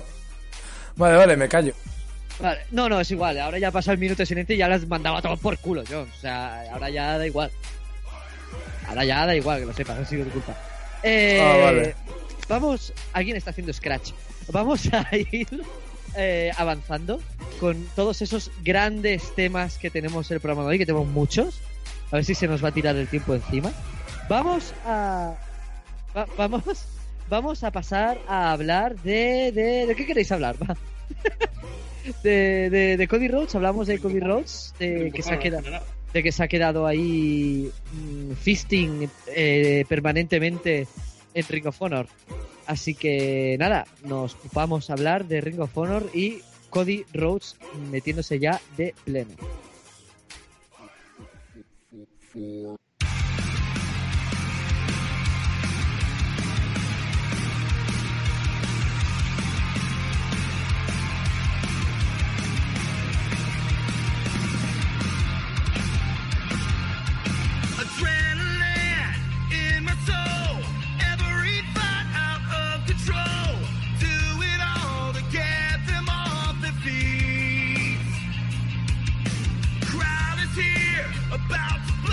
Vale, 0.96 1.16
vale, 1.16 1.36
me 1.36 1.48
callo. 1.48 1.74
Vale, 2.40 2.60
no, 2.72 2.88
no, 2.88 3.00
es 3.00 3.10
igual. 3.10 3.38
Ahora 3.38 3.58
ya 3.58 3.70
pasa 3.70 3.92
el 3.92 3.98
minuto 3.98 4.26
silencio 4.26 4.54
y 4.54 4.58
ya 4.58 4.68
las 4.68 4.86
mandaba 4.88 5.22
todo 5.22 5.36
por 5.36 5.58
culo, 5.58 5.84
yo. 5.84 6.02
O 6.02 6.20
sea, 6.20 6.64
ahora 6.72 6.90
ya 6.90 7.16
da 7.18 7.26
igual. 7.26 7.50
Ahora 8.88 9.04
ya 9.04 9.24
da 9.26 9.34
igual, 9.36 9.60
que 9.60 9.66
lo 9.66 9.72
sepas, 9.72 9.98
ha 9.98 10.04
sido 10.04 10.24
tu 10.24 10.30
culpa. 10.32 10.56
Eh, 11.02 11.40
Ah, 11.42 11.56
vale. 11.64 11.94
Vamos, 12.48 12.92
alguien 13.12 13.36
está 13.36 13.50
haciendo 13.50 13.72
scratch. 13.72 14.10
Vamos 14.48 14.82
a 14.92 15.06
ir 15.16 15.46
eh, 16.16 16.50
avanzando 16.56 17.20
con 17.60 17.86
todos 17.96 18.20
esos 18.20 18.50
grandes 18.62 19.34
temas 19.34 19.78
que 19.78 19.90
tenemos 19.90 20.30
en 20.30 20.34
el 20.36 20.40
programa 20.40 20.62
de 20.64 20.68
hoy, 20.70 20.78
que 20.78 20.86
tenemos 20.86 21.06
muchos. 21.08 21.60
A 22.10 22.16
ver 22.16 22.24
si 22.24 22.34
se 22.34 22.46
nos 22.46 22.62
va 22.62 22.68
a 22.68 22.72
tirar 22.72 22.94
el 22.96 23.08
tiempo 23.08 23.34
encima. 23.34 23.72
Vamos 24.28 24.74
a. 24.84 25.34
va- 26.16 26.26
vamos. 26.36 26.64
Vamos 27.30 27.64
a 27.64 27.70
pasar 27.70 28.18
a 28.28 28.52
hablar 28.52 28.96
de. 28.96 29.50
¿De, 29.52 29.86
de 29.86 29.94
qué 29.96 30.04
queréis 30.04 30.30
hablar? 30.30 30.56
Va. 30.68 30.76
De, 32.22 32.70
de, 32.70 32.96
de 32.96 33.08
Cody 33.08 33.28
Rhodes, 33.28 33.54
hablamos 33.54 33.86
de 33.86 33.98
Cody 33.98 34.20
Rhodes, 34.20 34.74
de 34.78 35.10
que 35.12 35.22
se 35.22 35.34
ha 35.34 35.38
quedado, 35.38 35.64
de 36.12 36.22
que 36.22 36.32
se 36.32 36.42
ha 36.42 36.48
quedado 36.48 36.86
ahí 36.86 37.70
mm, 37.92 38.32
fisting 38.32 39.08
eh, 39.28 39.84
permanentemente 39.88 40.86
en 41.34 41.46
Ring 41.48 41.66
of 41.66 41.80
Honor. 41.80 42.06
Así 42.66 42.94
que 42.94 43.56
nada, 43.58 43.86
nos 44.04 44.36
vamos 44.52 44.90
a 44.90 44.94
hablar 44.94 45.26
de 45.26 45.40
Ring 45.40 45.60
of 45.60 45.76
Honor 45.76 46.08
y 46.14 46.40
Cody 46.70 47.04
Rhodes 47.12 47.56
metiéndose 47.90 48.38
ya 48.38 48.60
de 48.76 48.94
pleno. 49.04 49.34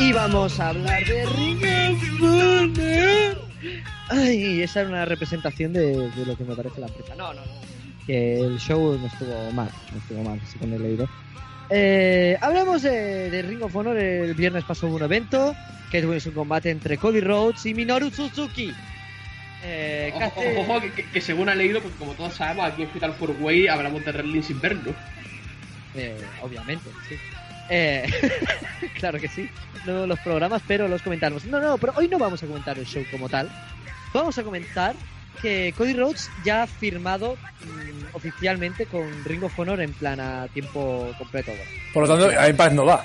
Y 0.02 0.12
vamos 0.14 0.60
a 0.60 0.70
hablar 0.70 1.06
de 1.06 1.26
Ring 1.26 1.64
of 1.64 2.24
Honor. 2.24 3.42
Ay, 4.10 4.62
esa 4.62 4.82
era 4.82 4.90
una 4.90 5.06
representación 5.06 5.72
de, 5.74 6.10
de 6.10 6.26
lo 6.26 6.36
que 6.36 6.44
me 6.44 6.56
parece 6.56 6.82
la 6.82 6.88
empresa. 6.88 7.16
No, 7.16 7.34
no, 7.34 7.42
no. 7.42 7.52
Que 8.06 8.40
el 8.42 8.58
show 8.60 8.98
no 9.00 9.06
estuvo 9.08 9.52
mal, 9.52 9.70
no 9.92 9.98
estuvo 10.00 10.24
mal, 10.24 10.42
según 10.52 10.74
he 10.74 10.80
leído. 10.80 11.08
Eh, 11.70 12.36
hablamos 12.42 12.82
de, 12.82 13.30
de 13.30 13.42
Ring 13.44 13.62
of 13.62 13.76
Honor. 13.76 13.98
El 13.98 14.34
viernes 14.34 14.64
pasó 14.66 14.88
un 14.88 15.02
evento 15.04 15.56
que 15.92 16.00
es 16.00 16.26
un 16.26 16.34
combate 16.34 16.72
entre 16.72 16.98
Cody 16.98 17.22
Rhodes 17.22 17.66
y 17.68 17.74
Minoru 17.74 18.10
Suzuki. 18.10 18.74
Eh, 19.64 20.12
Ojo, 20.16 20.24
hace- 20.26 20.58
ojo, 20.58 20.74
ojo, 20.78 20.86
que, 21.14 21.22
según 21.22 21.48
ha 21.50 21.56
leído, 21.56 21.80
porque 21.82 21.98
como 21.98 22.14
todos 22.14 22.34
sabemos, 22.34 22.66
aquí 22.66 22.82
en 22.82 22.90
Fatal 22.90 23.16
4 23.20 23.36
Way 23.40 23.68
hablamos 23.68 24.04
de 24.04 24.12
wrestling 24.12 24.42
sin 24.42 24.60
verlo. 24.60 24.94
Eh, 25.96 26.18
obviamente, 26.42 26.90
sí. 27.08 27.16
Eh, 27.74 28.06
claro 29.00 29.18
que 29.20 29.28
sí. 29.30 29.50
No 29.86 30.06
los 30.06 30.20
programas, 30.20 30.62
pero 30.68 30.88
los 30.88 31.02
comentamos. 31.02 31.46
No, 31.46 31.60
no, 31.60 31.78
pero 31.80 31.94
hoy 31.96 32.08
no 32.08 32.20
vamos 32.20 32.44
a 32.44 32.48
comentar 32.48 32.78
el 32.78 32.86
show 32.86 33.04
como 33.10 33.28
tal. 33.30 33.50
Vamos 34.14 34.38
a 34.38 34.44
comentar 34.44 34.94
que 35.42 35.74
Cody 35.76 35.94
Rhodes 35.94 36.30
ya 36.44 36.64
ha 36.64 36.68
firmado 36.68 37.36
mm, 37.64 38.14
oficialmente 38.16 38.86
con 38.86 39.24
Ring 39.26 39.44
of 39.44 39.58
Honor 39.58 39.82
en 39.82 39.94
plan 39.94 40.20
a 40.20 40.48
tiempo 40.50 41.12
completo. 41.18 41.52
Bueno, 41.52 41.66
Por 41.94 42.08
lo 42.08 42.20
tanto, 42.20 42.40
a 42.40 42.48
Impact 42.50 42.74
no 42.74 42.86
va. 42.86 43.04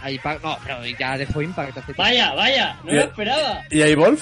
a 0.00 0.10
Impact- 0.10 0.40
no, 0.42 0.56
pero 0.64 0.86
ya 0.86 1.18
dejó 1.18 1.42
Impact 1.42 1.70
hace 1.76 1.82
tiempo. 1.86 2.02
Vaya, 2.02 2.32
vaya, 2.34 2.78
no 2.84 2.92
lo 2.92 3.00
esperaba. 3.00 3.62
¿Y 3.70 3.82
a 3.82 3.86
Evolve? 3.88 4.20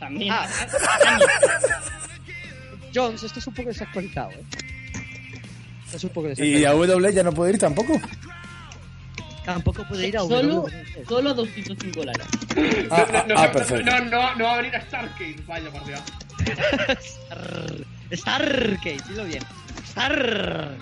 También. 0.00 0.32
Ah. 0.34 0.48
Jones, 2.94 3.22
esto 3.22 3.38
es 3.38 3.46
un 3.46 3.54
poco 3.54 3.68
desactualizado, 3.68 4.30
¿eh? 4.32 4.42
Es 5.94 6.04
un 6.04 6.10
poco 6.10 6.28
¿Y 6.36 6.64
a 6.64 6.70
W 6.72 7.12
ya 7.12 7.22
no 7.22 7.32
puede 7.32 7.52
ir 7.52 7.58
tampoco? 7.58 8.00
Tampoco 9.44 9.84
puede 9.88 10.06
ir 10.08 10.16
a 10.16 10.20
solo, 10.20 10.62
WWE. 10.62 11.04
solo 11.08 11.30
a 11.30 11.34
205 11.34 12.00
dólares. 12.00 12.26
Ah, 12.90 13.06
no, 13.12 13.18
ah, 13.18 13.24
no, 13.28 13.34
ah, 13.38 13.46
no, 13.46 13.52
perfecto. 13.52 13.90
no, 13.90 13.98
no, 14.04 14.34
no 14.36 14.44
va 14.44 14.52
a 14.54 14.56
venir 14.58 14.76
a 14.76 14.80
Starcade. 14.82 15.36
Vaya, 15.46 15.70
por 15.70 15.84
Dios. 15.84 16.00
Star- 17.00 17.84
Starcade, 18.12 19.00
dilo 19.08 19.24
bien. 19.24 19.42
Starcade. 19.86 20.78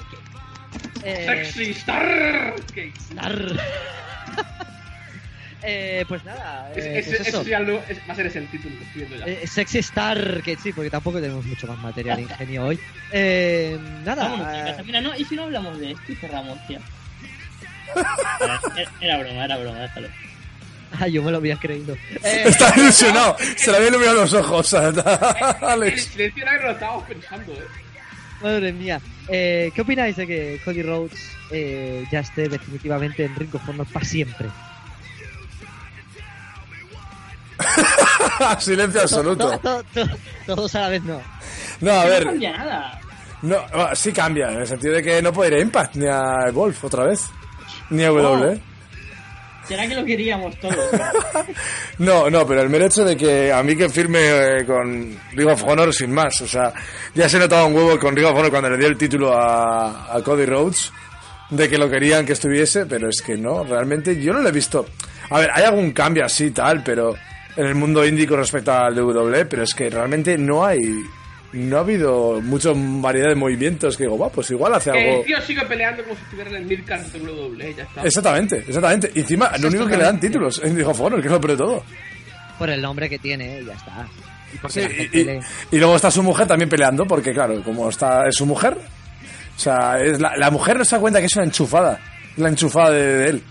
Eh, 1.02 1.24
Sexy 1.52 1.74
Starcade. 1.74 2.92
Star- 3.10 3.56
eh, 5.62 6.04
pues 6.08 6.24
nada, 6.24 6.70
Es- 6.74 6.84
eh, 6.84 7.02
pues 7.06 7.28
eso. 7.28 7.44
va 8.08 8.12
a 8.12 8.16
ser 8.16 8.26
ese 8.26 8.38
el 8.38 8.48
título 8.48 8.76
que 8.78 8.84
estoy 8.84 9.02
viendo 9.02 9.26
ya. 9.26 9.32
Eh, 9.32 9.46
Sexy 9.46 9.82
Starcade, 9.82 10.58
sí, 10.62 10.72
porque 10.72 10.90
tampoco 10.90 11.20
tenemos 11.20 11.44
mucho 11.44 11.66
más 11.66 11.78
material 11.78 12.20
ingenio 12.20 12.64
hoy. 12.66 12.78
Eh, 13.12 13.78
nada, 14.04 14.28
Vámonos, 14.28 14.56
chicas. 14.56 14.78
eh, 14.78 14.82
Mira, 14.86 15.00
no, 15.00 15.16
y 15.16 15.24
si 15.24 15.36
no 15.36 15.42
hablamos 15.44 15.78
de 15.78 15.92
esto 15.92 16.12
y 16.12 16.14
cerramos, 16.16 16.58
tía. 16.66 16.80
Era, 18.40 18.60
era 19.00 19.18
broma, 19.18 19.44
era 19.44 19.56
broma, 19.58 19.78
déjalo. 19.80 20.08
ah, 21.00 21.08
yo 21.08 21.22
me 21.22 21.30
lo 21.32 21.38
había 21.38 21.56
creído. 21.56 21.94
Eh, 22.22 22.42
Está 22.46 22.72
ilusionado. 22.76 23.36
Se 23.56 23.70
le 23.70 23.76
había 23.78 23.88
iluminado 23.88 24.16
los 24.22 24.32
ojos. 24.32 24.72
El 24.74 25.02
Alex. 25.62 26.04
silencio 26.04 26.42
era 26.42 26.58
que 26.58 26.64
lo 26.66 26.70
estábamos 26.72 27.04
pensando, 27.08 27.52
eh. 27.52 27.64
Madre 28.42 28.72
mía. 28.72 29.00
Eh, 29.28 29.70
¿Qué 29.74 29.82
opináis 29.82 30.16
de 30.16 30.26
que 30.26 30.60
Cody 30.64 30.82
Rhodes 30.82 31.32
eh, 31.50 32.04
ya 32.10 32.20
esté 32.20 32.48
definitivamente 32.48 33.24
en 33.24 33.34
Ring 33.36 33.54
of 33.54 33.68
Honor 33.68 33.86
para 33.92 34.04
siempre? 34.04 34.48
Silencio 38.58 39.02
absoluto. 39.02 39.50
To- 39.58 39.82
to- 39.92 40.06
to- 40.06 40.16
Todos 40.46 40.74
a 40.74 40.80
la 40.82 40.88
vez 40.90 41.02
no. 41.02 41.20
No, 41.80 41.92
a 41.92 42.04
No 42.04 42.10
ver, 42.10 42.24
cambia 42.24 42.56
nada. 42.56 43.00
no, 43.42 43.58
sí 43.94 44.12
cambia, 44.12 44.50
en 44.50 44.58
el 44.60 44.66
sentido 44.66 44.94
de 44.94 45.02
que 45.02 45.22
no 45.22 45.32
puede 45.32 45.50
ir 45.52 45.56
a 45.56 45.60
Impact 45.60 45.96
ni 45.96 46.06
a 46.06 46.46
Evolve 46.48 46.76
otra 46.82 47.04
vez. 47.04 47.20
Ni 47.90 48.02
a 48.04 48.08
W. 48.10 48.60
¿Será 49.66 49.86
que 49.86 49.94
lo 49.94 50.04
queríamos 50.04 50.58
todos? 50.60 50.76
No, 51.98 52.30
no, 52.30 52.46
pero 52.46 52.62
el 52.62 52.70
mero 52.70 52.86
hecho 52.86 53.04
de 53.04 53.14
que 53.16 53.52
a 53.52 53.62
mí 53.62 53.76
que 53.76 53.88
firme 53.90 54.20
eh, 54.60 54.64
con 54.66 55.18
Ring 55.32 55.48
of 55.48 55.62
Honor 55.64 55.92
sin 55.94 56.10
más, 56.12 56.40
o 56.40 56.48
sea, 56.48 56.72
ya 57.14 57.28
se 57.28 57.38
notaba 57.38 57.66
un 57.66 57.74
huevo 57.74 57.98
con 57.98 58.16
Ring 58.16 58.26
of 58.26 58.34
Honor 58.36 58.50
cuando 58.50 58.70
le 58.70 58.78
dio 58.78 58.88
el 58.88 58.96
título 58.96 59.36
a, 59.36 60.14
a 60.16 60.22
Cody 60.22 60.46
Rhodes, 60.46 60.90
de 61.50 61.68
que 61.68 61.76
lo 61.76 61.90
querían 61.90 62.24
que 62.24 62.32
estuviese, 62.32 62.86
pero 62.86 63.08
es 63.10 63.20
que 63.20 63.36
no, 63.36 63.64
realmente 63.64 64.18
yo 64.20 64.32
no 64.32 64.40
lo 64.40 64.48
he 64.48 64.52
visto. 64.52 64.86
A 65.28 65.38
ver, 65.40 65.50
hay 65.52 65.64
algún 65.64 65.92
cambio 65.92 66.24
así 66.24 66.50
tal, 66.52 66.82
pero 66.82 67.14
en 67.56 67.66
el 67.66 67.74
mundo 67.74 68.04
indie 68.06 68.26
con 68.26 68.38
respecto 68.38 68.72
al 68.72 68.98
WWE, 68.98 69.46
pero 69.46 69.62
es 69.64 69.74
que 69.74 69.90
realmente 69.90 70.36
no 70.38 70.64
hay, 70.64 70.78
no 71.52 71.76
ha 71.76 71.80
habido 71.80 72.40
mucha 72.40 72.70
variedad 72.74 73.28
de 73.28 73.34
movimientos 73.34 73.96
que 73.96 74.04
digo, 74.04 74.16
va, 74.18 74.28
pues 74.30 74.50
igual 74.50 74.74
hace 74.74 74.90
algo. 74.90 75.20
el 75.20 75.24
tío 75.26 75.40
sigue 75.42 75.62
peleando 75.66 76.02
como 76.04 76.14
si 76.16 76.22
estuviera 76.22 76.50
en 76.50 76.56
el 76.56 76.64
Midcard 76.64 77.00
de 77.02 77.18
WWE, 77.20 77.74
ya 77.76 77.82
está. 77.82 78.02
Exactamente, 78.04 78.56
exactamente. 78.66 79.10
Y 79.14 79.20
encima, 79.20 79.50
lo 79.58 79.68
único 79.68 79.86
que 79.86 79.96
le 79.96 80.04
dan 80.04 80.20
títulos 80.20 80.60
Ring 80.62 80.86
of 80.86 81.00
Honor, 81.00 81.20
que 81.20 81.26
es 81.26 81.32
lo 81.32 81.40
peor 81.40 81.50
de 81.52 81.56
todo. 81.64 81.84
Por 82.58 82.70
el 82.70 82.80
nombre 82.82 83.08
que 83.08 83.18
tiene, 83.18 83.64
ya 83.64 83.72
está. 83.72 84.06
Y 84.52 84.68
Sí, 84.70 84.80
le- 85.24 85.40
luego 85.72 85.96
está 85.96 86.10
su 86.10 86.22
mujer 86.22 86.46
también 86.46 86.68
peleando, 86.68 87.06
porque 87.06 87.32
claro, 87.32 87.62
como 87.62 87.88
está 87.88 88.26
es 88.28 88.34
su 88.36 88.46
mujer, 88.46 88.76
o 88.76 89.58
sea, 89.58 89.98
es 90.00 90.20
la, 90.20 90.36
la 90.36 90.50
mujer 90.50 90.76
no 90.76 90.84
se 90.84 90.96
da 90.96 91.00
cuenta 91.00 91.20
que 91.20 91.26
es 91.26 91.36
una 91.36 91.44
enchufada, 91.44 92.00
la 92.36 92.48
enchufada 92.48 92.90
de, 92.90 93.06
de 93.18 93.28
él. 93.30 93.42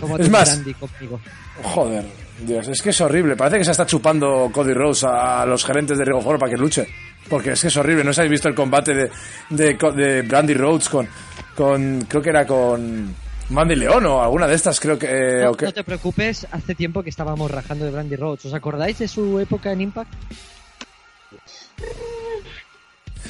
Como 0.00 0.18
es 0.18 0.28
más- 0.30 0.60
conmigo. 0.78 1.20
Joder, 1.62 2.04
Dios, 2.40 2.68
es 2.68 2.82
que 2.82 2.90
es 2.90 3.00
horrible. 3.00 3.36
Parece 3.36 3.58
que 3.58 3.64
se 3.64 3.70
está 3.70 3.86
chupando 3.86 4.50
Cody 4.52 4.72
Rose 4.74 5.06
a 5.08 5.44
los 5.46 5.64
gerentes 5.64 5.96
de 5.98 6.04
Ring 6.04 6.16
of 6.16 6.26
Honor 6.26 6.38
para 6.40 6.50
que 6.50 6.56
luche. 6.58 6.86
Porque 7.28 7.52
es 7.52 7.60
que 7.62 7.68
es 7.68 7.76
horrible. 7.76 8.04
No 8.04 8.12
si 8.12 8.20
habéis 8.20 8.32
visto 8.32 8.48
el 8.48 8.54
combate 8.54 8.92
de, 8.94 9.10
de, 9.50 9.74
de 9.96 10.22
Brandy 10.22 10.54
Rhodes 10.54 10.88
con, 10.88 11.08
con. 11.56 12.04
Creo 12.08 12.20
que 12.22 12.30
era 12.30 12.46
con. 12.46 13.14
Mandy 13.50 13.76
León 13.76 14.06
o 14.06 14.22
alguna 14.22 14.46
de 14.46 14.54
estas, 14.54 14.80
creo 14.80 14.98
que. 14.98 15.06
eh, 15.10 15.42
No, 15.44 15.52
te 15.72 15.84
preocupes, 15.84 16.46
hace 16.50 16.74
tiempo 16.74 17.02
que 17.02 17.10
estábamos 17.10 17.50
rajando 17.50 17.84
de 17.84 17.90
Brandy 17.90 18.16
Rhodes. 18.16 18.46
¿Os 18.46 18.54
acordáis 18.54 18.98
de 18.98 19.06
su 19.08 19.38
época 19.38 19.70
en 19.72 19.82
Impact? 19.82 20.12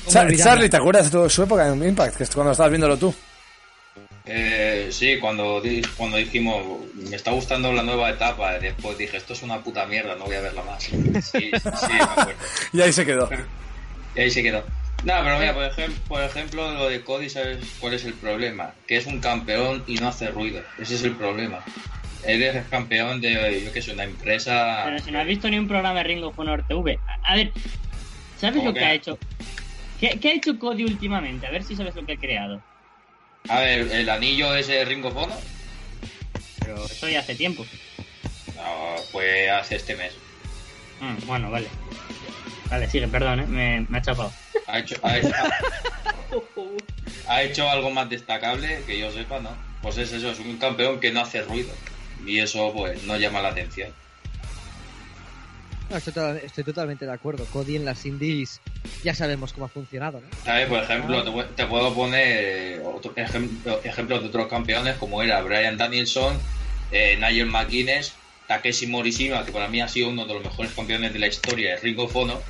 ¿Cómo 0.05 0.11
Cha- 0.12 0.23
olvidarla? 0.23 0.53
Charlie, 0.53 0.69
¿te 0.69 0.77
acuerdas 0.77 1.11
de 1.11 1.31
su 1.31 1.43
época 1.43 1.69
en 1.69 1.83
Impact? 1.83 2.17
Que 2.17 2.25
es 2.25 2.31
cuando 2.31 2.53
estabas 2.53 2.71
viéndolo 2.71 2.97
tú. 2.97 3.15
Eh, 4.27 4.89
sí, 4.91 5.18
cuando, 5.18 5.62
cuando 5.97 6.16
dijimos, 6.16 6.62
me 6.95 7.14
está 7.14 7.33
gustando 7.33 7.72
la 7.72 7.83
nueva 7.83 8.09
etapa, 8.11 8.59
después 8.59 8.97
dije, 8.97 9.18
esto 9.18 9.35
es 9.35 9.43
una 9.43 9.62
puta 9.62 9.85
mierda, 9.87 10.14
no 10.16 10.25
voy 10.25 10.37
a 10.37 10.41
verla 10.41 10.62
más. 10.62 10.83
Sí, 10.85 10.93
sí, 11.22 11.53
me 11.53 12.01
acuerdo. 12.03 12.33
Y 12.72 12.81
ahí 12.81 12.93
se 12.93 13.05
quedó. 13.05 13.29
Y 14.16 14.20
ahí 14.20 14.31
se 14.31 14.43
quedó. 14.43 14.64
No, 15.05 15.12
pero 15.22 15.39
mira, 15.39 15.53
por, 15.53 15.64
ejem- 15.70 15.93
por 16.09 16.22
ejemplo, 16.22 16.72
lo 16.72 16.89
de 16.89 17.03
Cody, 17.03 17.29
¿sabes 17.29 17.59
cuál 17.79 17.93
es 17.93 18.05
el 18.07 18.14
problema? 18.14 18.72
Que 18.87 18.97
es 18.97 19.05
un 19.07 19.20
campeón 19.20 19.85
y 19.87 19.97
no 19.97 20.09
hace 20.09 20.29
ruido. 20.31 20.62
Ese 20.79 20.95
es 20.95 21.03
el 21.03 21.16
problema. 21.16 21.59
Eres 22.27 22.64
campeón 22.68 23.20
de, 23.20 23.62
yo 23.62 23.70
que 23.72 23.83
sé, 23.83 23.93
una 23.93 24.05
empresa... 24.05 24.83
Pero 24.87 24.99
si 25.01 25.11
no 25.11 25.18
has 25.20 25.27
visto 25.27 25.51
ni 25.51 25.59
un 25.59 25.68
programa 25.68 25.99
de 25.99 26.05
Ring 26.05 26.25
of 26.25 26.39
Honor 26.39 26.64
TV. 26.66 26.99
A, 27.25 27.35
ver, 27.37 27.53
¿sabes 28.41 28.57
¿Cómo 28.57 28.68
lo 28.68 28.72
que 28.75 28.81
que? 28.81 28.87
ha 28.87 28.95
hecho? 28.95 29.18
¿Qué, 30.01 30.18
qué 30.18 30.29
ha 30.31 30.35
hecho 30.35 30.59
Cody 30.59 30.85
últimamente? 30.85 31.47
A 31.47 31.51
ver 31.51 31.62
si 31.64 31.77
sabes 31.77 31.95
lo 31.95 32.07
que 32.07 32.14
ha 32.14 32.16
creado. 32.16 32.62
A 33.49 33.61
ver, 33.61 33.93
el 33.93 34.09
anillo 34.09 34.55
ese 34.55 34.85
Ring 34.87 35.05
of 35.05 35.17
Honor, 35.17 35.39
Pero 36.61 36.85
eso 36.87 37.09
ya 37.09 37.21
hace 37.21 37.35
tiempo. 37.35 37.67
no, 38.57 38.95
pues 39.13 39.51
hace 39.51 39.77
este 39.77 39.95
mes. 39.97 40.13
Mm, 41.01 41.27
bueno, 41.27 41.51
vale. 41.51 41.69
Vale, 42.71 42.89
sigue, 42.89 43.07
perdón, 43.09 43.41
¿eh? 43.41 43.47
me, 43.47 43.87
me 43.89 43.99
ha 43.99 44.03
chapado. 44.03 44.33
Ha 44.67 44.79
hecho, 44.79 44.97
ha, 45.03 45.19
hecho, 45.19 45.35
ha 47.29 47.43
hecho 47.43 47.69
algo 47.71 47.91
más 47.91 48.09
destacable 48.09 48.83
que 48.87 48.99
yo 48.99 49.13
sepa, 49.13 49.41
¿no? 49.41 49.51
Pues 49.83 49.99
es 49.99 50.13
eso, 50.13 50.31
es 50.31 50.39
un 50.39 50.57
campeón 50.57 50.99
que 50.99 51.13
no 51.13 51.21
hace 51.21 51.43
ruido. 51.43 51.71
Y 52.25 52.39
eso, 52.39 52.73
pues, 52.73 53.03
no 53.03 53.19
llama 53.19 53.43
la 53.43 53.51
atención. 53.51 53.93
No, 55.91 55.97
estoy, 55.97 56.12
to- 56.12 56.35
estoy 56.37 56.64
totalmente 56.64 57.05
de 57.05 57.12
acuerdo. 57.12 57.45
Cody 57.47 57.76
en 57.76 57.85
las 57.85 58.05
indies 58.07 58.61
ya 59.03 59.14
sabemos 59.14 59.53
cómo 59.53 59.66
ha 59.66 59.68
funcionado, 59.68 60.20
¿no? 60.20 60.26
¿Sabes? 60.45 60.66
Por 60.66 60.82
ejemplo, 60.82 61.22
te, 61.22 61.30
pu- 61.30 61.55
te 61.55 61.66
puedo 61.66 61.93
poner 61.95 62.80
otro 62.85 63.12
ejemplo, 63.16 63.80
ejemplos 63.85 64.22
de 64.22 64.28
otros 64.28 64.47
campeones 64.49 64.97
como 64.97 65.22
era 65.22 65.43
Brian 65.43 65.76
Danielson, 65.76 66.39
eh, 66.91 67.16
Nigel 67.20 67.47
McGuinness, 67.47 68.14
Takeshi 68.49 68.87
Morishima, 68.87 69.45
que 69.45 69.53
para 69.53 69.68
mí 69.68 69.80
ha 69.82 69.89
sido 69.89 70.09
uno 70.09 70.24
de 70.26 70.35
los 70.35 70.43
mejores 70.45 70.72
campeones 70.72 71.12
de 71.12 71.18
la 71.18 71.26
historia 71.26 71.74
de 71.74 71.80
Ring 71.80 71.99
of 71.99 72.16
Honor. 72.16 72.43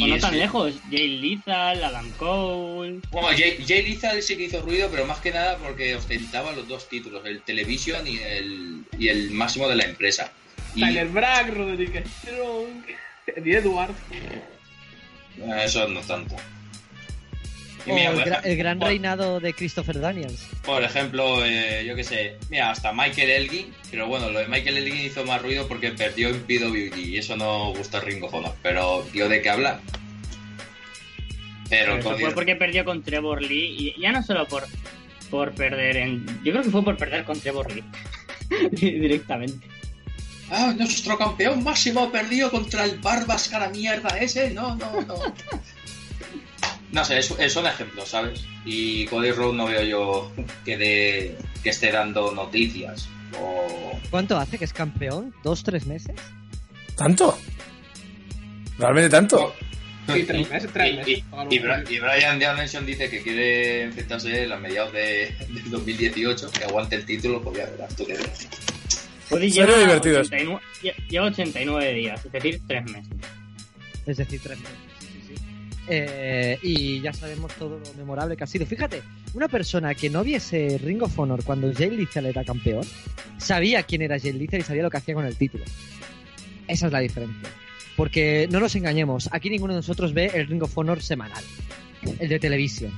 O 0.00 0.06
no 0.06 0.14
es- 0.16 0.22
tan 0.22 0.36
lejos. 0.36 0.74
Jay 0.90 1.18
Lethal, 1.20 1.84
Adam 1.84 2.10
Cole. 2.18 3.00
Bueno, 3.10 3.28
Jay, 3.36 3.64
Jay 3.66 3.88
Lethal 3.88 4.22
sí 4.22 4.36
que 4.36 4.44
hizo 4.44 4.60
ruido, 4.62 4.88
pero 4.90 5.06
más 5.06 5.18
que 5.18 5.30
nada 5.32 5.56
porque 5.58 5.94
ostentaba 5.96 6.52
los 6.52 6.66
dos 6.68 6.88
títulos, 6.88 7.24
el 7.26 7.42
Television 7.42 8.06
y 8.06 8.18
el, 8.18 8.82
y 8.98 9.08
el 9.08 9.30
máximo 9.30 9.68
de 9.68 9.76
la 9.76 9.84
empresa. 9.84 10.32
Tyler 10.80 11.08
Bragg, 11.08 11.54
Roderick 11.54 12.06
Strong, 12.06 12.84
Eddie 13.26 13.56
Edwards. 13.58 13.94
bueno, 15.38 15.54
eso 15.56 15.88
no 15.88 16.00
tanto. 16.00 16.36
Y 17.86 17.90
O 17.90 17.94
mira, 17.94 18.10
el, 18.12 18.18
ejemplo- 18.20 18.56
gran 18.56 18.78
por- 18.78 18.88
reinado 18.88 19.40
de 19.40 19.52
Christopher 19.52 20.00
Daniels. 20.00 20.48
Por 20.64 20.82
ejemplo, 20.82 21.44
eh, 21.44 21.84
yo 21.86 21.94
qué 21.94 22.02
sé, 22.02 22.38
mira, 22.48 22.70
hasta 22.70 22.92
Michael 22.94 23.28
Elgin, 23.30 23.74
pero 23.90 24.06
bueno, 24.08 24.30
lo 24.30 24.38
de 24.38 24.48
Michael 24.48 24.78
Elgin 24.78 25.04
hizo 25.04 25.24
más 25.26 25.42
ruido 25.42 25.68
porque 25.68 25.90
perdió 25.90 26.28
en 26.30 26.40
PWG 26.44 26.96
y 26.98 27.18
eso 27.18 27.36
no 27.36 27.74
gusta 27.74 27.98
a 27.98 28.00
Ringo 28.00 28.28
Honor, 28.28 28.54
pero 28.62 29.06
dio 29.12 29.28
de 29.28 29.42
qué 29.42 29.50
hablar. 29.50 29.80
Pero 31.68 31.98
Pero 32.02 32.16
fue 32.18 32.30
porque 32.32 32.56
perdió 32.56 32.84
con 32.84 33.02
Trevor 33.02 33.42
Lee. 33.42 33.94
Y 33.96 34.00
ya 34.00 34.12
no 34.12 34.22
solo 34.22 34.46
por, 34.46 34.64
por 35.30 35.52
perder 35.52 35.96
en. 35.96 36.26
Yo 36.44 36.52
creo 36.52 36.62
que 36.62 36.70
fue 36.70 36.84
por 36.84 36.96
perder 36.96 37.24
con 37.24 37.40
Trevor 37.40 37.72
Lee. 37.74 37.84
Directamente. 38.70 39.66
Ah, 40.56 40.72
nuestro 40.76 41.18
campeón 41.18 41.64
máximo 41.64 42.12
perdió 42.12 42.50
contra 42.50 42.84
el 42.84 42.98
Barbas 43.00 43.48
cara 43.48 43.68
mierda 43.70 44.10
ese, 44.18 44.50
no, 44.50 44.76
no, 44.76 45.00
no. 45.02 45.14
No 46.92 47.04
sé, 47.04 47.18
es, 47.18 47.32
es- 47.38 47.52
son 47.52 47.66
ejemplos, 47.66 48.08
¿sabes? 48.08 48.44
Y 48.64 49.04
Cody 49.06 49.32
Rhodes 49.32 49.54
no 49.56 49.66
veo 49.66 49.82
yo 49.82 50.32
que, 50.64 50.76
de, 50.76 51.36
que 51.62 51.70
esté 51.70 51.90
dando 51.90 52.32
noticias. 52.32 53.08
O... 53.40 53.98
¿Cuánto 54.10 54.38
hace 54.38 54.58
que 54.58 54.64
es 54.64 54.72
campeón? 54.72 55.34
¿Dos, 55.42 55.64
tres 55.64 55.86
meses? 55.86 56.14
¿Tanto? 56.96 57.36
¿Realmente 58.78 59.10
tanto? 59.10 59.54
Sí, 60.12 60.22
tres 60.24 60.48
meses, 60.50 60.70
tres 60.72 60.92
Y- 60.92 60.96
meses. 60.98 61.24
Y, 61.50 61.54
y 61.54 61.96
y 61.96 61.98
Brian 61.98 62.38
Danielson 62.38 62.86
dice 62.86 63.08
que 63.10 63.22
quiere 63.22 63.84
enfrentarse 63.84 64.52
a 64.52 64.56
mediados 64.56 64.92
de, 64.92 65.34
del 65.48 65.70
2018, 65.70 66.50
que 66.52 66.64
aguante 66.64 66.94
el 66.96 67.04
título, 67.06 67.42
pues 67.42 67.56
ya 67.58 67.64
verás 67.66 67.96
tú 67.96 68.06
qué 68.06 68.14
Sería 69.40 69.66
lleva 69.66 69.78
divertido. 69.78 70.20
89, 70.20 70.60
lle- 70.82 71.08
lleva 71.08 71.26
89 71.26 71.92
días, 71.94 72.24
es 72.24 72.32
decir, 72.32 72.60
3 72.66 72.84
meses. 72.90 73.12
Es 74.06 74.16
decir, 74.18 74.40
tres 74.42 74.58
meses. 74.58 74.76
Sí, 75.00 75.06
sí, 75.28 75.34
sí. 75.36 75.42
Eh, 75.88 76.58
y 76.62 77.00
ya 77.00 77.12
sabemos 77.12 77.52
todo 77.54 77.78
lo 77.78 77.94
memorable 77.94 78.36
que 78.36 78.44
ha 78.44 78.46
sido. 78.46 78.66
Fíjate, 78.66 79.02
una 79.32 79.48
persona 79.48 79.94
que 79.94 80.10
no 80.10 80.22
viese 80.22 80.78
Ring 80.82 81.02
of 81.02 81.18
Honor 81.18 81.42
cuando 81.42 81.72
Jay 81.72 81.90
Lethal 81.90 82.26
era 82.26 82.44
campeón, 82.44 82.84
sabía 83.38 83.82
quién 83.82 84.02
era 84.02 84.18
Jay 84.20 84.32
Lethal 84.34 84.60
y 84.60 84.62
sabía 84.62 84.82
lo 84.82 84.90
que 84.90 84.98
hacía 84.98 85.14
con 85.14 85.24
el 85.24 85.36
título. 85.36 85.64
Esa 86.68 86.86
es 86.86 86.92
la 86.92 87.00
diferencia. 87.00 87.48
Porque 87.96 88.48
no 88.50 88.60
nos 88.60 88.74
engañemos, 88.76 89.28
aquí 89.32 89.48
ninguno 89.50 89.72
de 89.72 89.78
nosotros 89.78 90.12
ve 90.12 90.30
el 90.34 90.46
Ring 90.48 90.62
of 90.62 90.76
Honor 90.76 91.00
semanal, 91.02 91.42
el 92.18 92.28
de 92.28 92.38
televisión. 92.38 92.92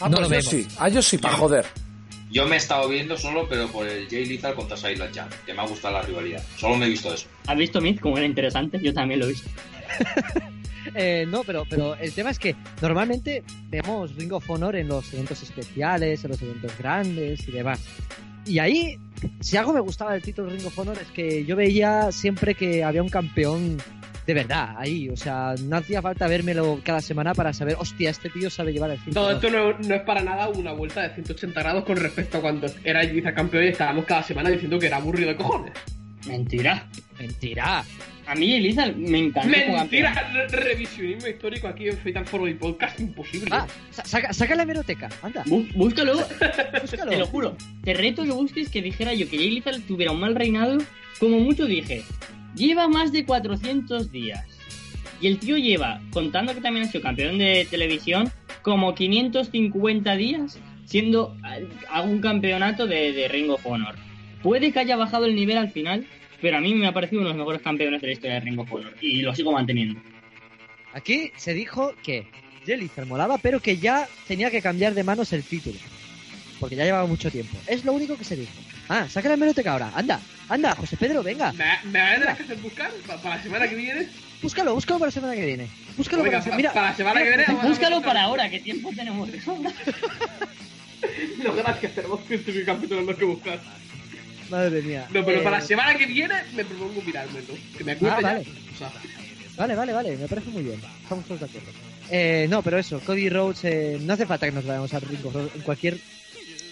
Ah, 0.00 0.08
no 0.08 0.18
pues 0.18 0.20
lo 0.20 0.22
yo 0.26 0.28
vemos. 0.30 0.44
sí. 0.46 0.66
Ah, 0.78 0.88
yo 0.88 1.00
sí, 1.02 1.18
para 1.18 1.36
joder. 1.36 1.64
Yo 2.30 2.46
me 2.46 2.54
he 2.54 2.58
estado 2.58 2.88
viendo 2.88 3.16
solo, 3.16 3.46
pero 3.48 3.68
por 3.68 3.86
el 3.86 4.08
Jay 4.08 4.24
Lethal 4.26 4.54
contra 4.54 4.76
Silent 4.76 5.14
Jan, 5.14 5.28
que 5.46 5.54
me 5.54 5.62
ha 5.62 5.66
gustado 5.66 5.94
la 5.94 6.02
rivalidad. 6.02 6.42
Solo 6.56 6.76
me 6.76 6.86
he 6.86 6.88
visto 6.88 7.12
eso. 7.12 7.26
¿Has 7.46 7.56
visto 7.56 7.80
Myth 7.80 8.00
como 8.00 8.16
era 8.16 8.26
interesante? 8.26 8.80
Yo 8.82 8.92
también 8.92 9.20
lo 9.20 9.26
he 9.26 9.30
visto. 9.30 9.50
Eh, 10.94 11.26
no, 11.26 11.42
pero, 11.44 11.64
pero 11.68 11.96
el 11.96 12.12
tema 12.12 12.30
es 12.30 12.38
que 12.38 12.54
normalmente 12.80 13.42
vemos 13.68 14.14
Ring 14.14 14.32
of 14.32 14.48
Honor 14.48 14.76
en 14.76 14.88
los 14.88 15.12
eventos 15.12 15.42
especiales, 15.42 16.22
en 16.22 16.30
los 16.30 16.42
eventos 16.42 16.76
grandes 16.78 17.48
y 17.48 17.52
demás. 17.52 17.80
Y 18.46 18.58
ahí, 18.58 18.98
si 19.40 19.56
algo 19.56 19.72
me 19.72 19.80
gustaba 19.80 20.12
del 20.12 20.22
título 20.22 20.50
Ring 20.50 20.66
of 20.66 20.78
Honor 20.78 20.98
es 21.00 21.08
que 21.08 21.44
yo 21.44 21.56
veía 21.56 22.12
siempre 22.12 22.54
que 22.54 22.84
había 22.84 23.02
un 23.02 23.08
campeón 23.08 23.78
de 24.26 24.34
verdad 24.34 24.74
ahí. 24.78 25.08
O 25.08 25.16
sea, 25.16 25.54
no 25.62 25.76
hacía 25.76 26.00
falta 26.02 26.26
vérmelo 26.28 26.80
cada 26.84 27.00
semana 27.00 27.34
para 27.34 27.52
saber, 27.52 27.76
hostia, 27.78 28.10
este 28.10 28.30
tío 28.30 28.50
sabe 28.50 28.72
llevar 28.72 28.90
el 28.90 28.98
Todo 29.12 29.30
cinturón. 29.30 29.34
esto 29.34 29.82
no, 29.82 29.88
no 29.88 29.94
es 29.94 30.02
para 30.02 30.22
nada 30.22 30.48
una 30.48 30.72
vuelta 30.72 31.02
de 31.02 31.14
180 31.14 31.60
grados 31.60 31.84
con 31.84 31.96
respecto 31.96 32.38
a 32.38 32.40
cuando 32.40 32.66
era 32.84 33.04
Ibiza 33.04 33.34
campeón 33.34 33.64
y 33.64 33.68
estábamos 33.68 34.04
cada 34.04 34.22
semana 34.22 34.50
diciendo 34.50 34.78
que 34.78 34.86
era 34.86 34.96
aburrido 34.96 35.28
de 35.28 35.36
cojones. 35.36 35.72
Mentira. 36.26 36.86
Mentira. 37.18 37.84
A 38.26 38.34
mí 38.34 38.54
Elisa 38.54 38.86
me 38.96 39.18
encanta. 39.18 39.46
Mentira, 39.48 40.14
re- 40.32 40.48
revisionismo 40.48 41.28
histórico 41.28 41.68
aquí 41.68 41.88
en 41.90 41.98
Fatal 41.98 42.24
Forward 42.24 42.56
Podcast, 42.56 42.98
imposible. 42.98 43.48
Ah, 43.52 43.66
sa- 43.90 44.06
saca, 44.06 44.32
saca 44.32 44.54
la 44.54 44.62
hemeroteca, 44.62 45.10
anda. 45.22 45.44
Bú- 45.44 45.68
Búscalo. 45.74 46.14
Búscalo. 46.80 47.10
Te 47.10 47.18
lo 47.18 47.26
juro. 47.26 47.54
Te 47.82 47.92
reto 47.92 48.24
que 48.24 48.30
busques 48.30 48.70
que 48.70 48.80
dijera 48.80 49.12
yo 49.12 49.28
que 49.28 49.36
Jay 49.36 49.50
Lethal 49.50 49.82
tuviera 49.82 50.12
un 50.12 50.20
mal 50.20 50.34
reinado. 50.34 50.78
Como 51.20 51.38
mucho 51.40 51.66
dije, 51.66 52.02
lleva 52.54 52.88
más 52.88 53.12
de 53.12 53.24
400 53.24 54.10
días. 54.10 54.44
Y 55.20 55.28
el 55.28 55.38
tío 55.38 55.56
lleva, 55.56 56.00
contando 56.12 56.54
que 56.54 56.60
también 56.60 56.86
ha 56.86 56.90
sido 56.90 57.02
campeón 57.02 57.38
de 57.38 57.66
televisión, 57.70 58.30
como 58.62 58.94
550 58.94 60.16
días 60.16 60.58
siendo 60.86 61.36
a- 61.42 61.58
a 61.98 62.02
un 62.02 62.20
campeonato 62.20 62.86
de, 62.86 63.12
de 63.12 63.28
Ring 63.28 63.50
of 63.50 63.64
Honor. 63.64 63.94
Puede 64.42 64.72
que 64.72 64.80
haya 64.80 64.96
bajado 64.96 65.24
el 65.26 65.34
nivel 65.34 65.56
al 65.56 65.70
final, 65.70 66.06
pero 66.42 66.58
a 66.58 66.60
mí 66.60 66.74
me 66.74 66.86
ha 66.86 66.92
parecido 66.92 67.20
uno 67.22 67.28
de 67.30 67.34
los 67.34 67.38
mejores 67.38 67.62
campeones 67.62 68.00
de 68.02 68.06
la 68.08 68.12
historia 68.12 68.34
de 68.34 68.40
Ring 68.40 68.58
of 68.58 68.70
Honor. 68.72 68.94
Y 69.00 69.22
lo 69.22 69.34
sigo 69.34 69.52
manteniendo. 69.52 70.00
Aquí 70.92 71.30
se 71.36 71.54
dijo 71.54 71.94
que 72.02 72.26
Jellifer 72.66 73.06
molaba, 73.06 73.38
pero 73.38 73.60
que 73.60 73.78
ya 73.78 74.06
tenía 74.28 74.50
que 74.50 74.60
cambiar 74.62 74.94
de 74.94 75.04
manos 75.04 75.32
el 75.32 75.42
título. 75.42 75.78
Porque 76.60 76.76
ya 76.76 76.84
llevaba 76.84 77.06
mucho 77.06 77.30
tiempo. 77.30 77.56
Es 77.66 77.84
lo 77.84 77.92
único 77.92 78.16
que 78.16 78.24
se 78.24 78.36
dijo. 78.36 78.52
Ah, 78.88 79.08
saca 79.08 79.28
la 79.28 79.34
hemeroteca 79.34 79.72
ahora. 79.72 79.92
Anda, 79.94 80.20
anda, 80.48 80.74
José 80.74 80.96
Pedro, 80.96 81.22
venga. 81.22 81.52
¿Me, 81.52 81.64
me 81.90 81.98
vas 82.00 82.10
a 82.12 82.14
tener 82.20 82.36
que 82.36 82.42
hacer 82.42 82.56
buscar 82.58 82.90
pa- 83.06 83.16
para 83.16 83.36
la 83.36 83.42
semana 83.42 83.68
que 83.68 83.74
viene? 83.76 84.08
Búscalo, 84.42 84.74
búscalo 84.74 84.98
para 84.98 85.08
la 85.08 85.12
semana 85.12 85.34
que 85.34 85.46
viene. 85.46 85.68
Búscalo 85.96 86.22
para, 86.24 86.40
pa- 86.44 86.56
mira, 86.56 86.72
para 86.72 86.90
la 86.90 86.96
semana 86.96 87.22
que 87.22 87.28
viene. 87.28 87.44
Búscalo 87.62 88.02
para 88.02 88.22
ahora, 88.24 88.50
que 88.50 88.60
tiempo 88.60 88.90
tenemos 88.94 89.30
de 89.32 89.40
sobra. 89.40 89.70
No, 91.42 91.54
gracias, 91.54 91.92
tenemos 91.94 92.20
que 92.22 92.36
este 92.36 92.64
capítulo 92.64 93.00
en 93.00 93.06
los 93.06 93.16
que 93.16 93.24
buscar. 93.26 93.60
Madre 94.50 94.80
mía. 94.82 95.06
No, 95.12 95.24
pero 95.24 95.40
Eh, 95.40 95.44
para 95.44 95.58
la 95.58 95.64
semana 95.64 95.94
que 95.96 96.06
viene 96.06 96.34
me 96.54 96.64
propongo 96.64 97.02
mirármelo. 97.02 97.54
Que 97.76 97.84
me 97.84 97.92
acuerde 97.92 98.14
Ah, 98.16 98.20
ya. 98.22 98.28
vale. 98.28 98.46
O 98.74 98.78
sea, 98.78 98.92
Vale, 99.56 99.74
vale, 99.74 99.92
vale, 99.92 100.16
me 100.16 100.26
parece 100.26 100.48
muy 100.50 100.62
bien. 100.62 100.80
Estamos 101.02 101.24
todos 101.26 101.40
de 101.40 101.46
acuerdo. 101.46 101.68
Eh, 102.10 102.46
no, 102.48 102.62
pero 102.62 102.78
eso, 102.78 103.00
Cody 103.00 103.28
Rhodes, 103.28 103.64
eh, 103.64 103.98
no 104.00 104.14
hace 104.14 104.26
falta 104.26 104.46
que 104.46 104.52
nos 104.52 104.64
vayamos 104.64 104.92
a 104.94 105.00
Ring 105.00 105.24
of 105.26 105.36
Honor. 105.36 105.50
En 105.54 105.60
cualquier 105.60 105.98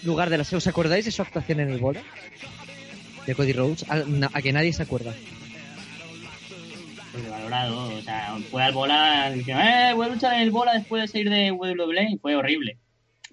lugar 0.05 0.30
de 0.30 0.38
la 0.38 0.44
serie. 0.44 0.59
¿Os 0.59 0.66
acordáis 0.66 1.05
de 1.05 1.11
su 1.11 1.22
actuación 1.22 1.61
en 1.61 1.70
el 1.70 1.78
bola? 1.78 2.03
De 3.26 3.34
Cody 3.34 3.53
Rhodes, 3.53 3.86
a, 3.88 4.42
que 4.42 4.53
nadie 4.53 4.72
se 4.72 4.82
acuerda. 4.82 5.14
Valorado, 7.30 7.94
o 7.94 8.00
sea, 8.00 8.36
fue 8.50 8.62
al 8.62 8.72
bola 8.72 9.30
diciendo, 9.30 9.62
eh, 9.62 9.92
voy 9.94 10.07
a 10.07 10.09
luchar 10.09 10.34
en 10.34 10.40
el 10.40 10.50
bola 10.50 10.72
después 10.72 11.03
de 11.03 11.09
salir 11.09 11.30
de 11.30 11.53
WWE 11.53 12.12
y 12.12 12.18
fue 12.18 12.34
horrible. 12.34 12.78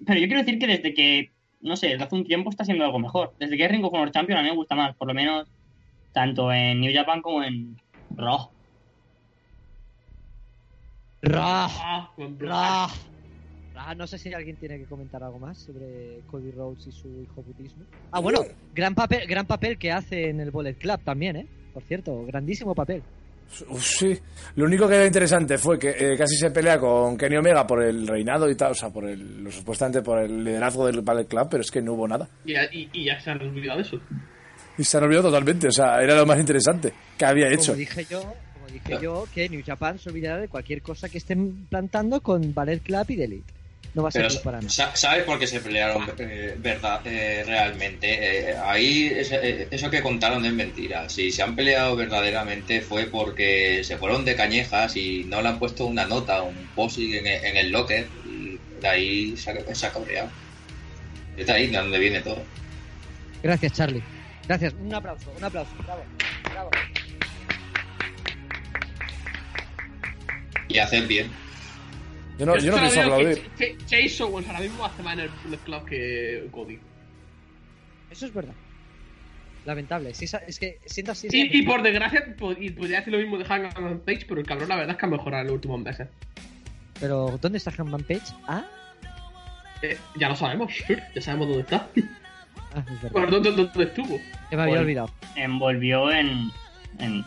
Pero 0.06 0.20
yo 0.20 0.26
quiero 0.26 0.42
decir 0.42 0.58
que 0.58 0.66
desde 0.66 0.94
que, 0.94 1.32
no 1.60 1.76
sé, 1.76 1.88
desde 1.88 2.04
hace 2.04 2.14
un 2.14 2.24
tiempo 2.24 2.50
está 2.50 2.64
siendo 2.64 2.84
algo 2.84 2.98
mejor. 2.98 3.34
Desde 3.38 3.56
que 3.56 3.64
es 3.64 3.70
Ring 3.70 3.84
of 3.84 3.92
Honor 3.92 4.12
Champion 4.12 4.38
a 4.38 4.42
mí 4.42 4.48
me 4.50 4.54
gusta 4.54 4.74
más, 4.74 4.94
por 4.96 5.08
lo 5.08 5.14
menos 5.14 5.48
tanto 6.12 6.52
en 6.52 6.80
New 6.80 6.92
Japan 6.94 7.22
como 7.22 7.42
en 7.42 7.76
Raw. 8.16 8.50
Ra, 11.22 11.68
ah, 13.88 13.94
no 13.94 14.06
sé 14.06 14.18
si 14.18 14.32
alguien 14.32 14.56
tiene 14.56 14.78
que 14.78 14.84
comentar 14.84 15.22
algo 15.22 15.38
más 15.38 15.58
sobre 15.58 16.20
Cody 16.30 16.50
Rhodes 16.52 16.86
y 16.86 16.92
su 16.92 17.08
hijoputismo. 17.22 17.84
Ah, 18.12 18.20
bueno, 18.20 18.40
gran 18.74 18.94
papel, 18.94 19.26
gran 19.26 19.46
papel 19.46 19.78
que 19.78 19.90
hace 19.92 20.28
en 20.30 20.40
el 20.40 20.50
Bullet 20.50 20.74
Club 20.74 21.00
también, 21.04 21.36
¿eh? 21.36 21.46
Por 21.72 21.82
cierto, 21.84 22.24
grandísimo 22.26 22.74
papel. 22.74 23.02
Uf, 23.68 23.84
sí. 23.84 24.16
Lo 24.54 24.64
único 24.66 24.86
que 24.88 24.94
era 24.94 25.06
interesante 25.06 25.58
fue 25.58 25.76
que 25.78 25.90
eh, 25.90 26.16
casi 26.16 26.36
se 26.36 26.50
pelea 26.52 26.78
con 26.78 27.16
Kenny 27.16 27.36
Omega 27.36 27.66
por 27.66 27.82
el 27.82 28.06
reinado 28.06 28.48
y 28.48 28.54
tal, 28.54 28.72
o 28.72 28.74
sea, 28.74 28.90
por 28.90 29.04
el, 29.08 29.42
lo- 29.44 29.50
supuestamente 29.50 30.02
por 30.02 30.20
el 30.20 30.44
liderazgo 30.44 30.86
del 30.86 31.00
Ballet 31.00 31.26
Club, 31.26 31.48
pero 31.50 31.60
es 31.62 31.70
que 31.70 31.82
no 31.82 31.94
hubo 31.94 32.06
nada. 32.06 32.28
Y, 32.44 32.52
ya- 32.52 32.68
y, 32.72 32.88
y 32.92 33.06
ya 33.06 33.18
se 33.20 33.30
han 33.30 33.40
olvidado 33.42 33.78
de 33.80 33.84
eso. 33.84 34.00
Y 34.78 34.84
se 34.84 34.96
han 34.96 35.02
olvidado 35.04 35.28
totalmente, 35.30 35.66
o 35.66 35.72
sea, 35.72 36.00
era 36.00 36.14
lo 36.14 36.24
más 36.26 36.38
interesante 36.38 36.92
que 37.18 37.24
había 37.24 37.48
hecho. 37.48 37.72
Como 37.72 37.78
dije 37.78 38.06
yo, 38.08 38.20
como 38.54 38.66
dije 38.72 38.98
yo, 39.02 39.26
que 39.34 39.48
New 39.48 39.62
Japan 39.66 39.98
se 39.98 40.10
olvidará 40.10 40.38
de 40.38 40.46
cualquier 40.48 40.80
cosa 40.80 41.08
que 41.08 41.18
estén 41.18 41.66
plantando 41.66 42.20
con 42.20 42.54
Ballet 42.54 42.80
Club 42.82 43.04
y 43.08 43.16
The 43.16 43.24
Elite. 43.24 43.52
No 43.92 44.02
va 44.02 44.08
a 44.08 44.12
servir 44.12 44.38
para 44.44 44.58
nada. 44.58 44.68
sa- 44.70 44.94
¿sabes 44.94 45.24
por 45.24 45.38
qué 45.38 45.46
se 45.48 45.60
pelearon 45.60 46.08
eh, 46.18 46.54
verdad, 46.58 47.00
eh, 47.06 47.42
realmente? 47.44 48.50
Eh, 48.50 48.56
ahí 48.64 49.06
es- 49.06 49.32
eso 49.32 49.90
que 49.90 50.00
contaron 50.00 50.44
es 50.44 50.52
mentira. 50.52 51.08
Si 51.08 51.32
se 51.32 51.42
han 51.42 51.56
peleado 51.56 51.96
verdaderamente 51.96 52.82
fue 52.82 53.06
porque 53.06 53.82
se 53.82 53.96
fueron 53.98 54.24
de 54.24 54.36
cañejas 54.36 54.96
y 54.96 55.24
no 55.24 55.42
le 55.42 55.48
han 55.48 55.58
puesto 55.58 55.86
una 55.86 56.06
nota, 56.06 56.42
un 56.42 56.68
posing 56.68 57.14
en, 57.14 57.26
el- 57.26 57.44
en 57.44 57.56
el 57.56 57.70
locker 57.72 58.08
y 58.24 58.58
de 58.80 58.88
ahí 58.88 59.36
se 59.36 59.50
ha, 59.50 59.74
se 59.74 59.86
ha 59.86 59.92
cabreado. 59.92 60.30
Es 61.36 61.46
de 61.46 61.52
ahí 61.52 61.66
de 61.66 61.76
donde 61.78 61.98
viene 61.98 62.20
todo. 62.20 62.44
Gracias, 63.42 63.72
Charlie. 63.72 64.04
Gracias. 64.46 64.72
Un 64.74 64.94
aplauso, 64.94 65.32
un 65.36 65.42
aplauso. 65.44 65.72
Bravo. 65.84 66.04
Bravo. 66.52 66.70
Y 70.68 70.78
hacer 70.78 71.06
bien. 71.08 71.32
Yo 72.40 72.46
no, 72.46 72.56
yo 72.58 72.72
no 72.72 72.78
pienso 72.78 73.00
aplaudir. 73.02 73.38
Ch- 73.58 73.76
Ch- 73.76 73.86
Chase 73.86 74.22
Owens 74.24 74.48
ahora 74.48 74.60
mismo 74.60 74.84
hace 74.84 75.02
más 75.02 75.12
en 75.14 75.20
el 75.20 75.28
Bullet 75.44 75.58
Club 75.58 75.84
que 75.84 76.48
Cody. 76.50 76.78
Eso 78.10 78.26
es 78.26 78.34
verdad. 78.34 78.54
Lamentable. 79.66 80.14
Si 80.14 80.24
esa- 80.24 80.38
es 80.38 80.58
que 80.58 80.80
siento 80.86 81.12
así. 81.12 81.28
Y, 81.30 81.62
por 81.62 81.82
desgracia, 81.82 82.24
y 82.58 82.70
podría 82.70 82.98
decir 82.98 83.12
lo 83.12 83.18
mismo 83.18 83.36
de 83.38 83.44
Hangman 83.44 84.00
Page, 84.00 84.24
pero 84.26 84.40
el 84.40 84.46
cabrón 84.46 84.68
la 84.70 84.76
verdad 84.76 84.92
es 84.92 84.96
que 84.98 85.06
ha 85.06 85.08
mejorado 85.10 85.42
en 85.42 85.46
los 85.48 85.54
últimos 85.54 85.80
meses. 85.80 86.08
Pero, 86.98 87.38
¿dónde 87.40 87.58
está 87.58 87.70
Hangman 87.70 88.02
Page? 88.04 88.32
Ah, 88.48 88.64
Eh, 89.82 89.96
ya 90.16 90.28
lo 90.28 90.36
sabemos, 90.36 90.72
sure, 90.74 91.02
ya 91.14 91.20
sabemos 91.22 91.48
dónde 91.48 91.62
está. 91.62 91.88
ah 92.74 92.80
es 92.86 93.02
verdad. 93.02 93.10
Bueno, 93.12 93.26
¿dónde, 93.30 93.50
dónde 93.52 93.84
estuvo? 93.84 94.18
Que 94.50 94.56
me 94.56 94.62
había 94.62 94.66
Bueno. 94.72 94.80
olvidado. 94.82 95.10
Envolvió 95.36 96.10
en, 96.10 96.50
en 97.00 97.24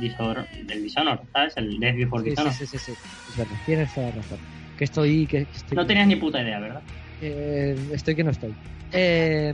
Dishonor, 0.00 0.46
del 0.66 0.82
Dishonor, 0.82 1.20
¿sabes? 1.32 1.54
El 1.56 1.78
Death 1.80 1.96
Before 1.96 2.22
Sí, 2.24 2.30
Dishonor. 2.30 2.52
sí, 2.52 2.66
sí, 2.66 2.78
sí, 2.78 2.92
sí. 2.92 2.92
Es 3.30 3.36
verdad. 3.36 3.54
Tienes 3.66 3.94
toda 3.94 4.08
la 4.08 4.12
razón. 4.16 4.38
Que 4.78 4.84
estoy. 4.84 5.26
Que, 5.26 5.44
que 5.46 5.56
estoy 5.56 5.76
No 5.76 5.86
tenías 5.86 6.06
ni 6.06 6.16
puta 6.16 6.42
idea, 6.42 6.58
¿verdad? 6.60 6.82
Eh, 7.20 7.76
estoy 7.92 8.14
que 8.16 8.24
no 8.24 8.30
estoy. 8.30 8.54
Eh, 8.92 9.52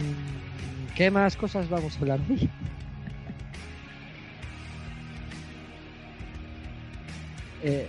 ¿Qué 0.95 1.11
más 1.11 1.37
cosas 1.37 1.69
vamos 1.69 1.97
a 1.97 2.01
hablar 2.01 2.21
hoy? 2.29 2.49
Eh, 7.63 7.89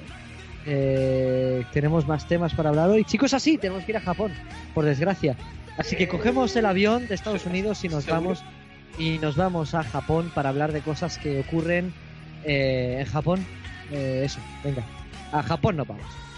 eh, 0.66 1.64
tenemos 1.74 2.08
más 2.08 2.28
temas 2.28 2.54
para 2.54 2.70
hablar 2.70 2.90
hoy. 2.90 3.04
Chicos, 3.06 3.34
así, 3.34 3.58
tenemos 3.58 3.84
que 3.86 3.92
ir 3.92 3.98
a 3.98 4.02
Japón, 4.02 4.32
por 4.74 4.86
desgracia. 4.86 5.36
Así 5.78 5.96
que 5.96 6.08
cogemos 6.08 6.56
el 6.56 6.66
avión 6.66 7.08
de 7.08 7.16
Estados 7.16 7.46
Unidos 7.46 7.84
y 7.86 7.90
nos 7.90 8.04
¿Seguro? 8.04 8.22
vamos 8.22 8.44
y 9.00 9.18
nos 9.18 9.38
vamos 9.38 9.74
a 9.74 9.84
Japón 9.84 10.30
para 10.36 10.50
hablar 10.50 10.74
de 10.74 10.82
cosas 10.82 11.18
que 11.18 11.40
ocurren 11.40 11.94
eh, 12.44 12.98
en 13.00 13.06
Japón. 13.06 13.44
Eh, 13.92 14.22
eso, 14.26 14.40
venga, 14.64 14.84
a 15.32 15.42
Japón 15.42 15.78
nos 15.78 15.88
vamos. 15.88 16.29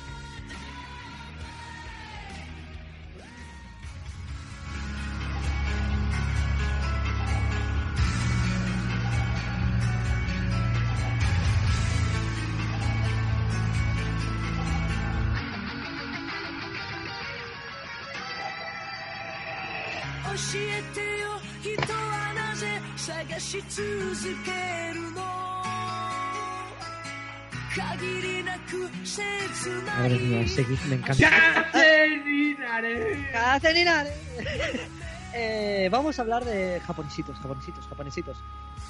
Eh, 35.34 35.88
vamos 35.90 36.20
a 36.20 36.24
hablar 36.24 36.44
de 36.44 36.82
japonesitos, 36.86 37.38
japonesitos, 37.38 37.88
japonesitos. 37.88 38.38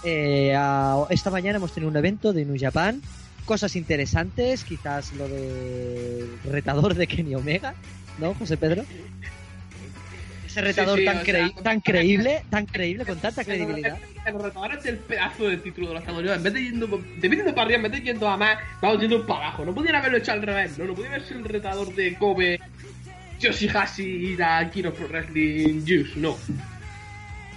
Eh, 0.03 0.55
a- 0.57 1.05
esta 1.11 1.29
mañana 1.29 1.57
hemos 1.57 1.71
tenido 1.71 1.89
un 1.91 1.95
evento 1.97 2.33
de 2.33 2.45
New 2.45 2.57
Japan, 2.59 2.99
cosas 3.45 3.75
interesantes, 3.75 4.63
quizás 4.63 5.13
lo 5.13 5.27
de 5.27 6.27
retador 6.45 6.95
de 6.95 7.05
Kenny 7.05 7.35
Omega, 7.35 7.75
¿no, 8.17 8.33
José 8.33 8.57
Pedro? 8.57 8.83
Ese 10.51 10.61
retador 10.61 10.99
sí, 10.99 11.05
tan, 11.05 11.23
sea, 11.23 11.49
tan 11.63 11.79
creíble, 11.81 12.43
tan 12.49 12.65
creíble, 12.65 13.05
con 13.05 13.17
tanta 13.19 13.43
credibilidad. 13.45 13.97
El 14.25 14.33
retador 14.33 14.73
es 14.75 14.85
el 14.85 14.97
pedazo 14.97 15.47
del 15.47 15.61
título 15.61 15.87
de 15.87 15.93
los 15.93 16.01
Estados 16.01 16.19
Unidos. 16.19 16.37
En 16.37 16.43
vez 16.43 16.53
de 16.53 16.63
yendo, 16.63 16.87
de 16.87 17.29
vez 17.29 17.37
yendo 17.37 17.55
para 17.55 17.61
arriba, 17.63 17.77
en 17.77 17.83
vez 17.83 17.91
de 17.93 18.01
yendo 18.01 18.27
a 18.27 18.35
más, 18.35 18.57
vamos 18.81 18.99
yendo 18.99 19.25
para 19.25 19.47
abajo. 19.47 19.65
No 19.65 19.73
podían 19.73 19.95
haberlo 19.95 20.17
hecho 20.17 20.33
al 20.33 20.41
revés, 20.41 20.77
¿no? 20.77 20.85
No 20.85 20.93
podía 20.93 21.09
haber 21.11 21.23
sido 21.23 21.39
el 21.39 21.45
retador 21.45 21.95
de 21.95 22.15
Kobe, 22.15 22.59
Yoshihashi 23.39 24.03
y 24.03 24.35
la 24.35 24.69
Kino 24.69 24.93
Pro 24.93 25.07
Wrestling 25.07 25.83
Juice, 25.85 26.11
no. 26.17 26.37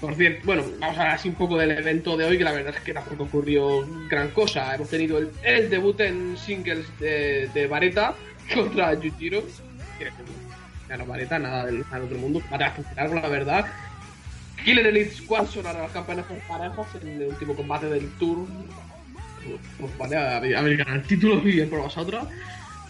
Por 0.01 0.15
cierto, 0.15 0.43
bueno, 0.45 0.63
vamos 0.79 0.97
a 0.97 1.01
hablar 1.03 1.17
así 1.17 1.29
un 1.29 1.35
poco 1.35 1.59
del 1.59 1.73
evento 1.73 2.17
de 2.17 2.27
hoy, 2.27 2.39
que 2.39 2.45
la 2.45 2.53
verdad 2.53 2.75
es 2.77 2.83
que 2.83 2.93
tampoco 2.93 3.25
ocurrió 3.25 3.85
gran 4.09 4.29
cosa. 4.31 4.75
Hemos 4.75 4.89
tenido 4.89 5.19
el, 5.19 5.31
el 5.43 5.69
debut 5.69 5.99
en 6.01 6.37
singles 6.37 6.87
de, 7.01 7.49
de 7.53 7.67
Vareta 7.67 8.15
contra 8.55 8.95
Yujiro. 8.95 9.43
Que 9.99 10.11
ganó 10.97 11.07
Vareta, 11.07 11.39
nada 11.39 11.67
del 11.67 11.81
nada 11.91 12.05
otro 12.05 12.19
mundo. 12.19 12.41
Para 12.49 12.71
funcionar, 12.71 13.11
la 13.11 13.29
verdad. 13.29 13.67
Killer 14.65 14.87
Elite 14.87 15.11
Squad 15.15 15.47
sonaron 15.47 15.83
las 15.83 15.91
campanas 15.91 16.25
por 16.27 16.39
parejos 16.39 16.87
en 17.03 17.09
el 17.23 17.29
último 17.29 17.55
combate 17.55 17.87
del 17.87 18.09
Tour. 18.19 18.47
Pues 19.79 19.99
vale, 19.99 20.17
a 20.17 20.41
ver, 20.41 20.77
ganar 20.77 20.97
el 20.97 21.03
título 21.03 21.37
muy 21.37 21.53
bien 21.53 21.69
por 21.69 21.81
vosotros. 21.81 22.27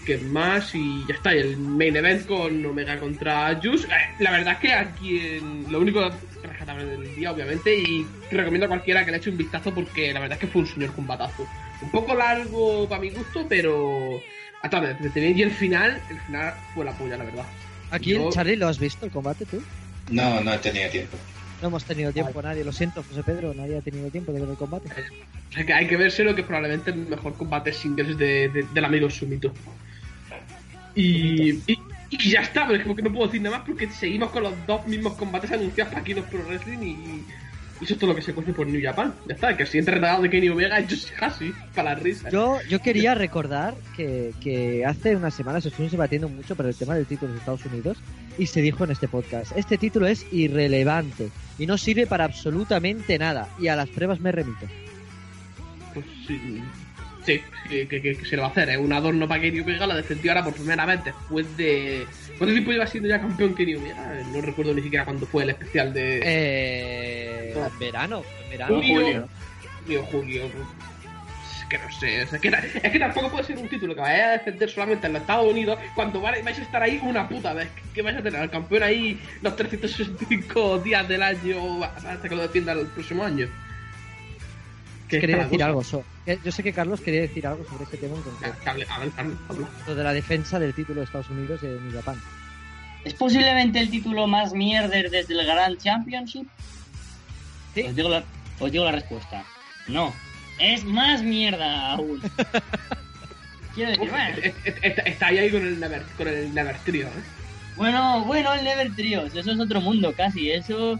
Que 0.06 0.18
más 0.18 0.74
y 0.74 1.02
ya 1.08 1.14
está. 1.14 1.34
Y 1.34 1.38
el 1.38 1.56
main 1.56 1.96
event 1.96 2.26
con 2.26 2.64
Omega 2.66 3.00
contra 3.00 3.58
Juice. 3.60 3.86
Eh, 3.88 3.90
la 4.18 4.30
verdad 4.32 4.52
es 4.52 4.58
que 4.58 4.72
aquí 4.74 5.18
en- 5.18 5.64
lo 5.72 5.80
único 5.80 6.10
rescatable 6.42 6.84
del 6.84 7.16
día, 7.16 7.32
obviamente, 7.32 7.74
y 7.74 8.06
recomiendo 8.30 8.66
a 8.66 8.68
cualquiera 8.68 9.02
que 9.04 9.10
le 9.10 9.16
eche 9.16 9.30
un 9.30 9.38
vistazo 9.38 9.72
porque 9.74 10.12
la 10.12 10.20
verdad 10.20 10.36
es 10.36 10.40
que 10.42 10.46
fue 10.52 10.60
un 10.60 10.68
señor 10.68 10.92
combatazo. 10.94 11.46
Un 11.80 11.90
poco 11.90 12.14
largo 12.14 12.86
para 12.86 13.00
mi 13.00 13.10
gusto, 13.10 13.46
pero 13.48 14.20
hasta 14.62 14.90
entretenía. 14.90 15.30
Y 15.30 15.42
el 15.42 15.50
final, 15.50 15.98
el 16.10 16.20
final 16.20 16.52
fue 16.74 16.84
la 16.84 16.92
polla, 16.92 17.16
la 17.16 17.24
verdad. 17.24 17.44
Aquí, 17.90 18.10
Yo- 18.12 18.30
Charlie, 18.30 18.56
¿lo 18.56 18.68
has 18.68 18.78
visto 18.78 19.04
el 19.06 19.12
combate 19.12 19.44
tú? 19.46 19.62
No, 20.10 20.40
no 20.40 20.52
he 20.52 20.58
tenido 20.58 20.90
tiempo. 20.90 21.16
No 21.62 21.68
hemos 21.68 21.84
tenido 21.84 22.12
tiempo 22.12 22.42
nadie, 22.42 22.64
lo 22.64 22.72
siento, 22.72 23.02
José 23.02 23.22
Pedro, 23.22 23.54
nadie 23.54 23.78
ha 23.78 23.80
tenido 23.80 24.10
tiempo 24.10 24.32
de 24.32 24.40
ver 24.40 24.50
el 24.50 24.56
combate. 24.56 24.88
O 25.50 25.52
sea 25.54 25.64
que 25.64 25.72
hay 25.72 25.86
que 25.86 25.96
vérselo 25.96 26.34
que 26.34 26.40
es 26.42 26.46
probablemente 26.46 26.90
el 26.90 27.06
mejor 27.06 27.34
combate 27.36 27.72
singles 27.72 28.18
de, 28.18 28.48
de- 28.48 28.66
del 28.74 28.84
amigo 28.84 29.08
Sumito. 29.08 29.52
Y, 30.94 31.52
y, 31.66 31.78
y 32.10 32.30
ya 32.30 32.40
está, 32.42 32.66
pero 32.66 32.76
es 32.78 32.82
como 32.82 32.94
que 32.94 33.02
no 33.02 33.12
puedo 33.12 33.26
decir 33.26 33.40
nada 33.42 33.58
más 33.58 33.66
porque 33.66 33.88
seguimos 33.88 34.30
con 34.30 34.42
los 34.44 34.52
dos 34.66 34.86
mismos 34.86 35.14
combates 35.14 35.50
anunciados 35.52 35.92
para 35.92 36.04
Kino 36.04 36.22
Pro 36.24 36.44
Wrestling 36.46 36.78
y, 36.82 37.24
y 37.80 37.84
eso 37.84 37.94
es 37.94 38.00
todo 38.00 38.10
lo 38.10 38.16
que 38.16 38.22
se 38.22 38.32
cuece 38.32 38.52
por 38.52 38.66
New 38.66 38.80
Japan. 38.82 39.14
Ya 39.26 39.34
está, 39.34 39.56
que 39.56 39.62
el 39.64 39.68
siguiente 39.68 39.90
retratado 39.92 40.22
de 40.22 40.30
Kenny 40.30 40.48
Omega 40.48 40.78
es 40.80 40.88
Yoshihashi, 40.88 41.52
para 41.74 41.90
la 41.94 42.00
risa. 42.00 42.30
Yo, 42.30 42.58
yo 42.68 42.80
quería 42.80 43.14
recordar 43.14 43.74
que, 43.96 44.32
que 44.40 44.84
hace 44.86 45.16
unas 45.16 45.34
semanas 45.34 45.66
estuvimos 45.66 45.92
debatiendo 45.92 46.28
mucho 46.28 46.54
por 46.56 46.66
el 46.66 46.74
tema 46.74 46.94
del 46.94 47.06
título 47.06 47.32
de 47.32 47.38
Estados 47.38 47.64
Unidos 47.66 47.98
y 48.38 48.46
se 48.46 48.60
dijo 48.62 48.84
en 48.84 48.90
este 48.90 49.08
podcast, 49.08 49.56
este 49.56 49.78
título 49.78 50.06
es 50.06 50.26
irrelevante 50.32 51.30
y 51.58 51.66
no 51.66 51.76
sirve 51.78 52.06
para 52.06 52.24
absolutamente 52.24 53.18
nada 53.18 53.48
y 53.60 53.68
a 53.68 53.76
las 53.76 53.88
pruebas 53.88 54.20
me 54.20 54.32
remito. 54.32 54.66
Pues 55.92 56.06
sí, 56.26 56.40
sí 57.24 57.40
que, 57.68 57.86
que- 57.88 58.00
que- 58.02 58.16
que 58.16 58.24
se 58.26 58.36
lo 58.36 58.42
va 58.42 58.48
a 58.48 58.50
hacer. 58.50 58.68
Es 58.70 58.78
un 58.78 58.92
adorno 58.92 59.28
para 59.28 59.40
Kenny 59.40 59.60
Omega, 59.60 59.86
lo 59.86 59.94
defendió 59.96 60.32
ahora 60.32 60.44
por 60.44 60.54
primera 60.54 60.84
vez 60.86 61.04
después 61.04 61.56
de... 61.56 62.06
¿Cuánto 62.38 62.52
tiempo 62.52 62.72
lleva 62.72 62.86
siendo 62.86 63.08
ya 63.08 63.20
campeón 63.20 63.54
Kenny 63.54 63.76
Omega? 63.76 64.22
No 64.32 64.40
recuerdo 64.40 64.74
ni 64.74 64.82
siquiera 64.82 65.04
cuándo 65.04 65.26
fue 65.26 65.44
el 65.44 65.50
especial 65.50 65.92
de... 65.92 66.20
Eh, 66.24 67.54
en 67.54 67.78
verano, 67.78 68.22
verano. 68.50 68.76
Julio. 68.76 69.28
Julio, 69.84 70.04
Julio. 70.10 70.44
Es 71.60 71.64
que 71.66 71.78
no 71.78 71.92
sé, 71.92 72.22
es 72.22 72.30
que, 72.40 72.48
es 72.48 72.92
que 72.92 72.98
tampoco 72.98 73.30
puede 73.30 73.44
ser 73.44 73.58
un 73.58 73.68
título 73.68 73.94
que 73.94 74.00
vayáis 74.00 74.24
a 74.24 74.32
defender 74.32 74.68
solamente 74.68 75.06
en 75.06 75.14
los 75.14 75.22
Estados 75.22 75.50
Unidos 75.50 75.78
cuando 75.94 76.20
vais 76.20 76.44
vais 76.44 76.58
a 76.58 76.62
estar 76.62 76.82
ahí 76.82 77.00
una 77.02 77.28
puta 77.28 77.54
vez. 77.54 77.68
Que 77.94 78.02
vais 78.02 78.16
a 78.16 78.22
tener 78.22 78.40
al 78.40 78.50
campeón 78.50 78.82
ahí 78.82 79.20
los 79.40 79.56
365 79.56 80.78
días 80.80 81.08
del 81.08 81.22
año 81.22 81.82
hasta 81.84 82.28
que 82.28 82.34
lo 82.34 82.42
defienda 82.42 82.72
el 82.72 82.86
próximo 82.88 83.24
año. 83.24 83.48
Quería 85.08 85.38
decir 85.44 85.62
algo, 85.62 85.84
so- 85.84 86.04
yo 86.44 86.50
sé 86.52 86.62
que 86.62 86.72
Carlos 86.72 87.00
quería 87.00 87.20
decir 87.22 87.46
algo 87.46 87.64
sobre 87.68 87.84
este 87.84 87.96
tema 87.98 88.16
en 88.16 88.22
concreto, 88.22 88.56
que 88.62 88.70
hable- 88.70 88.86
hable, 88.88 89.12
hable, 89.16 89.34
hable. 89.48 89.66
lo 89.86 89.94
de 89.94 90.02
la 90.04 90.12
defensa 90.12 90.58
del 90.58 90.74
título 90.74 91.00
de 91.00 91.04
Estados 91.04 91.28
Unidos 91.30 91.60
de 91.60 91.78
New 91.80 91.92
Japan. 91.92 92.20
¿Es 93.04 93.12
posiblemente 93.14 93.78
el 93.80 93.90
título 93.90 94.26
más 94.26 94.54
mierder 94.54 95.10
desde 95.10 95.34
el 95.34 95.46
Grand 95.46 95.76
Championship? 95.78 96.46
Sí. 97.74 97.82
Os 97.82 97.94
digo 97.94 98.08
la, 98.08 98.24
os 98.60 98.72
digo 98.72 98.84
la 98.84 98.92
respuesta. 98.92 99.44
No. 99.88 100.14
Es 100.58 100.84
más 100.84 101.22
mierda 101.22 101.92
aún. 101.92 102.22
Quiero 103.74 103.90
decir, 103.90 104.08
bueno, 104.10 104.36
es- 104.42 104.54
Está, 104.82 105.02
está 105.02 105.26
ahí, 105.26 105.38
ahí 105.38 105.50
con 105.50 105.66
el 105.66 105.78
Never, 105.80 106.02
con 106.16 106.28
el 106.28 106.54
Never 106.54 106.76
Trio, 106.78 107.08
¿eh? 107.08 107.22
bueno, 107.76 108.24
bueno, 108.24 108.54
el 108.54 108.64
Never 108.64 108.94
Trios, 108.94 109.34
eso 109.34 109.50
es 109.50 109.58
otro 109.58 109.80
mundo 109.80 110.12
casi, 110.16 110.50
eso 110.50 110.98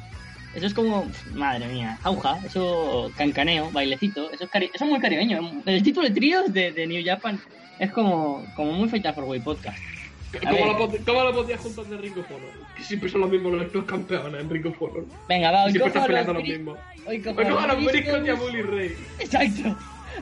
eso 0.54 0.66
es 0.66 0.74
como, 0.74 1.06
madre 1.34 1.66
mía, 1.66 1.98
auja, 2.02 2.38
eso 2.44 3.10
cancaneo, 3.16 3.70
bailecito, 3.72 4.30
eso 4.30 4.44
es, 4.44 4.50
cari- 4.50 4.70
eso 4.72 4.84
es 4.84 4.90
muy 4.90 5.00
caribeño. 5.00 5.62
El 5.66 5.82
título 5.82 6.08
de 6.08 6.14
tríos 6.14 6.52
de, 6.52 6.72
de 6.72 6.86
New 6.86 7.02
Japan 7.04 7.40
es 7.78 7.90
como, 7.92 8.44
como 8.54 8.72
muy 8.72 8.88
Fatal 8.88 9.14
for 9.14 9.24
Way 9.24 9.40
Podcast. 9.40 9.78
¿Cómo 10.42 10.66
lo, 10.66 11.04
¿Cómo 11.04 11.22
lo 11.22 11.32
podías 11.32 11.60
juntar 11.60 11.84
de 11.84 11.96
Honor? 11.96 12.40
Que 12.76 12.82
siempre 12.82 13.08
son 13.08 13.20
los 13.20 13.30
mismos 13.30 13.52
los, 13.52 13.84
campeones 13.84 14.40
en 14.40 14.74
Honor. 14.80 15.06
Venga, 15.28 15.50
va, 15.52 15.64
hoy 15.64 15.70
siempre 15.72 15.92
cojo 15.92 16.06
peleando 16.06 16.32
los, 16.34 16.42
mismos. 16.42 16.78
hoy 17.06 17.20
cojo 17.22 17.40
a 17.40 17.66
los. 17.68 17.84
Briscoes 17.84 18.26
y 18.26 18.30
a 18.30 18.34
Bully 18.34 18.62
Ray. 18.62 18.96
Exacto. 19.20 19.76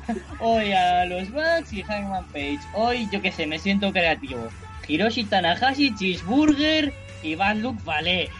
Hoy 0.40 0.72
a 0.72 1.04
los 1.04 1.30
Bucks 1.30 1.70
y 1.72 1.82
Hangman 1.82 2.24
Page. 2.28 2.60
Hoy, 2.74 3.06
yo 3.12 3.20
qué 3.20 3.30
sé, 3.30 3.46
me 3.46 3.58
siento 3.58 3.92
creativo. 3.92 4.48
Hiroshi 4.88 5.24
Tanahashi, 5.24 5.94
Cheeseburger 5.94 6.92
y 7.22 7.34
Van 7.34 7.60
Luke 7.60 7.80
Vale. 7.84 8.30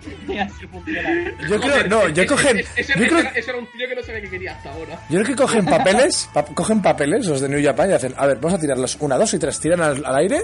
Yo 1.48 1.60
creo, 1.60 1.86
no, 1.88 2.08
yo 2.08 2.26
cogen. 2.26 2.58
ese- 2.76 2.98
Yo 2.98 3.06
creo, 3.06 3.18
ese 3.34 3.50
era 3.50 3.58
un 3.58 3.66
tío 3.66 3.88
que 3.88 3.94
no 3.94 4.02
sabía 4.02 4.20
que 4.22 4.30
quería 4.30 4.52
hasta 4.52 4.72
ahora. 4.72 4.98
yo 5.08 5.20
creo 5.20 5.24
que 5.24 5.34
cogen 5.36 5.64
papeles, 5.66 6.28
pa- 6.34 6.44
cogen 6.44 6.80
papeles, 6.82 7.26
los 7.26 7.40
de 7.40 7.48
New 7.48 7.62
Japan, 7.62 7.90
y 7.90 7.92
hacen, 7.94 8.14
a 8.16 8.26
ver, 8.26 8.36
vamos 8.38 8.54
a 8.58 8.60
tirarlos 8.60 8.96
una, 9.00 9.16
dos 9.18 9.32
y 9.34 9.38
tres, 9.38 9.58
tiran 9.60 9.80
al, 9.82 10.04
al 10.04 10.16
aire, 10.16 10.42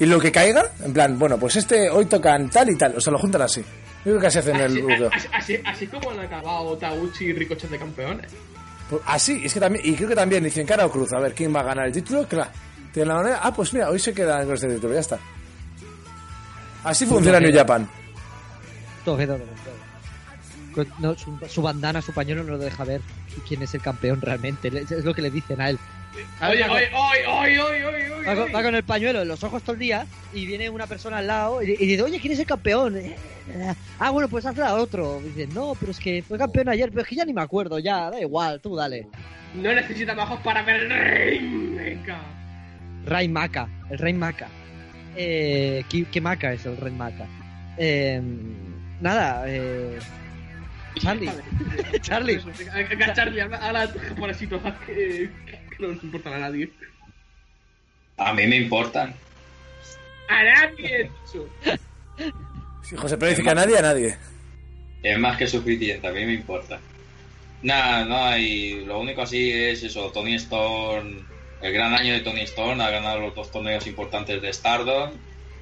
y 0.00 0.06
lo 0.06 0.18
que 0.18 0.32
caiga, 0.32 0.64
en 0.84 0.92
plan, 0.92 1.18
bueno, 1.18 1.38
pues 1.38 1.56
este 1.56 1.88
hoy 1.90 2.06
tocan 2.06 2.50
tal 2.50 2.68
y 2.70 2.76
tal, 2.76 2.96
o 2.96 3.00
sea, 3.00 3.12
lo 3.12 3.18
juntan 3.18 3.42
así. 3.42 3.60
Yo 3.60 4.12
creo 4.12 4.20
que 4.20 4.26
así 4.28 4.38
hacen 4.38 4.56
el 4.56 4.66
Así, 4.72 4.80
buqueo. 4.82 5.10
así, 5.12 5.28
así- 5.32 5.60
así 5.64 5.86
como 5.86 6.10
han 6.10 6.20
acabado 6.20 6.76
Taguchi 6.76 7.26
y 7.26 7.32
Ricochet 7.32 7.70
de 7.70 7.78
campeones. 7.78 8.32
Pues 8.90 9.02
así, 9.06 9.42
es 9.44 9.52
que 9.54 9.60
también, 9.60 9.84
y 9.84 9.94
creo 9.94 10.08
que 10.08 10.14
también 10.14 10.44
dicen 10.44 10.66
cara 10.66 10.86
o 10.86 10.90
cruz, 10.90 11.12
a 11.12 11.20
ver 11.20 11.34
quién 11.34 11.54
va 11.54 11.60
a 11.60 11.64
ganar 11.64 11.86
el 11.86 11.92
título, 11.92 12.26
claro. 12.26 12.50
Tienen 12.92 13.08
la 13.08 13.14
manera, 13.16 13.40
ah, 13.42 13.52
pues 13.52 13.72
mira, 13.74 13.88
hoy 13.90 13.98
se 13.98 14.12
quedan 14.14 14.44
con 14.46 14.54
este 14.54 14.68
título, 14.68 14.94
ya 14.94 15.00
está. 15.00 15.18
Así 16.84 17.04
funciona 17.04 17.40
New 17.40 17.52
Japan. 17.52 17.88
No, 20.98 21.14
su, 21.16 21.38
su 21.48 21.62
bandana, 21.62 22.02
su 22.02 22.12
pañuelo 22.12 22.44
no 22.44 22.52
lo 22.52 22.58
deja 22.58 22.84
ver 22.84 23.00
quién 23.48 23.62
es 23.62 23.74
el 23.74 23.80
campeón 23.80 24.20
realmente. 24.20 24.68
Es 24.68 25.04
lo 25.04 25.14
que 25.14 25.22
le 25.22 25.30
dicen 25.30 25.60
a 25.60 25.70
él. 25.70 25.78
Oye, 26.42 26.66
va, 26.68 26.74
oye, 26.74 27.26
oye, 27.60 27.84
oye, 27.84 28.08
va 28.26 28.34
con- 28.34 28.54
va 28.54 28.62
con 28.62 28.74
el 28.74 28.82
pañuelo 28.84 29.20
en 29.22 29.28
los 29.28 29.42
ojos 29.44 29.62
todo 29.62 29.72
el 29.74 29.78
día 29.78 30.06
y 30.34 30.46
viene 30.46 30.68
una 30.70 30.86
persona 30.86 31.18
al 31.18 31.26
lado 31.26 31.62
y, 31.62 31.72
y 31.78 31.86
dice, 31.86 32.02
oye, 32.02 32.18
¿quién 32.20 32.32
es 32.32 32.38
el 32.40 32.46
campeón? 32.46 32.96
Eh, 32.96 33.16
eh, 33.50 33.74
Ah, 33.98 34.10
bueno, 34.10 34.28
pues 34.28 34.44
hazla 34.46 34.68
a 34.68 34.74
otro. 34.76 35.20
Y 35.24 35.28
dice, 35.28 35.46
no, 35.54 35.74
pero 35.78 35.92
es 35.92 35.98
que 35.98 36.22
fue 36.22 36.36
campeón 36.38 36.68
ayer, 36.68 36.90
pero 36.90 37.02
es 37.02 37.08
que 37.08 37.16
ya 37.16 37.24
ni 37.24 37.32
me 37.34 37.42
acuerdo, 37.42 37.78
ya, 37.78 38.10
da 38.10 38.20
igual, 38.20 38.60
tú 38.60 38.74
dale. 38.76 39.06
No 39.54 39.72
necesita 39.74 40.14
bajos 40.14 40.40
para 40.40 40.62
ver 40.62 40.84
el 40.84 40.90
ring. 41.40 41.76
Venga. 41.76 42.20
Rey 43.06 43.28
Maca, 43.28 43.68
el 43.90 43.98
Rey 43.98 44.12
Maca. 44.12 44.48
Eh, 45.16 45.84
¿qué, 45.88 46.04
qué 46.10 46.20
Maca 46.20 46.52
es 46.52 46.66
el 46.66 46.76
Rey 46.76 46.92
Maca? 46.92 47.26
Eh, 47.78 48.20
nada, 49.00 49.44
eh, 49.46 49.98
Charlie. 50.98 51.30
Charlie. 52.00 52.40
Venga, 52.88 53.12
Charlie, 53.12 53.40
habla, 53.40 53.58
habla 53.58 53.88
japonesito 53.88 54.60
que, 54.86 55.30
que 55.70 55.76
no 55.78 55.88
nos 55.88 56.02
importa 56.02 56.34
a 56.34 56.38
nadie. 56.38 56.70
A 58.16 58.32
mí 58.32 58.46
me 58.46 58.56
importan. 58.56 59.14
A 60.28 60.42
nadie, 60.42 61.10
dicho. 61.24 61.48
Si 62.82 62.96
José 62.96 63.16
dice 63.16 63.42
que 63.42 63.50
a 63.50 63.54
nadie, 63.54 63.78
a 63.78 63.82
nadie. 63.82 64.16
Es 65.02 65.18
más 65.18 65.36
que 65.36 65.46
suficiente, 65.46 66.06
a 66.06 66.12
mí 66.12 66.24
me 66.24 66.34
importa. 66.34 66.80
Nada, 67.62 68.04
no 68.04 68.24
hay. 68.24 68.84
Lo 68.84 69.00
único 69.00 69.22
así 69.22 69.52
es 69.52 69.82
eso: 69.82 70.10
Tony 70.12 70.34
Storm. 70.34 71.26
El 71.60 71.72
gran 71.72 71.94
año 71.94 72.12
de 72.12 72.20
Tony 72.20 72.42
Storm 72.42 72.80
ha 72.80 72.90
ganado 72.90 73.20
los 73.20 73.34
dos 73.34 73.50
torneos 73.50 73.86
importantes 73.86 74.40
de 74.40 74.52
Stardom. 74.52 75.10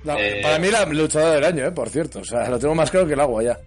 No, 0.05 0.18
Eh, 0.18 0.40
Para 0.42 0.59
mí 0.59 0.70
la 0.70 0.84
luchadora 0.84 1.34
del 1.34 1.44
año, 1.44 1.66
eh, 1.66 1.72
por 1.72 1.88
cierto. 1.88 2.20
O 2.20 2.24
sea, 2.24 2.48
lo 2.48 2.59
tengo 2.59 2.74
más 2.74 2.90
claro 2.90 3.07
que 3.07 3.14
el 3.14 3.20
agua 3.20 3.42
ya. 3.42 3.59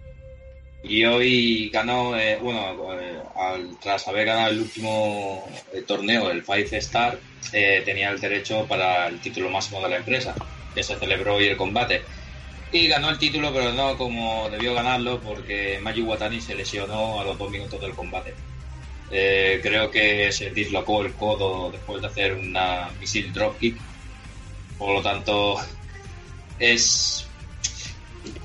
Y 0.84 1.04
hoy 1.04 1.68
ganó, 1.70 2.16
eh, 2.16 2.38
bueno, 2.40 2.60
eh, 3.00 3.18
al- 3.36 3.76
tras 3.82 4.06
haber 4.06 4.26
ganado 4.26 4.50
el 4.52 4.60
último 4.60 5.44
torneo, 5.86 6.30
el 6.30 6.44
Five 6.44 6.68
Star, 6.78 7.18
tenía 7.50 8.10
el 8.10 8.20
derecho 8.20 8.64
para 8.66 9.08
el 9.08 9.18
título 9.20 9.50
máximo 9.50 9.82
de 9.82 9.88
la 9.88 9.96
empresa, 9.96 10.34
que 10.74 10.82
se 10.82 10.96
celebró 10.96 11.34
hoy 11.36 11.48
el 11.48 11.56
combate. 11.56 12.02
Y 12.70 12.86
ganó 12.86 13.10
el 13.10 13.18
título, 13.18 13.52
pero 13.52 13.72
no 13.72 13.96
como 13.96 14.48
debió 14.50 14.74
ganarlo, 14.74 15.20
porque 15.20 15.78
Mayu 15.82 16.04
Watani 16.06 16.40
se 16.40 16.54
lesionó 16.54 17.20
a 17.20 17.24
los 17.24 17.36
dos 17.38 17.50
minutos 17.50 17.80
del 17.80 17.92
combate. 17.94 18.34
Eh, 19.10 19.58
creo 19.62 19.90
que 19.90 20.30
se 20.30 20.50
dislocó 20.50 21.02
el 21.02 21.12
codo 21.14 21.70
después 21.72 22.02
de 22.02 22.08
hacer 22.08 22.34
una 22.34 22.90
misil 23.00 23.32
dropkick. 23.32 23.76
Por 24.78 24.94
lo 24.94 25.02
tanto, 25.02 25.56
es 26.58 27.28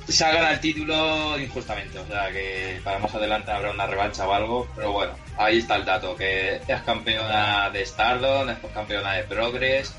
se 0.07 0.25
ha 0.25 0.33
ganado 0.33 0.53
el 0.53 0.59
título 0.59 1.39
injustamente, 1.39 1.97
o 1.97 2.05
sea 2.05 2.31
que 2.31 2.79
para 2.83 2.99
más 2.99 3.13
adelante 3.15 3.51
habrá 3.51 3.71
una 3.71 3.87
revancha 3.87 4.27
o 4.27 4.33
algo, 4.33 4.67
pero 4.75 4.91
bueno, 4.91 5.13
ahí 5.37 5.59
está 5.59 5.75
el 5.77 5.85
dato, 5.85 6.15
que 6.15 6.61
es 6.67 6.81
campeona 6.81 7.69
de 7.69 7.85
Stardom, 7.85 8.49
es 8.49 8.57
campeona 8.73 9.13
de 9.13 9.23
Progress, 9.23 9.93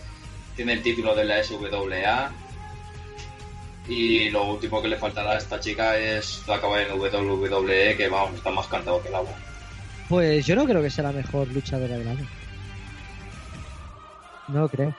tiene 0.56 0.74
el 0.74 0.82
título 0.82 1.14
de 1.14 1.24
la 1.24 1.42
SWA 1.42 2.30
y 3.88 4.30
lo 4.30 4.44
último 4.44 4.80
que 4.80 4.88
le 4.88 4.96
faltará 4.96 5.32
a 5.32 5.38
esta 5.38 5.60
chica 5.60 5.96
es 5.96 6.42
acabar 6.48 6.80
en 6.80 6.98
WWE, 6.98 7.96
que 7.96 8.08
vamos, 8.08 8.34
está 8.34 8.50
más 8.50 8.66
cantado 8.66 9.02
que 9.02 9.08
el 9.08 9.14
agua. 9.14 9.34
Pues 10.08 10.46
yo 10.46 10.54
no 10.54 10.64
creo 10.64 10.82
que 10.82 10.90
sea 10.90 11.04
la 11.04 11.12
mejor 11.12 11.48
luchadora 11.48 11.96
del 11.96 12.08
año. 12.08 12.26
No 14.48 14.68
creo. 14.68 14.94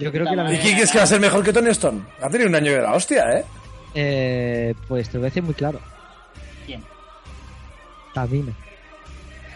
Yo 0.00 0.10
creo 0.12 0.26
que 0.28 0.36
la 0.36 0.52
¿Y 0.54 0.58
quién 0.58 0.74
crees 0.76 0.90
que 0.90 0.98
va 0.98 1.04
a 1.04 1.06
ser 1.06 1.20
mejor 1.20 1.44
que 1.44 1.52
Tony 1.52 1.70
Storm? 1.70 2.04
Ha 2.22 2.28
tenido 2.30 2.48
un 2.48 2.54
año 2.54 2.72
de 2.72 2.80
la 2.82 2.92
hostia, 2.94 3.38
¿eh? 3.38 3.44
Eh, 3.94 4.74
pues 4.88 5.08
te 5.08 5.14
lo 5.14 5.20
voy 5.20 5.26
a 5.26 5.30
decir 5.30 5.42
muy 5.42 5.54
claro. 5.54 5.80
¿Quién? 6.66 6.82
Tamina. 8.14 8.52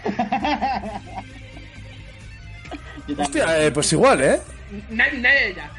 Hostia, 3.19 3.65
eh, 3.67 3.71
pues 3.71 3.93
igual, 3.93 4.21
¿eh? 4.23 4.41
Na- 4.91 5.11
Nadie 5.13 5.55
ya. 5.55 5.71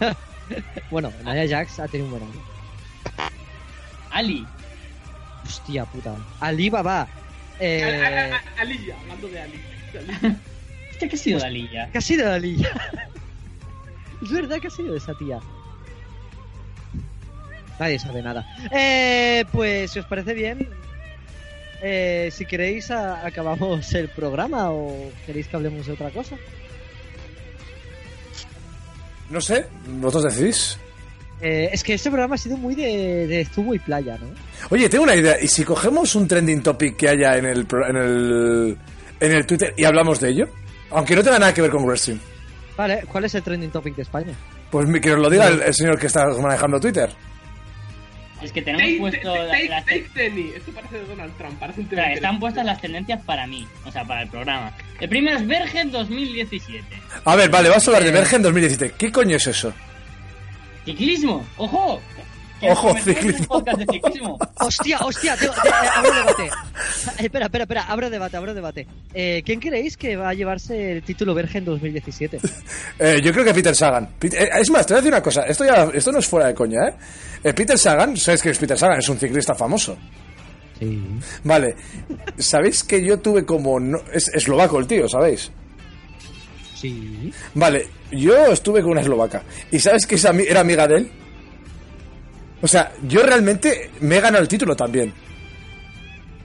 Bueno, 0.90 1.12
Naya 1.22 1.46
Jax 1.58 1.78
ha 1.78 1.86
tenido 1.86 2.06
un 2.06 2.10
buen 2.18 2.22
año. 2.24 3.30
Ali. 4.10 4.44
Hostia 5.46 5.84
puta. 5.84 6.12
Alibaba. 6.40 7.06
Eh, 7.60 7.84
A- 7.84 8.34
a- 8.34 8.36
a- 8.36 8.60
Alilla, 8.60 8.96
hablando 9.00 9.28
de 9.28 9.40
Ali. 9.40 9.60
Ali. 9.94 10.36
Hostia, 10.90 11.08
¿qué 11.08 11.14
ha 11.14 11.18
sido 11.18 11.38
de 11.38 11.46
Ali 11.46 11.68
ya? 11.72 11.88
¿Qué 11.92 11.98
ha 11.98 12.00
sido 12.00 12.26
de 12.28 12.34
Ali? 12.34 12.66
Es 14.22 14.30
verdad 14.30 14.58
que 14.60 14.66
ha 14.68 14.70
sido 14.70 14.92
de 14.92 14.98
esa 14.98 15.14
tía. 15.14 15.38
Nadie 17.78 17.98
sabe 17.98 18.22
nada. 18.22 18.46
Eh, 18.72 19.44
pues, 19.52 19.90
si 19.90 19.98
os 20.00 20.06
parece 20.06 20.34
bien, 20.34 20.68
eh, 21.82 22.28
si 22.30 22.44
queréis, 22.44 22.90
a- 22.90 23.26
acabamos 23.26 23.92
el 23.94 24.08
programa 24.10 24.70
o 24.70 25.10
queréis 25.24 25.48
que 25.48 25.56
hablemos 25.56 25.86
de 25.86 25.92
otra 25.92 26.10
cosa. 26.10 26.36
No 29.30 29.40
sé, 29.40 29.66
vosotros 30.00 30.34
decidís. 30.34 30.78
Eh, 31.40 31.70
es 31.72 31.82
que 31.82 31.94
este 31.94 32.10
programa 32.10 32.34
ha 32.34 32.38
sido 32.38 32.56
muy 32.58 32.74
de, 32.74 33.26
de 33.26 33.44
zumo 33.46 33.72
y 33.72 33.78
playa, 33.78 34.18
¿no? 34.18 34.26
Oye, 34.70 34.88
tengo 34.90 35.04
una 35.04 35.14
idea. 35.16 35.40
¿Y 35.40 35.48
si 35.48 35.64
cogemos 35.64 36.14
un 36.14 36.28
trending 36.28 36.62
topic 36.62 36.96
que 36.96 37.08
haya 37.08 37.36
en 37.38 37.46
el, 37.46 37.66
en 37.88 37.96
el, 37.96 38.76
en 39.20 39.32
el 39.32 39.46
Twitter 39.46 39.72
y 39.76 39.84
hablamos 39.84 40.20
de 40.20 40.30
ello? 40.30 40.48
Aunque 40.90 41.14
no 41.16 41.22
tenga 41.22 41.38
nada 41.38 41.54
que 41.54 41.62
ver 41.62 41.70
con 41.70 41.84
wrestling. 41.84 42.18
Vale, 42.80 43.02
¿cuál 43.12 43.26
es 43.26 43.34
el 43.34 43.42
trending 43.42 43.70
topic 43.70 43.94
de 43.94 44.00
España? 44.02 44.32
Pues 44.70 44.86
que 45.02 45.10
nos 45.10 45.18
lo 45.18 45.28
diga 45.28 45.48
el, 45.48 45.60
el 45.60 45.74
señor 45.74 45.98
que 45.98 46.06
está 46.06 46.24
manejando 46.40 46.80
Twitter. 46.80 47.10
Es 48.40 48.52
que 48.52 48.62
tenemos 48.62 48.86
Take, 48.86 48.98
puesto 48.98 49.34
take, 49.48 49.68
la- 49.68 49.84
take, 49.84 50.08
las. 50.14 50.52
Esto 50.56 50.72
parece 50.72 50.98
de 51.00 51.04
Donald 51.04 51.36
Trump. 51.36 51.58
Parece 51.60 51.80
un 51.82 51.86
O 51.88 51.90
sea, 51.90 52.04
tema 52.04 52.14
están 52.14 52.40
puestas 52.40 52.64
las 52.64 52.80
tendencias 52.80 53.20
para 53.26 53.46
mí, 53.46 53.68
o 53.84 53.92
sea, 53.92 54.02
para 54.06 54.22
el 54.22 54.30
programa. 54.30 54.72
El 54.98 55.10
primero 55.10 55.36
es 55.36 55.46
Vergen 55.46 55.90
2017. 55.92 56.82
A 57.26 57.36
ver, 57.36 57.50
vale, 57.50 57.68
vamos 57.68 57.86
a 57.86 57.90
hablar 57.90 58.02
de 58.04 58.08
Eh. 58.08 58.12
Vergen 58.12 58.40
2017. 58.40 58.94
¿Qué 58.96 59.12
coño 59.12 59.36
es 59.36 59.46
eso? 59.46 59.74
Ciclismo, 60.86 61.46
ojo. 61.58 62.00
Ojo, 62.62 62.94
ciclismo. 62.98 63.38
un 63.40 63.46
podcast 63.46 63.78
de 63.78 63.86
ciclismo. 63.90 64.38
¡Hostia, 64.60 64.98
hostia! 65.00 65.36
tengo- 65.36 65.52
te- 65.62 65.68
eh, 65.68 65.72
abro 65.94 66.14
debate. 66.14 66.44
Eh, 66.44 66.50
espera, 67.24 67.46
espera, 67.46 67.64
espera. 67.64 67.82
Abro 67.84 68.10
debate, 68.10 68.36
abro 68.36 68.54
debate. 68.54 68.86
Eh, 69.14 69.42
¿Quién 69.44 69.60
creéis 69.60 69.96
que 69.96 70.16
va 70.16 70.28
a 70.30 70.34
llevarse 70.34 70.92
el 70.92 71.02
título 71.02 71.34
Vergen 71.34 71.64
2017? 71.64 72.38
Eh, 72.98 73.20
yo 73.22 73.32
creo 73.32 73.44
que 73.44 73.54
Peter 73.54 73.74
Sagan. 73.74 74.10
Eh, 74.22 74.50
es 74.60 74.70
más, 74.70 74.86
te 74.86 74.92
voy 74.92 74.98
a 74.98 75.00
decir 75.02 75.12
una 75.14 75.22
cosa. 75.22 75.42
Esto, 75.46 75.64
ya, 75.64 75.88
esto 75.94 76.12
no 76.12 76.18
es 76.18 76.26
fuera 76.26 76.48
de 76.48 76.54
coña, 76.54 76.80
¿eh? 76.88 76.94
Eh, 77.44 77.54
Peter 77.54 77.78
Sagan, 77.78 78.14
¿sabes 78.18 78.42
que 78.42 78.50
es 78.50 78.58
Peter 78.58 78.76
Sagan? 78.76 78.98
Es 78.98 79.08
un 79.08 79.18
ciclista 79.18 79.54
famoso. 79.54 79.96
Sí. 80.78 81.02
Vale. 81.44 81.74
¿Sabéis 82.36 82.84
que 82.84 83.02
yo 83.02 83.18
tuve 83.20 83.46
como... 83.46 83.80
no- 83.80 84.02
es 84.12 84.28
eslovaco 84.28 84.78
el 84.78 84.86
tío, 84.86 85.08
¿sabéis? 85.08 85.50
Sí. 86.74 87.32
Vale, 87.54 87.88
yo 88.12 88.34
estuve 88.52 88.82
con 88.82 88.92
una 88.92 89.00
eslovaca. 89.00 89.42
¿Y 89.70 89.78
sabes 89.78 90.06
que 90.06 90.14
esa 90.16 90.30
era 90.30 90.60
amiga 90.60 90.86
de 90.86 90.96
él? 90.96 91.12
O 92.62 92.68
sea, 92.68 92.92
yo 93.02 93.22
realmente 93.22 93.90
me 94.00 94.16
he 94.16 94.20
ganado 94.20 94.42
el 94.42 94.48
título 94.48 94.76
también. 94.76 95.12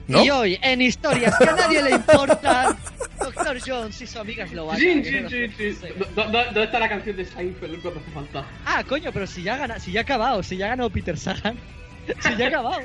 ¿No? 0.08 0.24
Y 0.24 0.30
hoy, 0.30 0.58
en 0.62 0.80
historias 0.82 1.34
que 1.36 1.48
a 1.48 1.52
nadie 1.54 1.82
le 1.82 1.90
importan, 1.90 2.76
Doctor 3.18 3.58
Jones 3.66 4.00
y 4.00 4.06
su 4.06 4.18
amiga 4.20 4.44
eslovaca. 4.44 4.78
Sí, 4.78 5.02
sí, 5.04 5.20
no 5.20 5.28
sí, 5.28 5.48
sí. 5.48 5.74
conoce. 5.80 5.94
¿Dó- 6.14 6.24
dó- 6.30 6.44
¿Dónde 6.44 6.62
está 6.64 6.78
la 6.78 6.88
canción 6.88 7.16
de 7.16 7.24
Seinfeld 7.24 7.82
cuando 7.82 8.00
hace 8.00 8.10
falta? 8.12 8.46
Ah, 8.64 8.84
coño, 8.84 9.10
pero 9.12 9.26
si 9.26 9.42
ya 9.42 9.54
ha 9.54 9.58
ganado, 9.58 9.80
si 9.80 9.90
ya 9.90 10.00
ha 10.00 10.02
acabado, 10.04 10.42
si 10.44 10.56
ya 10.56 10.66
ha 10.66 10.68
ganado 10.70 10.90
Peter 10.90 11.18
Sagan. 11.18 11.58
Si 12.20 12.36
ya 12.36 12.44
ha 12.44 12.48
acabado. 12.48 12.80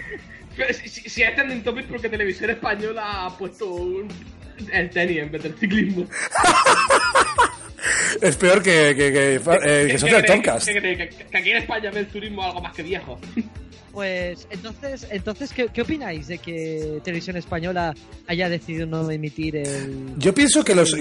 Pero 0.58 0.74
si, 0.74 0.90
si, 0.90 1.08
si 1.08 1.22
es 1.22 1.36
trending 1.36 1.62
topic 1.64 1.86
porque 1.86 2.10
Televisión 2.10 2.50
Española 2.50 3.26
ha 3.28 3.38
puesto 3.38 3.68
un- 3.68 4.08
el 4.72 4.90
tenis 4.90 5.20
en 5.20 5.32
vez 5.32 5.44
del 5.44 5.54
ciclismo. 5.60 6.08
Es 8.22 8.38
peor 8.38 8.62
que, 8.62 8.96
que, 8.96 9.12
que, 9.12 9.36
eh, 9.36 9.88
que 9.92 9.98
Social. 9.98 10.24
¿Que, 10.24 11.10
que 11.30 11.38
aquí 11.38 11.52
en 11.52 11.58
España 11.58 11.92
ve 11.92 12.02
el 12.02 12.08
turismo 12.08 12.44
algo 12.44 12.62
más 12.62 12.74
que 12.74 12.84
viejo. 12.84 13.20
Pues 13.92 14.48
entonces, 14.50 15.06
entonces 15.10 15.52
¿qué, 15.52 15.68
qué 15.68 15.82
opináis 15.82 16.28
de 16.28 16.38
que 16.38 17.02
Televisión 17.04 17.36
Española 17.36 17.94
haya 18.28 18.48
decidido 18.48 18.86
no 18.86 19.10
emitir 19.12 19.58
el... 19.58 20.14
Yo 20.18 20.34
pienso 20.34 20.64
que 20.64 20.74
los, 20.76 20.96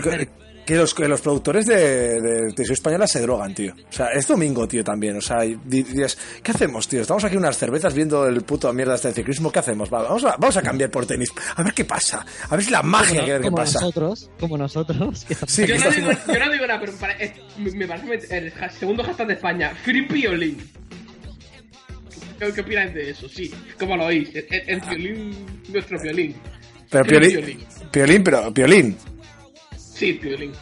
que 0.67 0.77
los, 0.77 0.95
que 0.95 1.09
los 1.09 1.21
productores 1.21 1.67
de, 1.67 1.77
de 2.21 2.39
Televisión 2.53 2.73
Española 2.73 3.07
se 3.07 3.21
drogan, 3.23 3.55
tío. 3.55 3.75
O 3.89 3.93
sea, 3.93 4.09
es 4.09 4.27
domingo, 4.29 4.69
tío, 4.69 4.85
también. 4.85 5.17
O 5.17 5.21
sea, 5.21 5.39
dirías, 5.65 6.17
¿qué 6.43 6.53
hacemos, 6.53 6.87
tío? 6.87 7.01
Estamos 7.01 7.25
aquí 7.25 7.37
unas 7.37 7.57
cervezas 7.59 7.93
viendo 7.95 8.27
el 8.27 8.43
puto 8.43 8.73
mierda 8.73 8.95
este 8.95 9.09
de 9.09 9.15
ciclismo. 9.15 9.51
¿Qué 9.51 9.59
hacemos? 9.59 9.93
Va, 9.93 10.03
vamos, 10.03 10.25
a, 10.25 10.37
vamos 10.37 10.57
a 10.57 10.63
cambiar 10.63 10.91
por 10.91 11.07
tenis. 11.07 11.33
A 11.57 11.63
ver 11.63 11.73
qué 11.75 11.85
pasa. 11.85 12.25
A 12.49 12.55
ver 12.57 12.65
si 12.65 12.71
la 12.71 12.83
magia 12.83 13.25
que, 13.25 13.33
que 13.33 13.41
como 13.41 13.57
pasa. 13.57 13.81
nosotros, 13.81 14.31
como 14.39 14.57
nosotros. 14.59 15.27
Sí, 15.47 15.67
Yo 15.67 15.75
no, 15.77 15.91
digo, 15.91 16.11
haciendo- 16.11 16.13
yo 16.35 16.39
no 16.47 16.53
digo 16.53 16.67
nada, 16.67 16.81
pero 16.81 16.93
me 16.93 17.85
es- 17.85 17.87
parece 17.89 18.37
el 18.39 18.53
segundo 18.79 19.03
hashtag 19.03 19.27
de 19.27 19.35
España, 19.35 19.73
Free 19.85 20.07
Piolín. 20.07 20.59
¿Qué, 22.39 22.53
qué 22.55 22.61
opináis 22.63 22.95
de 22.95 23.11
eso? 23.11 23.29
Sí, 23.29 23.53
¿cómo 23.79 23.97
lo 23.97 24.07
oís? 24.07 24.31
El, 24.35 24.47
el- 24.51 24.69
el 24.69 24.81
violín, 24.81 25.47
nuestro 25.69 26.01
violín. 26.01 26.35
Pero 26.89 27.05
Piolín, 27.05 27.59
Piolín, 27.91 28.25
pero 28.25 28.53
Piolín. 28.55 28.97
Sí, 30.01 30.15
Piolín. 30.15 30.53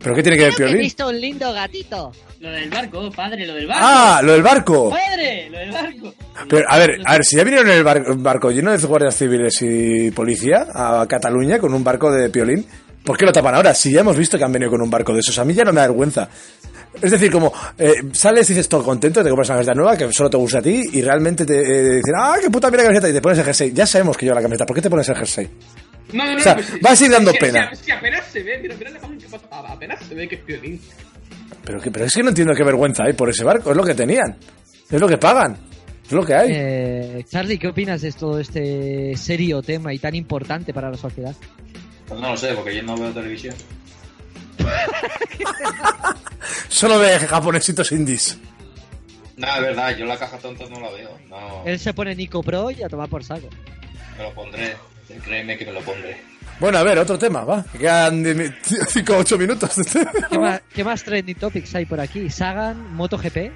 ¿Pero 0.00 0.14
qué 0.16 0.22
tiene 0.24 0.36
que 0.38 0.44
ver 0.44 0.54
que 0.54 0.62
he 0.62 0.66
Piolín? 0.66 0.82
visto 0.82 1.08
un 1.08 1.20
lindo 1.20 1.52
gatito. 1.52 2.10
Lo 2.40 2.50
del 2.50 2.68
barco, 2.68 3.10
padre, 3.12 3.46
lo 3.46 3.54
del 3.54 3.66
barco. 3.68 3.84
Ah, 3.86 4.20
lo 4.24 4.32
del 4.32 4.42
barco. 4.42 4.90
Padre, 4.90 5.48
lo 5.50 5.58
del 5.58 5.70
barco. 5.70 6.14
Pero, 6.48 6.66
a 6.68 6.78
ver, 6.78 7.00
a 7.04 7.12
ver, 7.12 7.24
si 7.24 7.36
ya 7.36 7.44
vinieron 7.44 7.68
en 7.70 7.76
el 7.78 7.84
bar- 7.84 8.04
barco 8.16 8.50
lleno 8.50 8.72
de 8.76 8.86
guardias 8.86 9.14
civiles 9.16 9.56
y 9.62 10.10
policía 10.10 10.66
a 10.74 11.06
Cataluña 11.08 11.60
con 11.60 11.72
un 11.72 11.84
barco 11.84 12.10
de 12.10 12.28
Piolín, 12.28 12.66
¿por 13.04 13.16
qué 13.16 13.24
lo 13.24 13.32
tapan 13.32 13.54
ahora? 13.54 13.72
Si 13.72 13.92
ya 13.92 14.00
hemos 14.00 14.16
visto 14.16 14.36
que 14.36 14.42
han 14.44 14.52
venido 14.52 14.70
con 14.72 14.82
un 14.82 14.90
barco 14.90 15.14
de 15.14 15.20
esos, 15.20 15.38
a 15.38 15.44
mí 15.44 15.54
ya 15.54 15.62
no 15.62 15.72
me 15.72 15.80
da 15.80 15.86
vergüenza. 15.86 16.28
Es 17.00 17.10
decir, 17.10 17.30
como 17.30 17.52
eh, 17.78 17.94
sales 18.12 18.48
y 18.50 18.52
dices 18.54 18.68
todo 18.68 18.82
contento, 18.82 19.22
te 19.22 19.28
compras 19.28 19.48
una 19.50 19.56
camiseta 19.58 19.74
nueva 19.74 19.96
que 19.96 20.12
solo 20.12 20.28
te 20.30 20.36
gusta 20.38 20.58
a 20.58 20.62
ti 20.62 20.82
y 20.92 21.02
realmente 21.02 21.44
te 21.46 21.54
eh, 21.60 21.82
dicen, 21.96 22.14
ah, 22.18 22.36
qué 22.40 22.50
puta 22.50 22.68
mierda 22.70 22.84
camiseta 22.86 23.08
y 23.08 23.12
te 23.12 23.20
pones 23.20 23.38
el 23.38 23.44
jersey. 23.44 23.72
Ya 23.72 23.86
sabemos 23.86 24.16
que 24.16 24.26
lleva 24.26 24.36
la 24.36 24.42
camiseta, 24.42 24.66
¿por 24.66 24.74
qué 24.74 24.82
te 24.82 24.90
pones 24.90 25.08
el 25.08 25.14
jersey? 25.16 25.48
No, 26.12 26.24
no, 26.24 26.32
no. 26.32 26.38
O 26.38 26.40
sea, 26.40 26.54
pues, 26.54 26.80
vas 26.80 27.00
a 27.00 27.04
ir 27.04 27.10
dando 27.10 27.32
si- 27.32 27.38
pena. 27.38 27.70
Si, 27.74 27.84
si 27.84 27.90
apenas 27.90 28.24
se 28.26 28.42
ve, 28.42 28.58
mira, 28.58 28.74
mira 28.78 28.90
la 28.90 29.00
pasa. 29.00 29.72
Apenas 29.72 30.02
se 30.04 30.14
ve 30.14 30.28
que 30.28 30.36
es 30.36 30.40
Piolín. 30.42 30.80
Pero, 31.64 31.80
que, 31.80 31.90
pero 31.90 32.04
es 32.04 32.14
que 32.14 32.22
no 32.22 32.28
entiendo 32.28 32.54
qué 32.54 32.62
vergüenza 32.62 33.04
hay 33.04 33.12
por 33.12 33.28
ese 33.28 33.42
barco, 33.44 33.70
es 33.72 33.76
lo 33.76 33.82
que 33.84 33.94
tenían, 33.94 34.36
es 34.88 35.00
lo 35.00 35.08
que 35.08 35.18
pagan, 35.18 35.56
es 36.04 36.12
lo 36.12 36.24
que 36.24 36.34
hay. 36.34 36.48
Eh, 36.52 37.24
Charlie, 37.28 37.58
¿qué 37.58 37.66
opinas 37.68 38.02
de 38.02 38.12
todo 38.12 38.38
este 38.38 39.16
serio 39.16 39.62
tema 39.62 39.92
y 39.92 39.98
tan 39.98 40.14
importante 40.14 40.72
para 40.72 40.90
la 40.90 40.96
sociedad? 40.96 41.34
Pues 42.06 42.20
no 42.20 42.30
lo 42.30 42.36
sé, 42.36 42.52
porque 42.54 42.76
yo 42.76 42.82
no 42.84 42.96
veo 42.96 43.10
televisión. 43.10 43.54
Solo 46.68 46.98
de 46.98 47.18
japonesitos 47.18 47.90
indies. 47.92 48.38
Nada, 49.36 49.56
es 49.58 49.62
verdad, 49.62 49.96
yo 49.96 50.06
la 50.06 50.16
caja 50.18 50.38
tonta 50.38 50.64
no 50.70 50.80
la 50.80 50.90
veo. 50.92 51.10
No, 51.28 51.62
Él 51.64 51.78
se 51.78 51.92
pone 51.92 52.14
Nico 52.14 52.42
Pro 52.42 52.70
y 52.70 52.82
a 52.82 52.88
tomar 52.88 53.08
por 53.08 53.22
saco. 53.24 53.48
me 54.16 54.22
lo 54.22 54.32
pondré. 54.34 54.76
Créeme 55.24 55.56
que 55.56 55.66
me 55.66 55.72
lo 55.72 55.80
pondré. 55.80 56.16
Bueno, 56.58 56.78
a 56.78 56.82
ver, 56.82 56.98
otro 56.98 57.18
tema, 57.18 57.44
va. 57.44 57.64
Que 57.70 57.78
quedan 57.78 58.24
5 58.88 59.12
o 59.12 59.18
8 59.18 59.38
minutos. 59.38 59.70
¿Qué 60.30 60.38
más, 60.38 60.62
¿Qué 60.74 60.84
más 60.84 61.02
trending 61.04 61.36
topics 61.36 61.74
hay 61.74 61.84
por 61.84 62.00
aquí? 62.00 62.30
Sagan, 62.30 62.94
MotoGP, 62.94 63.50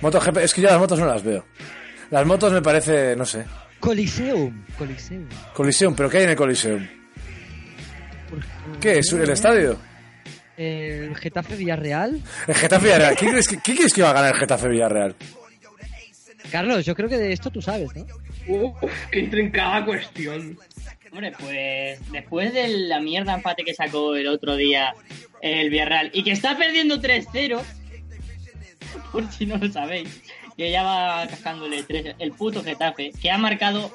MotoGP, 0.00 0.38
es 0.38 0.54
que 0.54 0.60
yo 0.60 0.68
las 0.68 0.78
motos 0.78 0.98
no 0.98 1.06
las 1.06 1.22
veo. 1.22 1.44
Las 2.10 2.26
motos 2.26 2.52
me 2.52 2.62
parece, 2.62 3.16
no 3.16 3.24
sé. 3.24 3.44
Coliseum. 3.80 4.64
Coliseum. 4.78 5.26
Coliseum, 5.54 5.94
pero 5.94 6.08
¿qué 6.10 6.18
hay 6.18 6.24
en 6.24 6.30
el 6.30 6.36
Coliseum? 6.36 6.86
¿Qué 8.80 8.98
es? 8.98 9.12
¿El 9.12 9.30
estadio? 9.30 9.78
El 10.56 11.14
Getafe 11.16 11.56
Villarreal. 11.56 12.20
El 12.46 12.54
Getafe 12.54 12.86
Villarreal. 12.86 13.16
¿Qué 13.16 13.28
crees 13.28 13.48
que, 13.48 13.58
qué 13.58 13.74
crees 13.74 13.92
que 13.92 14.02
va 14.02 14.10
a 14.10 14.14
ganar 14.14 14.34
el 14.34 14.40
Getafe 14.40 14.68
Villarreal? 14.68 15.14
Carlos, 16.50 16.84
yo 16.84 16.94
creo 16.94 17.08
que 17.08 17.18
de 17.18 17.32
esto 17.32 17.50
tú 17.50 17.60
sabes, 17.60 17.94
¿no? 17.94 18.06
Uf, 18.48 18.82
qué 19.10 19.20
intrincada 19.20 19.84
cuestión. 19.84 20.58
Hombre, 21.10 21.32
pues 21.38 22.12
después 22.12 22.52
de 22.52 22.68
la 22.68 23.00
mierda 23.00 23.34
empate 23.34 23.64
que 23.64 23.74
sacó 23.74 24.14
el 24.16 24.28
otro 24.28 24.56
día 24.56 24.94
el 25.40 25.70
Villarreal 25.70 26.10
y 26.12 26.22
que 26.22 26.32
está 26.32 26.56
perdiendo 26.56 27.00
3-0, 27.00 27.62
por 29.12 29.30
si 29.32 29.46
no 29.46 29.56
lo 29.56 29.70
sabéis, 29.70 30.22
que 30.56 30.70
ya 30.70 30.82
va 30.82 31.26
cascándole 31.26 31.82
3 31.82 32.16
el 32.18 32.32
puto 32.32 32.62
Getafe, 32.62 33.12
que 33.20 33.30
ha 33.30 33.38
marcado 33.38 33.90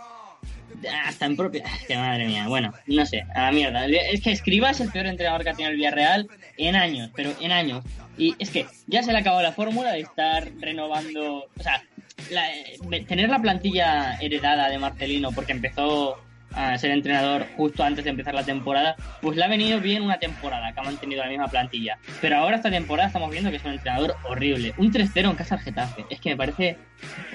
hasta 1.06 1.26
en 1.26 1.36
propia... 1.36 1.64
Es 1.64 1.88
que 1.88 1.96
madre 1.96 2.26
mía, 2.26 2.48
bueno, 2.48 2.74
no 2.88 3.06
sé, 3.06 3.24
a 3.36 3.44
la 3.44 3.52
mierda. 3.52 3.86
Es 3.86 4.22
que 4.22 4.32
Escriba 4.32 4.72
es 4.72 4.80
el 4.80 4.92
peor 4.92 5.06
entrenador 5.06 5.44
que 5.44 5.50
ha 5.50 5.54
tenido 5.54 5.72
el 5.72 5.78
Villarreal 5.78 6.28
en 6.58 6.76
años, 6.76 7.12
pero 7.16 7.32
en 7.40 7.52
años. 7.52 7.84
Y 8.18 8.36
es 8.40 8.50
que 8.50 8.66
ya 8.88 9.04
se 9.04 9.12
le 9.12 9.20
acabó 9.20 9.42
la 9.42 9.52
fórmula 9.52 9.92
de 9.92 10.02
estar 10.02 10.50
renovando, 10.60 11.46
o 11.58 11.64
sea, 11.64 11.84
la- 12.30 12.50
eh, 12.54 13.06
tener 13.08 13.30
la 13.30 13.40
plantilla 13.40 14.14
heredada 14.20 14.70
de 14.70 14.78
Marcelino 14.78 15.32
porque 15.32 15.52
empezó 15.54 16.18
a 16.54 16.78
ser 16.78 16.92
entrenador 16.92 17.46
justo 17.56 17.82
antes 17.82 18.04
de 18.04 18.10
empezar 18.10 18.34
la 18.34 18.44
temporada, 18.44 18.94
pues 19.22 19.38
le 19.38 19.46
ha 19.46 19.48
venido 19.48 19.80
bien 19.80 20.02
una 20.04 20.20
temporada 20.20 20.74
que 20.74 20.82
ha 20.82 20.84
mantenido 20.84 21.24
la 21.24 21.30
misma 21.30 21.48
plantilla. 21.48 21.98
Pero 22.20 22.36
ahora 22.38 22.58
esta 22.58 22.70
temporada 22.70 23.08
estamos 23.08 23.32
viendo 23.32 23.50
que 23.50 23.56
es 23.56 23.64
un 23.64 23.72
entrenador 23.72 24.16
horrible. 24.26 24.74
Un 24.78 24.92
3-0 24.92 25.30
en 25.30 25.36
casa 25.38 25.56
al 25.56 25.62
Getafe. 25.62 26.04
Es 26.10 26.20
que 26.20 26.32
me 26.32 26.36
parece... 26.36 26.78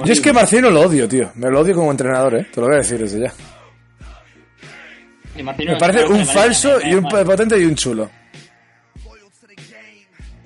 Yo 0.05 0.13
es 0.13 0.21
que. 0.21 0.35
Marcelino 0.35 0.69
lo 0.69 0.83
odio, 0.83 1.09
tío. 1.09 1.33
Me 1.35 1.51
lo 1.51 1.61
odio 1.61 1.75
como 1.75 1.91
entrenador, 1.91 2.35
¿eh? 2.37 2.47
Te 2.53 2.61
lo 2.61 2.67
voy 2.67 2.75
a 2.75 2.79
decir 2.81 2.99
desde 2.99 3.21
ya. 3.21 3.33
Me 5.35 5.77
parece 5.77 6.05
un 6.07 6.25
falso 6.27 6.79
y 6.87 6.95
un 6.95 7.05
potente 7.05 7.59
y 7.59 7.65
un 7.65 7.75
chulo. 7.75 8.11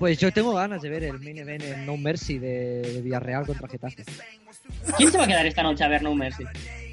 Pues 0.01 0.17
yo 0.17 0.33
tengo 0.33 0.51
ganas 0.55 0.81
de 0.81 0.89
ver 0.89 1.03
el 1.03 1.19
main 1.19 1.37
event 1.37 1.61
en 1.63 1.85
No 1.85 1.95
Mercy 1.95 2.39
de, 2.39 2.81
de 2.81 3.01
Villarreal 3.03 3.45
contra 3.45 3.67
Getafe. 3.67 4.03
¿Quién 4.97 5.11
se 5.11 5.17
va 5.19 5.25
a 5.25 5.27
quedar 5.27 5.45
esta 5.45 5.61
noche 5.61 5.83
a 5.83 5.87
ver 5.89 6.01
No 6.01 6.15
Mercy? 6.15 6.43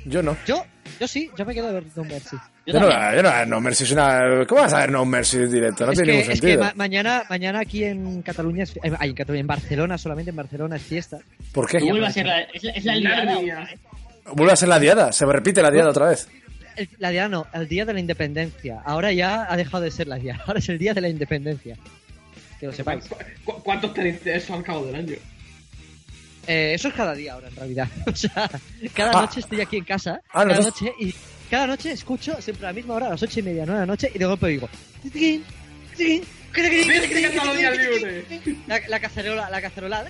Yo 0.04 0.22
no. 0.22 0.36
Yo, 0.46 0.62
yo 1.00 1.08
sí, 1.08 1.30
yo 1.34 1.46
me 1.46 1.54
quedo 1.54 1.68
a 1.68 1.72
ver 1.72 1.84
No 1.96 2.04
Mercy. 2.04 2.36
Yo 2.66 2.74
Yo 2.74 2.80
no, 2.80 3.14
yo 3.14 3.22
no, 3.22 3.46
no 3.46 3.60
Mercy 3.62 3.84
es 3.84 3.92
una. 3.92 4.44
¿Cómo 4.46 4.60
vas 4.60 4.74
a 4.74 4.80
ver 4.80 4.90
No 4.92 5.06
Mercy 5.06 5.38
directo? 5.46 5.86
No 5.86 5.92
es, 5.92 5.98
tiene 5.98 6.12
que, 6.12 6.18
ningún 6.18 6.32
es 6.32 6.40
que 6.42 6.46
sentido. 6.48 6.64
ma- 6.64 6.72
mañana, 6.76 7.22
mañana 7.30 7.60
aquí 7.60 7.82
en 7.82 8.20
Cataluña, 8.20 8.64
es, 8.64 8.76
eh, 8.76 8.92
ay, 8.98 9.08
en 9.08 9.14
Cataluña, 9.16 9.40
en 9.40 9.46
Barcelona, 9.46 9.96
solamente 9.96 10.28
en 10.28 10.36
Barcelona 10.36 10.76
es 10.76 10.82
fiesta. 10.82 11.18
¿Por 11.52 11.66
qué? 11.66 11.78
Vuelve 11.80 12.06
a 12.06 12.12
ser 12.12 12.26
la, 12.26 12.42
es, 12.42 12.62
la- 12.62 12.72
es 12.72 12.84
la 12.84 12.94
liada. 12.96 13.68
Vuelve 14.34 14.52
a 14.52 14.56
ser 14.56 14.68
la 14.68 14.78
diada. 14.78 15.12
Se 15.12 15.24
repite 15.24 15.62
la 15.62 15.70
diada 15.70 15.88
otra 15.88 16.08
vez. 16.10 16.28
La 16.98 17.08
diada 17.08 17.28
no, 17.30 17.46
el 17.54 17.66
día 17.68 17.86
de 17.86 17.94
la 17.94 18.00
independencia. 18.00 18.82
Ahora 18.84 19.12
ya 19.12 19.50
ha 19.50 19.56
dejado 19.56 19.82
de 19.82 19.90
ser 19.90 20.08
la 20.08 20.16
diada, 20.16 20.42
ahora 20.46 20.58
es 20.58 20.68
el 20.68 20.76
día 20.78 20.92
de 20.92 21.00
la 21.00 21.08
independencia. 21.08 21.76
Que 22.58 22.66
lo 22.66 22.72
sepáis. 22.72 23.04
¿Cu- 23.06 23.16
cu- 23.44 23.62
¿Cuántos 23.62 23.94
tenéis 23.94 24.22
de 24.24 24.36
eso 24.36 24.54
al 24.54 24.62
cabo 24.62 24.84
del 24.86 24.94
año? 24.96 25.14
Eh, 26.46 26.72
eso 26.74 26.88
es 26.88 26.94
cada 26.94 27.14
día 27.14 27.34
ahora, 27.34 27.48
en 27.48 27.56
realidad. 27.56 27.88
O 28.06 28.16
sea, 28.16 28.50
cada 28.94 29.10
Ah. 29.14 29.20
noche 29.22 29.40
estoy 29.40 29.60
aquí 29.60 29.76
en 29.76 29.84
casa, 29.84 30.20
Ah, 30.32 30.44
cada 30.46 30.60
noche, 30.60 30.92
y 30.98 31.14
cada 31.50 31.66
noche 31.66 31.92
escucho 31.92 32.40
siempre 32.40 32.66
a 32.66 32.70
la 32.70 32.72
misma 32.74 32.94
hora, 32.94 33.06
a 33.06 33.10
las 33.10 33.22
ocho 33.22 33.40
y 33.40 33.42
media, 33.42 33.64
nueve 33.66 33.80
de 33.80 33.86
la 33.86 33.92
noche, 33.92 34.10
y 34.14 34.18
de 34.18 34.24
golpe 34.24 34.46
digo... 34.48 34.68
"Tiquín, 35.02 35.44
tiquín, 35.96 36.22
Tienes 36.24 36.28
La, 38.66 38.80
la 38.88 39.00
cacerola, 39.00 39.50
la 39.50 39.60
cacerola, 39.60 40.04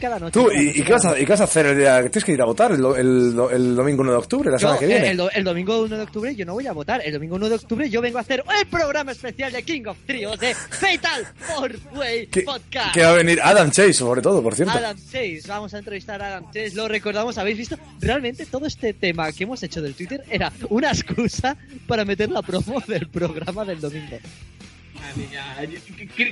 cada 0.00 0.18
noche. 0.18 0.32
Tú, 0.32 0.50
¿y, 0.52 0.80
y 0.80 0.82
qué, 0.82 0.92
vas 0.92 1.04
a, 1.04 1.18
¿y 1.18 1.24
qué 1.24 1.32
vas 1.32 1.40
a 1.40 1.44
hacer 1.44 1.66
el 1.66 1.78
día 1.78 2.00
tienes 2.02 2.24
que 2.24 2.32
ir 2.32 2.42
a 2.42 2.44
votar 2.44 2.72
el, 2.72 2.84
el, 2.84 3.36
el 3.52 3.76
domingo 3.76 4.02
1 4.02 4.12
de 4.12 4.16
octubre, 4.16 4.50
la 4.50 4.56
Yo, 4.56 4.60
semana 4.60 4.78
que 4.78 4.84
eh, 4.86 4.88
viene? 4.88 5.10
El, 5.10 5.20
el 5.34 5.44
domingo 5.44 5.82
1 5.82 5.96
de 5.96 6.02
octubre 6.02 6.34
yo 6.34 6.44
no 6.46 6.54
voy 6.54 6.66
a 6.66 6.72
votar. 6.72 7.00
El 7.04 7.12
domingo 7.12 7.36
1 7.36 7.48
de 7.48 7.54
octubre 7.54 7.90
yo 7.90 8.00
vengo 8.00 8.18
a 8.18 8.20
hacer 8.22 8.42
el 8.60 8.66
programa 8.66 9.12
especial 9.12 9.52
de 9.52 9.62
King 9.62 9.82
of 9.86 9.96
Trios 10.06 10.38
de 10.38 10.54
Fatal 10.54 11.26
Four 11.36 11.76
Way 11.94 12.26
que, 12.26 12.42
Podcast. 12.42 12.94
que 12.94 13.02
va 13.02 13.10
a 13.10 13.14
venir 13.14 13.40
Adam 13.42 13.70
Chase, 13.70 13.92
sobre 13.94 14.22
todo, 14.22 14.42
por 14.42 14.54
cierto. 14.54 14.76
Adam 14.76 14.96
Chase, 14.96 15.42
vamos 15.46 15.74
a 15.74 15.78
entrevistar 15.78 16.22
a 16.22 16.28
Adam 16.28 16.44
Chase, 16.46 16.72
lo 16.74 16.88
recordamos, 16.88 17.38
habéis 17.38 17.58
visto, 17.58 17.78
realmente 18.00 18.46
todo 18.46 18.66
este 18.66 18.92
tema 18.92 19.30
que 19.32 19.44
hemos 19.44 19.62
hecho 19.62 19.82
del 19.82 19.94
Twitter 19.94 20.24
era 20.30 20.52
una 20.68 20.90
excusa 20.90 21.56
para 21.86 22.04
meter 22.04 22.30
la 22.30 22.42
promo 22.42 22.80
del 22.86 23.08
programa 23.08 23.64
del 23.64 23.80
domingo. 23.80 24.18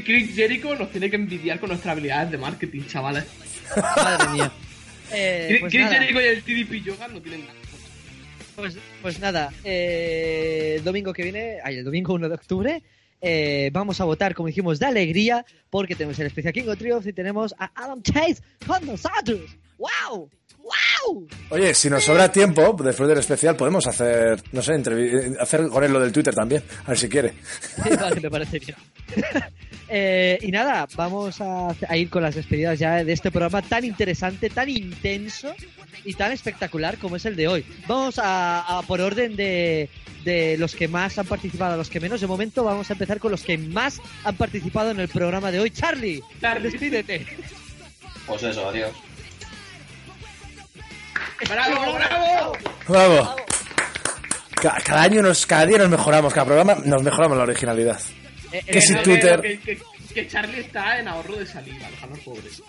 Chris- 0.04 0.34
Jericho 0.34 0.74
nos 0.74 0.90
tiene 0.90 1.10
que 1.10 1.16
envidiar 1.16 1.58
con 1.60 1.68
nuestras 1.70 1.92
habilidades 1.92 2.30
de 2.30 2.38
marketing, 2.38 2.82
chavales. 2.86 3.24
Madre 3.76 4.28
mía. 4.30 4.52
Eh, 5.12 5.46
Chris 5.48 5.60
pues 5.60 5.72
Chris 5.72 5.84
nada. 5.84 5.98
Jericho 6.00 6.20
y 6.20 6.24
el 6.24 6.42
TDP 6.42 6.84
Yoga 6.84 7.08
no 7.08 7.20
tienen 7.20 7.40
nada. 7.46 7.54
Pues, 8.56 8.76
pues 9.02 9.20
nada, 9.20 9.52
eh, 9.62 10.74
el 10.78 10.84
domingo 10.84 11.12
que 11.12 11.22
viene, 11.22 11.58
ay, 11.62 11.76
el 11.76 11.84
domingo 11.84 12.12
1 12.14 12.28
de 12.28 12.34
octubre, 12.34 12.82
eh, 13.20 13.70
vamos 13.72 14.00
a 14.00 14.04
votar, 14.04 14.34
como 14.34 14.48
dijimos, 14.48 14.80
de 14.80 14.86
alegría, 14.86 15.46
porque 15.70 15.94
tenemos 15.94 16.18
el 16.18 16.26
especial 16.26 16.52
King 16.52 16.66
of 16.68 16.76
Trios 16.78 17.06
y 17.06 17.12
tenemos 17.12 17.54
a 17.58 17.70
Adam 17.74 18.02
Chase 18.02 18.42
con 18.66 18.84
nosotros. 18.84 19.56
¡Wow! 19.78 20.28
¡Wow! 20.68 21.26
Oye, 21.50 21.72
si 21.74 21.88
nos 21.88 22.04
sobra 22.04 22.30
tiempo, 22.30 22.76
después 22.82 23.08
del 23.08 23.18
especial, 23.18 23.56
podemos 23.56 23.86
hacer, 23.86 24.42
no 24.52 24.60
sé, 24.62 24.74
hacer 25.40 25.68
con 25.68 25.82
él 25.82 25.92
lo 25.92 26.00
del 26.00 26.12
Twitter 26.12 26.34
también, 26.34 26.62
a 26.84 26.88
ver 26.88 26.98
si 26.98 27.08
quiere. 27.08 27.34
Sí, 27.82 27.90
vale, 28.00 28.20
me 28.20 28.30
parece 28.30 28.58
bien. 28.58 28.76
Eh, 29.90 30.38
y 30.42 30.50
nada, 30.50 30.86
vamos 30.96 31.40
a, 31.40 31.74
a 31.88 31.96
ir 31.96 32.10
con 32.10 32.22
las 32.22 32.34
despedidas 32.34 32.78
ya 32.78 33.02
de 33.02 33.10
este 33.10 33.30
programa 33.30 33.62
tan 33.62 33.86
interesante, 33.86 34.50
tan 34.50 34.68
intenso 34.68 35.54
y 36.04 36.12
tan 36.12 36.30
espectacular 36.30 36.98
como 36.98 37.16
es 37.16 37.24
el 37.24 37.36
de 37.36 37.48
hoy. 37.48 37.64
Vamos 37.86 38.18
a, 38.18 38.76
a 38.80 38.82
por 38.82 39.00
orden 39.00 39.34
de, 39.34 39.88
de 40.24 40.58
los 40.58 40.74
que 40.74 40.88
más 40.88 41.18
han 41.18 41.24
participado 41.26 41.72
a 41.72 41.76
los 41.78 41.88
que 41.88 42.00
menos. 42.00 42.20
De 42.20 42.26
momento 42.26 42.64
vamos 42.64 42.90
a 42.90 42.92
empezar 42.92 43.18
con 43.18 43.30
los 43.30 43.42
que 43.42 43.56
más 43.56 43.98
han 44.24 44.36
participado 44.36 44.90
en 44.90 45.00
el 45.00 45.08
programa 45.08 45.50
de 45.50 45.60
hoy. 45.60 45.70
Charlie, 45.70 46.22
Charlie. 46.38 46.70
despídete. 46.70 47.26
Pues 48.26 48.42
eso, 48.42 48.68
adiós. 48.68 48.92
¡Bravo, 51.48 51.92
bravo! 51.94 52.52
Bravo. 52.88 53.36
Ca- 54.60 54.78
Cada 54.84 55.02
año 55.02 55.22
nos, 55.22 55.46
cada 55.46 55.66
día 55.66 55.78
nos 55.78 55.88
mejoramos, 55.90 56.32
cada 56.34 56.46
programa 56.46 56.74
nos 56.84 57.02
mejoramos 57.02 57.36
la 57.36 57.44
originalidad. 57.44 58.00
Eh, 58.52 58.62
Que 58.66 58.78
eh, 58.78 58.82
si 58.82 58.94
Eh, 58.94 59.00
Twitter- 59.04 59.40
Que, 59.40 59.58
que- 59.60 59.78
que 60.14 60.26
Charlie 60.28 60.60
está 60.60 60.98
en 60.98 61.06
ahorro 61.08 61.36
de 61.36 61.46
saliva, 61.46 61.86
los 62.10 62.18
pobres. 62.20 62.62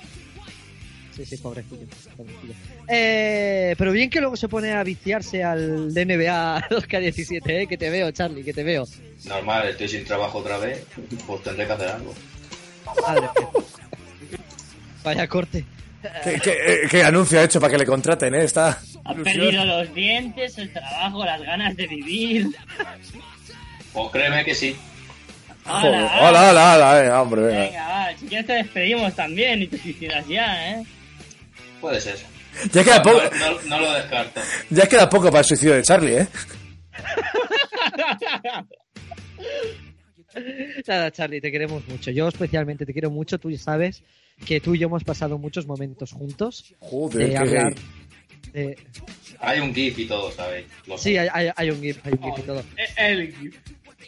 Sí, 1.16 1.26
sí, 1.26 1.38
pobrecillo. 1.38 1.88
pobrecillo. 2.16 2.54
Eh, 2.88 3.76
pero 3.78 3.92
bien 3.92 4.10
que 4.10 4.20
luego 4.22 4.36
se 4.38 4.48
pone 4.48 4.72
a 4.74 4.84
viciarse 4.84 5.44
al 5.44 5.94
DNBA 5.94 6.68
2K17, 6.70 7.42
eh, 7.64 7.68
que 7.68 7.78
te 7.78 7.90
veo, 7.90 8.12
Charlie, 8.12 8.44
que 8.44 8.54
te 8.54 8.64
veo. 8.64 8.86
Normal, 9.26 9.68
estoy 9.70 9.90
sin 9.90 10.06
trabajo 10.06 10.38
otra 10.38 10.58
vez, 10.60 10.86
pues 11.26 11.44
tendré 11.44 11.66
que 11.66 11.74
hacer 11.74 11.88
algo. 11.90 12.14
Madre 13.06 13.22
mía. 13.22 13.50
Vaya 15.04 15.28
corte. 15.28 15.66
¿Qué, 16.24 16.40
qué, 16.42 16.52
eh, 16.52 16.80
qué 16.90 17.04
anuncio 17.04 17.40
ha 17.40 17.44
hecho 17.44 17.60
para 17.60 17.72
que 17.72 17.78
le 17.80 17.86
contraten, 17.86 18.34
eh? 18.36 18.44
Está... 18.44 18.80
Ha 19.06 19.14
perdido 19.16 19.66
los 19.66 19.94
dientes, 19.94 20.58
el 20.58 20.72
trabajo, 20.72 21.26
las 21.26 21.42
ganas 21.42 21.76
de 21.76 21.88
vivir. 21.88 22.48
Pues 23.92 24.12
créeme 24.12 24.46
que 24.46 24.56
sí. 24.56 24.76
Hola, 25.66 26.20
hola, 26.22 26.74
hola, 26.76 26.94
venga, 27.02 27.22
hombre, 27.22 27.42
venga. 27.42 27.60
Venga, 27.62 27.88
va, 27.88 28.18
si 28.18 28.26
quieres 28.28 28.48
te 28.48 28.54
despedimos 28.54 29.14
también 29.16 29.62
y 29.62 29.68
te 29.68 29.78
suicidas 29.78 30.26
ya, 30.28 30.72
¿eh? 30.72 30.84
Puede 31.82 32.00
ser. 32.02 32.16
Ya 32.72 32.84
queda, 32.84 32.98
No, 32.98 33.04
poco, 33.04 33.22
no- 33.40 33.62
no 33.78 33.80
lo 33.80 33.94
descarto. 33.94 34.42
ya 34.70 34.88
queda 34.88 35.10
poco 35.10 35.26
para 35.28 35.40
el 35.40 35.46
suicidio 35.46 35.76
de 35.76 35.84
Charlie, 35.84 36.18
¿eh? 36.18 36.28
Nada, 40.88 41.12
Charlie, 41.12 41.42
te 41.42 41.52
queremos 41.52 41.88
mucho. 41.88 42.12
Yo 42.12 42.28
especialmente 42.28 42.86
te 42.86 42.94
quiero 42.94 43.10
mucho. 43.10 43.38
Tú 43.40 43.56
sabes 43.58 44.04
que 44.46 44.60
tú 44.60 44.76
y 44.76 44.80
yo 44.80 44.88
hemos 44.88 45.04
pasado 45.04 45.38
muchos 45.38 45.66
momentos 45.68 46.12
juntos. 46.12 46.74
Joder, 46.80 47.30
de 47.30 47.38
hablar. 47.38 47.76
de- 48.54 48.78
Hay 49.40 49.60
un 49.60 49.74
GIF 49.74 50.00
y 50.00 50.06
todo, 50.06 50.32
¿sabéis? 50.32 50.66
Sí, 50.98 51.18
hay, 51.18 51.28
hay- 51.32 51.52
hay 51.56 51.70
un 51.72 51.82
GIF, 51.82 51.98
hay 52.06 52.14
un 52.14 52.24
GIF 52.24 52.40
y 52.40 52.42
todo. 52.48 52.60
Eh, 52.78 52.88
El 52.98 53.36
GIF. 53.36 53.56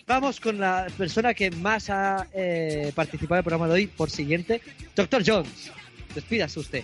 Vamos 0.08 0.40
con 0.40 0.60
la 0.60 0.88
persona 0.98 1.34
que 1.34 1.52
más 1.52 1.90
ha 1.90 2.28
eh, 2.34 2.92
participado 2.96 3.36
en 3.36 3.40
el 3.40 3.44
programa 3.44 3.68
de 3.68 3.74
hoy, 3.76 3.88
por 3.88 4.10
siguiente, 4.10 4.62
Doctor 4.96 5.24
Jones. 5.26 5.72
Despídase 6.16 6.60
usted. 6.60 6.84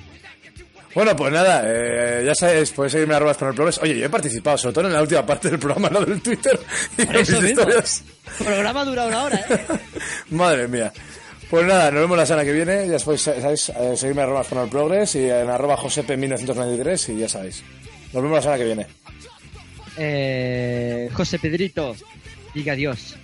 Bueno, 0.95 1.15
pues 1.15 1.31
nada, 1.33 1.63
eh, 1.65 2.23
ya 2.25 2.33
sabéis, 2.33 2.71
podéis 2.71 2.93
seguirme 2.93 3.13
en 3.13 3.17
arroba 3.17 3.31
el 3.31 3.37
progres. 3.37 3.77
Oye, 3.79 3.99
yo 3.99 4.05
he 4.05 4.09
participado, 4.09 4.57
sobre 4.57 4.73
todo 4.75 4.87
en 4.87 4.93
la 4.93 5.01
última 5.01 5.25
parte 5.25 5.49
del 5.49 5.59
programa, 5.59 5.89
lo 5.89 6.05
del 6.05 6.21
Twitter 6.21 6.57
y 6.97 7.05
con 7.05 7.15
eso 7.17 7.33
mis 7.33 7.41
mismo. 7.41 7.61
historias. 7.61 8.03
El 8.39 8.45
programa 8.45 8.85
dura 8.85 9.05
una 9.07 9.23
hora, 9.23 9.45
¿eh? 9.49 9.65
Madre 10.31 10.67
mía. 10.67 10.91
Pues 11.49 11.65
nada, 11.65 11.91
nos 11.91 12.01
vemos 12.01 12.17
la 12.17 12.25
semana 12.25 12.43
que 12.43 12.51
viene. 12.51 12.87
Ya 12.89 12.99
sabéis, 12.99 13.21
sabéis 13.21 13.69
eh, 13.69 13.95
seguirme 13.95 14.23
en 14.23 14.29
arroba 14.29 14.63
el 14.63 14.69
progres 14.69 15.15
y 15.15 15.29
en 15.29 15.49
arroba 15.49 15.77
josepe1993 15.77 17.15
y 17.15 17.19
ya 17.19 17.29
sabéis. 17.29 17.63
Nos 18.11 18.21
vemos 18.21 18.35
la 18.37 18.41
semana 18.41 18.57
que 18.57 18.65
viene. 18.65 18.87
Eh, 19.97 21.09
José 21.13 21.39
Pedrito, 21.39 21.95
diga 22.53 22.73
adiós. 22.73 23.15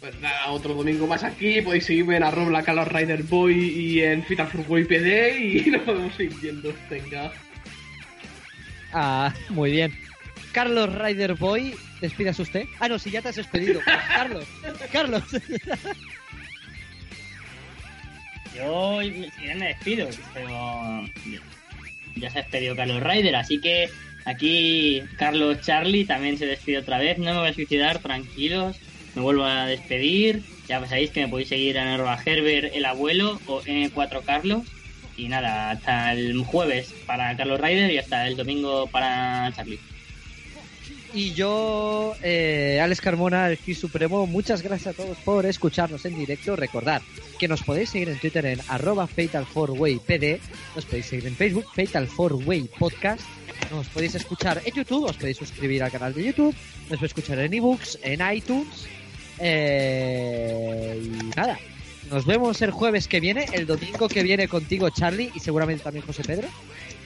Pues 0.00 0.18
nada, 0.20 0.50
otro 0.52 0.72
domingo 0.72 1.06
más 1.06 1.22
aquí. 1.22 1.60
Podéis 1.60 1.84
seguirme 1.84 2.16
en 2.16 2.22
arroba 2.22 2.62
Carlos 2.62 2.88
Rider 2.88 3.22
Boy 3.24 3.58
y 3.58 4.00
en 4.00 4.24
Fital 4.24 4.48
Boy 4.66 4.84
PD 4.84 5.38
y 5.38 5.70
nos 5.70 5.82
podemos 5.82 6.14
seguir 6.14 6.34
viendo. 6.40 6.72
Venga. 6.88 7.30
Ah, 8.94 9.34
muy 9.50 9.70
bien. 9.70 9.92
Carlos 10.52 10.94
Rider 10.94 11.34
Boy, 11.34 11.74
despídase 12.00 12.40
usted. 12.40 12.64
Ah, 12.80 12.88
no, 12.88 12.98
si 12.98 13.10
ya 13.10 13.20
te 13.20 13.28
has 13.28 13.36
despedido. 13.36 13.80
Carlos, 14.14 14.46
Carlos. 14.90 15.22
Yo, 18.56 18.98
me 18.98 19.66
despido, 19.68 20.08
pero 20.34 21.04
ya 22.16 22.30
se 22.30 22.38
ha 22.38 22.42
despedido 22.42 22.76
Carlos 22.76 23.02
Ryder, 23.02 23.36
así 23.36 23.60
que 23.60 23.88
aquí 24.24 25.02
Carlos 25.16 25.60
Charlie 25.62 26.04
también 26.04 26.38
se 26.38 26.46
despide 26.46 26.78
otra 26.78 26.98
vez. 26.98 27.18
No 27.18 27.32
me 27.32 27.40
voy 27.40 27.48
a 27.48 27.54
suicidar, 27.54 27.98
tranquilos. 28.00 28.76
Me 29.14 29.22
vuelvo 29.22 29.44
a 29.44 29.66
despedir. 29.66 30.42
Ya 30.68 30.84
sabéis 30.86 31.10
que 31.10 31.20
me 31.22 31.28
podéis 31.28 31.48
seguir 31.48 31.76
en 31.76 31.86
arroba 31.86 32.18
Herbert 32.24 32.74
el 32.74 32.84
abuelo 32.84 33.40
o 33.46 33.62
N4 33.62 34.22
Carlos. 34.24 34.62
Y 35.16 35.28
nada, 35.28 35.70
hasta 35.70 36.12
el 36.12 36.42
jueves 36.44 36.94
para 37.06 37.36
Carlos 37.36 37.60
Ryder 37.60 37.90
y 37.90 37.98
hasta 37.98 38.26
el 38.26 38.36
domingo 38.36 38.86
para 38.86 39.52
Charlie. 39.54 39.78
Y 41.14 41.34
yo, 41.34 42.14
eh, 42.22 42.80
Alex 42.82 43.02
Carmona, 43.02 43.50
el 43.50 43.58
Key 43.58 43.74
Supremo, 43.74 44.26
muchas 44.26 44.62
gracias 44.62 44.94
a 44.94 44.96
todos 44.96 45.18
por 45.18 45.44
escucharnos 45.44 46.06
en 46.06 46.16
directo. 46.16 46.56
Recordad 46.56 47.02
que 47.38 47.48
nos 47.48 47.62
podéis 47.62 47.90
seguir 47.90 48.08
en 48.08 48.18
Twitter 48.18 48.46
en 48.46 48.60
arroba 48.68 49.06
fatal4waypd, 49.06 50.40
nos 50.74 50.86
podéis 50.86 51.06
seguir 51.06 51.26
en 51.26 51.36
Facebook, 51.36 51.66
Fatal 51.74 52.08
4Way 52.08 52.70
Podcast, 52.78 53.22
nos 53.70 53.88
podéis 53.88 54.14
escuchar 54.14 54.62
en 54.64 54.72
YouTube, 54.72 55.04
os 55.04 55.16
podéis 55.16 55.36
suscribir 55.36 55.82
al 55.82 55.90
canal 55.90 56.14
de 56.14 56.24
YouTube, 56.24 56.54
nos 56.88 56.98
podéis 56.98 57.02
escuchar 57.02 57.38
en 57.40 57.52
ebooks, 57.52 57.98
en 58.02 58.34
iTunes, 58.34 58.86
eh, 59.38 60.98
y 61.02 61.36
nada. 61.36 61.58
Nos 62.10 62.24
vemos 62.24 62.62
el 62.62 62.70
jueves 62.70 63.06
que 63.06 63.20
viene, 63.20 63.46
el 63.52 63.66
domingo 63.66 64.08
que 64.08 64.22
viene 64.22 64.48
contigo, 64.48 64.88
Charlie, 64.90 65.30
y 65.34 65.40
seguramente 65.40 65.84
también 65.84 66.06
José 66.06 66.22
Pedro. 66.24 66.48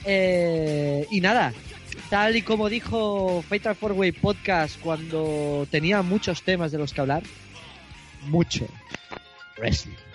Eh, 0.04 1.06
y 1.10 1.20
nada, 1.20 1.52
Tal 2.10 2.36
y 2.36 2.42
como 2.42 2.68
dijo 2.68 3.42
Fatal 3.42 3.74
Four 3.74 3.92
Way 3.92 4.12
Podcast 4.12 4.80
cuando 4.80 5.66
tenía 5.70 6.02
muchos 6.02 6.42
temas 6.42 6.70
de 6.70 6.78
los 6.78 6.92
que 6.92 7.00
hablar, 7.00 7.22
mucho 8.28 8.66
wrestling. 9.58 10.05